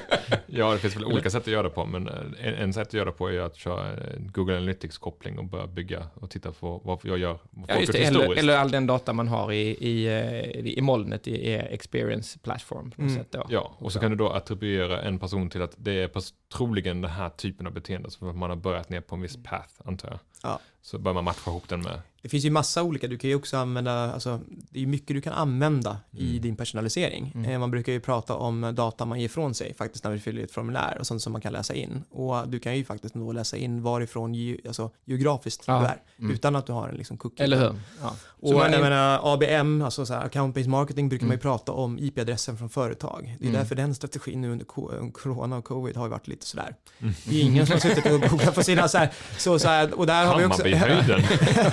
Ja, 0.47 0.71
det 0.71 0.79
finns 0.79 0.95
väl 0.95 1.05
olika 1.05 1.29
sätt 1.29 1.41
att 1.41 1.47
göra 1.47 1.63
det 1.63 1.69
på, 1.69 1.85
men 1.85 2.07
eh, 2.07 2.47
en, 2.47 2.53
en 2.53 2.73
sätt 2.73 2.87
att 2.87 2.93
göra 2.93 3.05
det 3.05 3.11
på 3.11 3.31
är 3.31 3.39
att 3.39 3.55
köra 3.55 3.93
eh, 3.93 4.19
Google 4.19 4.57
Analytics-koppling 4.57 5.37
och 5.37 5.45
börja 5.45 5.67
bygga 5.67 6.07
och 6.13 6.29
titta 6.29 6.51
på 6.51 6.81
vad 6.83 6.99
jag 7.03 7.17
gör. 7.17 7.39
Vad 7.49 7.69
Ja, 7.69 7.79
just 7.79 7.91
det. 7.91 8.03
Eller, 8.03 8.37
eller 8.37 8.57
all 8.57 8.71
den 8.71 8.87
data 8.87 9.13
man 9.13 9.27
har 9.27 9.51
i, 9.51 9.69
i, 9.69 10.77
i 10.77 10.81
molnet 10.81 11.27
i 11.27 11.49
er 11.49 11.67
experience 11.71 12.39
platform 12.39 12.91
Mm. 12.97 13.15
sätt 13.15 13.27
då. 13.31 13.45
Ja, 13.49 13.75
och 13.77 13.91
så 13.91 13.99
kan 13.99 14.11
du 14.11 14.17
då 14.17 14.29
attribuera 14.29 15.01
en 15.01 15.19
person 15.19 15.49
till 15.49 15.61
att 15.61 15.73
det 15.77 15.91
är 15.91 16.09
troligen 16.57 17.01
den 17.01 17.11
här 17.11 17.29
typen 17.29 17.67
av 17.67 17.73
beteende, 17.73 18.07
att 18.07 18.35
man 18.35 18.49
har 18.49 18.57
börjat 18.57 18.89
ner 18.89 19.01
på 19.01 19.15
en 19.15 19.21
viss 19.21 19.43
path, 19.43 19.73
antar 19.85 20.09
jag. 20.09 20.19
Ja. 20.43 20.59
Så 20.81 20.99
börjar 20.99 21.13
man 21.13 21.23
matcha 21.23 21.51
ihop 21.51 21.69
den 21.69 21.81
med 21.81 22.01
Det 22.25 22.29
finns 22.29 22.45
ju 22.45 22.49
massa 22.49 22.83
olika, 22.83 23.07
du 23.07 23.17
kan 23.17 23.29
ju 23.29 23.35
också 23.35 23.57
använda, 23.57 24.13
alltså 24.13 24.39
det 24.69 24.81
är 24.83 24.87
mycket 24.87 25.07
du 25.15 25.21
kan 25.21 25.33
använda 25.33 25.97
i 26.11 26.29
Mm. 26.29 26.41
din 26.41 26.55
personalisering. 26.55 27.31
Mm. 27.35 27.51
Eh, 27.51 27.59
Man 27.59 27.71
brukar 27.71 27.93
ju 27.93 27.99
prata 27.99 28.35
om 28.35 28.71
data 28.75 29.05
man 29.05 29.19
ger 29.19 29.25
ifrån 29.25 29.53
sig 29.53 29.73
faktiskt 29.73 30.03
när 30.03 30.11
vi 30.11 30.19
fyller 30.19 30.41
i 30.41 30.43
ett 30.43 30.51
formulär 30.51 30.97
och 30.99 31.07
sånt 31.07 31.21
som 31.21 31.31
man 31.31 31.41
kan 31.41 31.53
läsa 31.53 31.73
in. 31.73 32.03
Och 32.11 32.47
du 32.47 32.59
kan 32.59 32.77
ju 32.77 32.85
faktiskt 32.85 33.15
nå 33.15 33.31
läsa 33.31 33.57
in 33.57 33.81
varifrån 33.81 34.33
ge, 34.35 34.57
alltså, 34.67 34.91
geografiskt 35.05 35.63
Ja. 35.67 35.79
du 35.79 35.85
är, 35.85 36.01
Mm. 36.19 36.31
utan 36.31 36.55
att 36.55 36.65
du 36.67 36.73
har 36.73 36.89
en 36.89 36.95
liksom 36.95 37.17
cookie. 37.17 37.43
Eller 37.43 37.57
hur? 37.57 37.75
Ja. 38.01 38.15
Och 38.41 38.49
Så 38.49 38.57
man 38.57 38.71
jag 38.71 38.81
menar 38.81 39.33
ABM, 39.33 39.81
alltså 39.81 40.05
så 40.05 40.13
här, 40.13 40.25
account 40.25 40.55
based 40.55 40.69
marketing 40.69 41.09
brukar 41.09 41.25
man 41.25 41.31
Mm. 41.31 41.37
ju 41.37 41.41
prata 41.41 41.71
om 41.71 41.99
IP-adressen 41.99 42.57
från 42.57 42.69
företag. 42.69 43.35
Det 43.39 43.45
är 43.45 43.49
Mm. 43.49 43.59
därför 43.61 43.75
den 43.75 43.95
strategin 43.95 44.41
nu 44.41 44.51
under 44.51 44.65
co- 44.65 45.11
corona 45.13 45.57
och 45.57 45.65
covid 45.65 45.97
har 45.97 46.07
varit 46.09 46.27
lite 46.27 46.45
sådär. 46.45 46.75
Mm. 46.99 47.13
Det 47.25 47.35
är 47.35 47.41
ingen 47.43 47.65
som 47.65 47.73
har 47.73 47.79
suttit 47.79 48.05
och 48.05 48.21
googlat 48.29 48.55
på 48.55 48.63
sina 48.63 48.87
så 48.87 48.97
här, 48.97 49.09
så, 49.37 49.59
så 49.59 49.67
här 49.67 49.93
och 49.99 50.05
där 50.07 50.25
har 50.25 50.37
vi 50.39 50.45
också... 50.45 50.63
Hammarbyhöjden, 50.63 51.21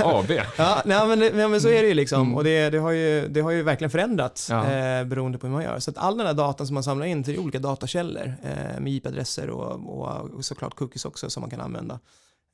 AB. 0.04 0.30
Ja, 0.56 0.82
nej, 0.84 1.06
men, 1.08 1.18
nej, 1.18 1.48
men 1.48 1.60
så 1.60 1.68
är 1.68 1.82
det 1.82 1.88
ju 1.88 1.94
liksom. 1.94 2.20
Mm. 2.22 2.34
Och 2.34 2.44
det, 2.44 2.70
det, 2.70 2.78
har 2.78 2.90
ju, 2.90 3.28
det 3.28 3.40
har 3.40 3.50
ju 3.50 3.62
verkligen 3.62 3.90
förändrats 3.90 4.50
Ja. 4.50 4.64
eh, 4.72 5.04
beroende 5.04 5.38
på 5.38 5.46
hur 5.46 5.54
man 5.54 5.62
gör. 5.62 5.78
Så 5.78 5.90
att 5.90 5.98
all 5.98 6.18
den 6.18 6.26
här 6.26 6.34
datan 6.34 6.66
som 6.66 6.74
man 6.74 6.82
samlar 6.82 7.06
in 7.06 7.24
till 7.24 7.38
olika 7.38 7.58
datakällor 7.58 8.34
eh, 8.42 8.80
med 8.80 8.92
IP-adresser 8.92 9.50
och, 9.50 9.98
och, 10.00 10.30
och 10.30 10.44
såklart 10.44 10.74
cookies 10.74 11.04
också 11.04 11.30
som 11.30 11.40
man 11.40 11.50
kan 11.50 11.60
använda. 11.60 11.94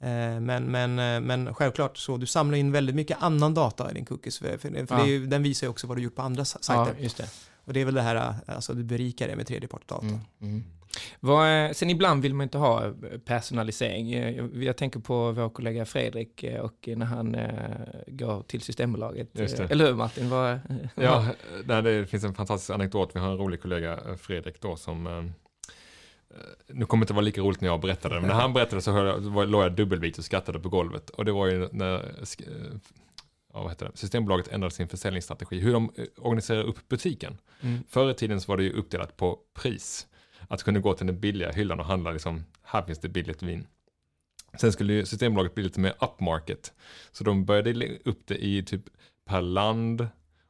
Eh, 0.02 0.40
men, 0.40 0.64
men, 0.64 0.98
eh, 0.98 1.20
men 1.20 1.54
självklart 1.54 1.98
så 1.98 2.16
du 2.16 2.26
samlar 2.26 2.58
in 2.58 2.72
väldigt 2.72 2.94
mycket 2.96 3.16
annan 3.20 3.54
data 3.54 3.90
i 3.90 3.94
din 3.94 4.04
cookies. 4.04 4.38
För, 4.38 4.58
för, 4.58 4.86
för 4.86 4.98
Ja. 4.98 5.06
ju, 5.06 5.26
den 5.26 5.42
visar 5.42 5.66
ju 5.66 5.70
också 5.70 5.86
vad 5.86 5.96
du 5.96 6.02
gjort 6.02 6.14
på 6.16 6.22
andra 6.22 6.44
sa- 6.44 6.58
ja, 6.68 6.84
sajter. 6.84 7.02
just 7.02 7.16
det. 7.16 7.28
Och 7.68 7.74
det 7.74 7.80
är 7.80 7.84
väl 7.84 7.94
det 7.94 8.02
här, 8.02 8.16
eh, 8.16 8.34
alltså 8.54 8.74
du 8.74 8.84
berikar 8.84 9.28
det 9.28 9.36
med 9.36 9.46
tredjepartsdata. 9.46 10.06
Mm. 10.06 10.20
Mm. 10.42 10.64
Vad, 11.20 11.66
eh, 11.66 11.72
sen 11.72 11.90
ibland 11.90 12.22
vill 12.22 12.34
man 12.34 12.44
inte 12.44 12.58
ha 12.58 12.84
eh, 12.86 12.92
personalisering. 13.24 14.12
Eh, 14.12 14.36
Jag, 14.36 14.62
jag 14.64 14.76
tänker 14.76 15.00
på 15.00 15.32
vår 15.32 15.48
kollega 15.48 15.84
Fredrik 15.84 16.44
och 16.60 16.88
när 16.96 17.06
han 17.06 17.34
eh, 17.34 17.50
går 18.06 18.42
till 18.42 18.60
Systembolaget. 18.60 19.34
Eller 19.70 19.86
hur 19.86 19.94
Martin? 19.94 20.30
Vad, 20.30 20.60
Ja, 20.94 21.26
nej, 21.64 21.82
det 21.82 22.06
finns 22.06 22.24
en 22.24 22.34
fantastisk 22.34 22.70
anekdot. 22.70 23.10
Vi 23.14 23.20
har 23.20 23.30
en 23.30 23.36
rolig 23.38 23.62
kollega, 23.62 23.98
Fredrik, 24.20 24.60
då, 24.60 24.76
som... 24.76 25.06
eh, 25.06 25.24
Nu 26.68 26.84
kommer 26.86 27.00
det 27.00 27.04
inte 27.04 27.12
vara 27.14 27.24
lika 27.24 27.40
roligt 27.40 27.60
när 27.60 27.68
jag 27.68 27.80
berättade 27.80 28.14
det, 28.14 28.20
men 28.20 28.28
när 28.28 28.34
han 28.36 28.52
berättade 28.52 28.82
så 28.82 28.90
jag- 28.90 29.48
låg 29.48 29.62
jag 29.64 29.72
dubbelvikt 29.74 30.18
och 30.18 30.24
skrattade 30.24 30.58
på 30.60 30.68
golvet. 30.68 31.10
Och 31.10 31.24
det 31.24 31.32
var 31.32 31.46
ju 31.46 31.68
när 31.72 32.24
vad 33.62 33.72
heter 33.72 33.86
det? 33.86 33.96
Systembolaget 33.98 34.48
ändrade 34.48 34.74
sin 34.74 34.88
försäljningsstrategi, 34.88 35.60
hur 35.60 35.72
de 35.72 35.90
eh, 35.96 36.04
organiserar 36.16 36.62
upp 36.62 36.88
butiken. 36.88 37.38
Mm. 37.60 37.84
Förr 37.88 38.10
i 38.10 38.14
tiden 38.14 38.40
så 38.40 38.52
var 38.52 38.56
det 38.56 38.62
ju 38.62 38.72
uppdelat 38.72 39.16
på 39.16 39.38
pris. 39.54 40.06
Att 40.48 40.62
kunna 40.62 40.80
gå 40.80 40.94
till 40.94 41.06
den 41.06 41.20
billiga 41.20 41.52
hyllan 41.52 41.80
och 41.80 41.86
handla 41.86 42.10
liksom, 42.10 42.44
här 42.62 42.82
finns 42.82 42.98
det 42.98 43.08
billigt 43.08 43.42
vin. 43.42 43.66
Sen 44.60 44.72
skulle 44.72 44.92
ju 44.92 45.06
Systembolaget 45.06 45.54
bli 45.54 45.64
lite 45.64 45.80
mer 45.80 45.94
upmarket. 46.00 46.72
Så 47.12 47.24
de 47.24 47.44
började 47.44 47.98
upp 48.04 48.26
det 48.26 48.44
i 48.44 48.62
typ 48.62 48.82
per 49.24 49.40
land 49.40 50.08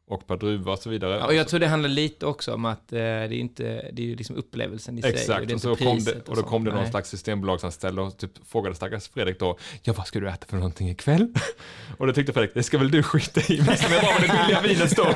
och 0.09 0.27
per 0.27 0.37
druva 0.37 0.73
och 0.73 0.79
så 0.79 0.91
vidare. 0.91 1.17
Ja, 1.19 1.27
och 1.27 1.35
jag 1.35 1.49
tror 1.49 1.61
det 1.61 1.67
handlar 1.67 1.89
lite 1.89 2.27
också 2.27 2.55
om 2.55 2.65
att 2.65 2.93
eh, 2.93 2.99
det 2.99 3.03
är 3.05 3.33
inte, 3.33 3.91
det 3.93 4.03
är 4.03 4.07
ju 4.07 4.17
liksom 4.17 4.37
upplevelsen 4.37 4.99
i 4.99 5.03
sig. 5.03 5.11
Exakt, 5.11 5.49
det 5.49 5.53
är 5.53 5.55
och, 5.55 5.61
så 5.61 5.77
kom 5.77 5.99
det, 6.05 6.29
och 6.29 6.37
då 6.37 6.43
kom 6.43 6.65
det 6.65 6.71
någon 6.71 6.81
Nej. 6.83 6.91
slags 6.91 7.11
systembolagsanställd 7.11 7.99
och 7.99 8.17
typ 8.19 8.31
frågade 8.47 8.75
stackars 8.77 9.09
Fredrik 9.09 9.39
då, 9.39 9.59
ja 9.83 9.93
vad 9.97 10.07
ska 10.07 10.21
du 10.21 10.29
äta 10.29 10.47
för 10.47 10.57
någonting 10.57 10.91
ikväll? 10.91 11.35
och 11.99 12.07
då 12.07 12.13
tyckte 12.13 12.33
Fredrik, 12.33 12.55
det 12.55 12.63
ska 12.63 12.79
väl 12.79 12.91
du 12.91 13.03
skita 13.03 13.41
i, 13.41 13.57
visa 13.57 13.89
mig 13.89 14.01
var 14.03 14.21
det 14.21 14.43
billiga 14.43 14.61
vinet 14.63 14.91
står. 14.91 15.09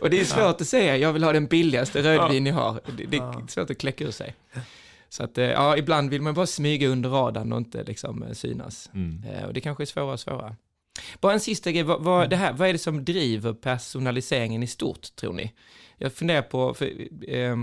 Och 0.00 0.10
det 0.10 0.20
är 0.20 0.24
svårt 0.24 0.60
att 0.60 0.66
säga, 0.66 0.96
jag 0.96 1.12
vill 1.12 1.24
ha 1.24 1.32
den 1.32 1.46
billigaste 1.46 2.02
rödvin 2.02 2.44
ni 2.44 2.50
har. 2.50 2.80
Det, 2.96 3.04
det 3.04 3.16
är 3.16 3.20
Ja. 3.22 3.42
svårt 3.48 3.70
att 3.70 3.78
kläcka 3.78 4.04
ur 4.04 4.10
sig. 4.10 4.34
Så 5.08 5.24
att, 5.24 5.38
eh, 5.38 5.44
ja, 5.44 5.76
ibland 5.76 6.10
vill 6.10 6.22
man 6.22 6.34
bara 6.34 6.46
smyga 6.46 6.88
under 6.88 7.10
radarn 7.10 7.52
och 7.52 7.58
inte 7.58 7.82
liksom 7.84 8.22
eh, 8.22 8.32
synas. 8.32 8.90
Mm. 8.94 9.24
Eh, 9.32 9.44
Och 9.44 9.52
det 9.54 9.60
kanske 9.60 9.84
är 9.84 9.86
svårare 9.86 10.12
och 10.12 10.20
svårare. 10.20 10.56
Bara 11.20 11.32
en 11.32 11.40
sista 11.40 11.72
grej, 11.72 11.82
vad, 11.82 12.02
vad, 12.02 12.30
det 12.30 12.36
här, 12.36 12.52
vad 12.52 12.68
är 12.68 12.72
det 12.72 12.78
som 12.78 13.04
driver 13.04 13.52
personaliseringen 13.52 14.62
i 14.62 14.66
stort, 14.66 15.16
tror 15.16 15.32
ni? 15.32 15.52
Jag 15.98 16.12
funderar 16.12 16.42
på, 16.42 16.74
för, 16.74 16.86
eh, 17.28 17.56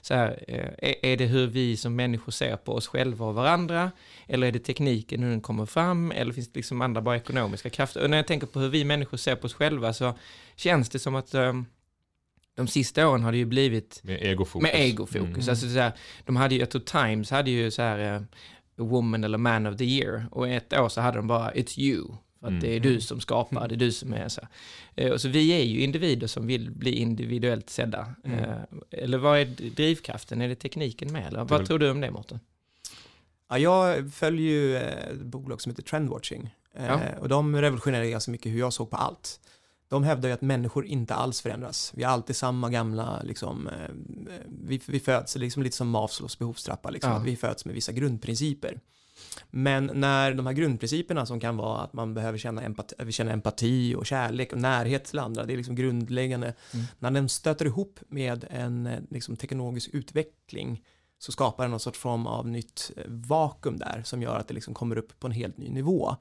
så 0.00 0.14
här, 0.14 0.44
eh, 0.48 0.94
är, 1.02 1.16
det 1.16 1.26
hur 1.26 1.46
vi 1.46 1.76
som 1.76 1.96
människor 1.96 2.32
ser 2.32 2.56
på 2.56 2.72
oss 2.72 2.86
själva 2.86 3.26
och 3.26 3.34
varandra? 3.34 3.90
Eller 4.26 4.46
är 4.46 4.52
det 4.52 4.58
tekniken, 4.58 5.22
hur 5.22 5.30
den 5.30 5.40
kommer 5.40 5.66
fram? 5.66 6.10
Eller 6.10 6.32
finns 6.32 6.52
det 6.52 6.58
liksom 6.58 6.80
andra 6.80 7.02
bara 7.02 7.16
ekonomiska 7.16 7.70
krafter? 7.70 8.02
Och 8.02 8.10
när 8.10 8.16
jag 8.16 8.26
tänker 8.26 8.46
på 8.46 8.60
hur 8.60 8.68
vi 8.68 8.84
människor 8.84 9.16
ser 9.16 9.36
på 9.36 9.46
oss 9.46 9.54
själva 9.54 9.92
så 9.92 10.18
känns 10.56 10.88
det 10.88 10.98
som 10.98 11.14
att 11.14 11.34
eh, 11.34 11.52
de 12.54 12.68
sista 12.68 13.08
åren 13.08 13.22
har 13.22 13.32
det 13.32 13.38
ju 13.38 13.44
blivit 13.44 14.00
Med 14.02 14.22
egofokus. 14.22 14.62
med 14.62 14.74
egofokus. 14.74 15.36
Mm. 15.36 15.48
Alltså 15.48 15.68
så 15.68 15.78
här, 15.78 15.92
de 16.24 16.36
hade 16.36 16.54
ju, 16.54 16.60
jag 16.60 16.70
tror 16.70 16.82
Times 16.82 17.30
hade 17.30 17.50
ju 17.50 17.70
så 17.70 17.82
här, 17.82 18.14
eh, 18.14 18.22
woman 18.76 19.24
eller 19.24 19.38
man 19.38 19.66
of 19.66 19.76
the 19.76 19.84
year. 19.84 20.26
Och 20.30 20.48
ett 20.48 20.72
år 20.72 20.88
så 20.88 21.00
hade 21.00 21.16
de 21.16 21.26
bara 21.26 21.52
It's 21.52 21.78
you. 21.78 22.16
För 22.40 22.46
att 22.46 22.50
Mm. 22.50 22.60
det 22.62 22.76
är 22.76 22.80
du 22.80 23.00
som 23.00 23.20
skapar, 23.20 23.68
det 23.68 23.74
är 23.74 23.76
du 23.76 23.92
som 23.92 24.12
är 24.12 24.28
så. 24.28 24.40
Eh, 24.96 25.10
Och 25.12 25.20
så 25.20 25.28
vi 25.28 25.48
är 25.52 25.64
ju 25.64 25.80
individer 25.80 26.26
som 26.26 26.46
vill 26.46 26.70
bli 26.70 26.90
individuellt 26.94 27.70
sedda. 27.70 28.14
Mm. 28.24 28.38
Eh, 28.38 28.56
Eller 28.90 29.18
vad 29.18 29.38
är 29.38 29.44
drivkraften? 29.70 30.40
Är 30.40 30.48
det 30.48 30.54
tekniken 30.54 31.12
med? 31.12 31.26
Eller 31.26 31.44
vad 31.44 31.66
tror 31.66 31.78
du 31.78 31.90
om 31.90 32.00
det, 32.00 32.10
Mårten? 32.10 32.40
Ja, 33.48 33.58
jag 33.58 34.12
följer 34.12 34.52
ju 34.52 34.76
eh, 34.76 34.82
ett 35.10 35.20
bolag 35.20 35.60
som 35.60 35.70
heter 35.72 35.82
Trendwatching. 35.82 36.54
Eh, 36.74 36.86
Ja. 36.86 37.00
Och 37.20 37.28
de 37.28 37.56
revolutionerade 37.56 38.10
ganska 38.10 38.30
mycket 38.30 38.52
hur 38.52 38.58
jag 38.58 38.72
såg 38.72 38.90
på 38.90 38.96
allt. 38.96 39.40
De 39.88 40.04
hävdar 40.04 40.28
ju 40.28 40.32
att 40.34 40.40
människor 40.40 40.86
inte 40.86 41.14
alls 41.14 41.40
förändras. 41.40 41.92
Vi 41.96 42.02
är 42.02 42.08
alltid 42.08 42.36
samma 42.36 42.70
gamla, 42.70 43.22
liksom, 43.22 43.68
vi, 44.64 44.80
vi 44.86 45.00
föds 45.00 45.36
liksom 45.36 45.62
lite 45.62 45.76
som 45.76 45.88
Maslows 45.90 46.38
behovstrappa, 46.38 46.90
liksom, 46.90 47.10
Ja. 47.12 47.18
att 47.18 47.24
vi 47.26 47.36
föds 47.36 47.64
med 47.64 47.74
vissa 47.74 47.92
grundprinciper. 47.92 48.80
Men 49.50 49.90
när 49.94 50.34
de 50.34 50.46
här 50.46 50.52
grundprinciperna 50.52 51.26
som 51.26 51.40
kan 51.40 51.56
vara 51.56 51.80
att 51.80 51.92
man 51.92 52.14
behöver 52.14 52.38
känna 52.38 52.62
empati, 52.62 52.94
vi 52.98 53.12
känner 53.12 53.32
empati 53.32 53.94
och 53.94 54.06
kärlek 54.06 54.52
och 54.52 54.58
närhet 54.58 55.04
till 55.04 55.18
andra, 55.18 55.44
det 55.44 55.52
är 55.52 55.56
liksom 55.56 55.74
grundläggande. 55.74 56.54
Mm. 56.74 56.86
När 56.98 57.10
den 57.10 57.28
stöter 57.28 57.66
ihop 57.66 58.00
med 58.08 58.44
en 58.50 58.86
eh, 58.86 58.98
liksom, 59.10 59.36
teknologisk 59.36 59.90
utveckling 59.92 60.82
så 61.18 61.32
skapar 61.32 61.64
den 61.64 61.70
någon 61.70 61.80
sorts 61.80 61.98
form 61.98 62.26
av 62.26 62.48
nytt 62.48 62.90
eh, 62.96 63.02
vakuum 63.06 63.78
där 63.78 64.02
som 64.04 64.22
gör 64.22 64.36
att 64.36 64.48
det 64.48 64.54
liksom 64.54 64.74
kommer 64.74 64.98
upp 64.98 65.20
på 65.20 65.26
en 65.26 65.32
helt 65.32 65.58
ny 65.58 65.68
nivå. 65.68 66.16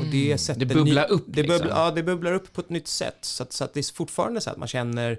Och 0.00 0.06
det 0.12 0.38
sätter 0.38 0.60
Mm. 0.60 0.68
det 0.68 0.74
bubblar 0.74 1.08
ny, 1.08 1.14
upp 1.14 1.24
det 1.26 1.42
liksom. 1.42 1.58
bubblar, 1.58 1.76
Ja, 1.84 1.90
det 1.90 2.02
bubblar 2.02 2.32
upp 2.32 2.52
på 2.52 2.60
ett 2.60 2.70
nytt 2.70 2.88
sätt. 2.88 3.18
Så 3.20 3.42
att, 3.42 3.52
så 3.52 3.64
att 3.64 3.74
det 3.74 3.80
är 3.80 3.94
fortfarande 3.94 4.40
så 4.40 4.50
att 4.50 4.56
man 4.56 4.68
känner 4.68 5.18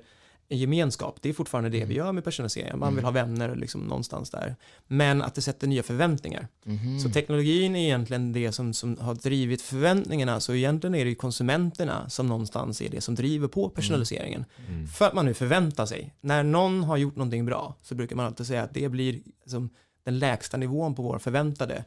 en 0.50 0.58
gemenskap. 0.58 1.18
Det 1.22 1.30
är 1.30 1.34
fortfarande 1.34 1.70
det 1.70 1.86
vi 1.86 1.94
gör 1.94 2.12
med 2.12 2.24
personalisering. 2.24 2.80
Man 2.80 2.96
vill 2.96 3.04
ha 3.04 3.12
vänner 3.12 3.56
liksom 3.56 3.82
någonstans 3.82 4.30
där. 4.30 4.56
Men 4.88 5.22
att 5.22 5.36
det 5.36 5.42
sätter 5.42 5.68
nya 5.68 5.84
förväntningar. 5.84 6.48
Mhm. 6.64 7.00
Så 7.00 7.10
teknologin 7.10 7.76
är 7.76 7.80
egentligen 7.80 8.34
det 8.34 8.52
som, 8.52 8.74
som 8.74 8.98
har 8.98 9.16
drivit 9.16 9.62
förväntningarna. 9.62 10.40
Så 10.40 10.54
egentligen 10.54 10.96
är 10.96 11.04
det 11.04 11.10
ju 11.10 11.16
konsumenterna 11.16 12.10
som 12.10 12.28
någonstans 12.28 12.82
är 12.82 12.90
det 12.90 13.02
som 13.02 13.16
driver 13.16 13.48
på 13.48 13.70
personaliseringen. 13.70 14.46
Mm. 14.68 14.88
För 14.88 15.06
att 15.06 15.14
man 15.14 15.26
nu 15.26 15.34
förväntar 15.34 15.86
sig. 15.86 16.14
När 16.22 16.44
någon 16.44 16.84
har 16.84 16.98
gjort 16.98 17.16
någonting 17.16 17.46
bra 17.46 17.76
så 17.82 17.96
brukar 17.96 18.16
man 18.16 18.26
alltid 18.26 18.48
säga 18.48 18.64
att 18.64 18.74
det 18.74 18.90
blir 18.90 19.20
som 19.46 19.70
den 20.04 20.20
lägsta 20.20 20.58
nivån 20.58 20.96
på 20.96 21.02
vår 21.02 21.20
förväntade 21.20 21.86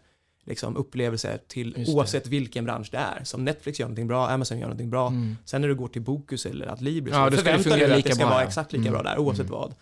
liksom, 0.49 0.77
upplevelse 0.77 1.39
till 1.49 1.75
Just 1.77 1.91
det. 1.91 1.97
oavsett 1.97 2.27
vilken 2.27 2.65
bransch 2.65 2.89
det 2.91 2.97
är. 2.99 3.25
Som 3.25 3.45
Netflix 3.45 3.81
gör 3.81 3.87
någonting 3.87 4.07
bra, 4.07 4.29
Amazon 4.29 4.59
gör 4.59 4.67
någonting 4.67 4.91
bra. 4.91 5.09
Mm. 5.09 5.37
Sen 5.45 5.61
när 5.61 5.69
du 5.69 5.75
går 5.75 5.89
till 5.89 6.03
Bokus 6.03 6.47
eller 6.47 6.67
Adlibris 6.67 7.15
Ja, 7.15 7.31
så 7.31 7.37
förväntar 7.37 7.71
du 7.71 7.77
dig 7.87 7.99
att 7.99 8.05
det 8.05 8.15
ska 8.15 8.25
bra, 8.25 8.31
vara 8.31 8.43
ja. 8.43 8.47
exakt 8.49 8.73
lika 8.73 8.89
Mm. 8.89 8.93
bra 8.93 9.03
där 9.03 9.19
oavsett 9.19 9.47
Mm. 9.47 9.53
vad. 9.61 9.75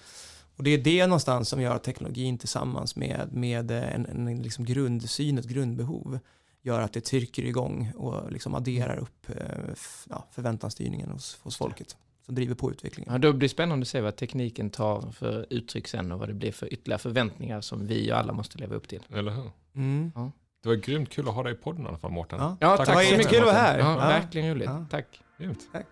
Och 0.57 0.63
det 0.65 0.71
är 0.71 0.79
det 0.79 1.07
någonstans 1.07 1.49
som 1.49 1.61
gör 1.61 1.75
att 1.77 1.83
teknologin 1.85 2.39
tillsammans 2.39 2.97
med, 2.97 3.29
med 3.33 3.71
en, 3.71 4.07
en 4.07 4.43
liksom 4.43 4.65
grundsyn, 4.65 5.39
ett 5.39 5.45
grundbehov 5.49 6.19
gör 6.63 6.81
att 6.81 6.93
det 6.93 7.01
trycker 7.01 7.43
igång 7.45 7.93
och 7.97 8.33
liksom 8.33 8.55
adderar 8.55 8.97
upp 8.97 9.29
eh, 9.29 9.75
ja, 10.11 10.27
förväntansstyrningen 10.33 11.11
hos, 11.11 11.39
hos 11.43 11.57
folket. 11.57 11.97
Som 12.27 12.35
driver 12.35 12.55
på 12.55 12.71
utvecklingen. 12.71 13.13
Ja, 13.13 13.19
då 13.19 13.33
blir 13.33 13.49
det 13.49 13.53
spännande 13.53 13.83
att 13.85 13.89
se 13.89 14.01
vad 14.01 14.17
tekniken 14.17 14.71
tar 14.71 15.11
för 15.13 15.47
uttryck 15.51 15.89
sen 15.89 16.13
och 16.13 16.19
vad 16.19 16.29
det 16.29 16.35
blir 16.35 16.53
för 16.53 16.73
ytterligare 16.73 16.99
förväntningar 17.01 17.61
som 17.61 17.87
vi 17.87 18.13
och 18.13 18.17
alla 18.19 18.33
måste 18.33 18.59
leva 18.59 18.75
upp 18.75 18.89
till. 18.89 19.03
Eller 19.15 19.31
hur? 19.31 19.51
Mm. 19.75 20.13
Det 20.62 20.69
var 20.69 20.77
grymt 20.77 21.11
kul 21.11 21.29
att 21.29 21.35
ha 21.35 21.42
dig 21.42 21.53
i 21.53 21.57
podden 21.57 21.85
i 21.85 21.88
alla 21.88 21.99
fall, 21.99 22.11
Mårten. 22.11 22.38
Ja. 22.61 22.77
Tack 22.77 22.87
tack, 22.87 22.95
så 22.95 22.99
mycket. 23.01 23.16
mycket. 23.19 23.31
Kul 23.33 23.40
att 23.40 23.47
vara 23.47 23.57
här. 23.57 23.79
Ja, 23.79 23.90
Ja. 23.92 23.97
verkligen 24.09 24.51
roligt. 24.55 24.66
Ja. 24.69 24.87
Tack. 24.90 25.21
Grymt. 25.38 25.69
Tack. 25.73 25.87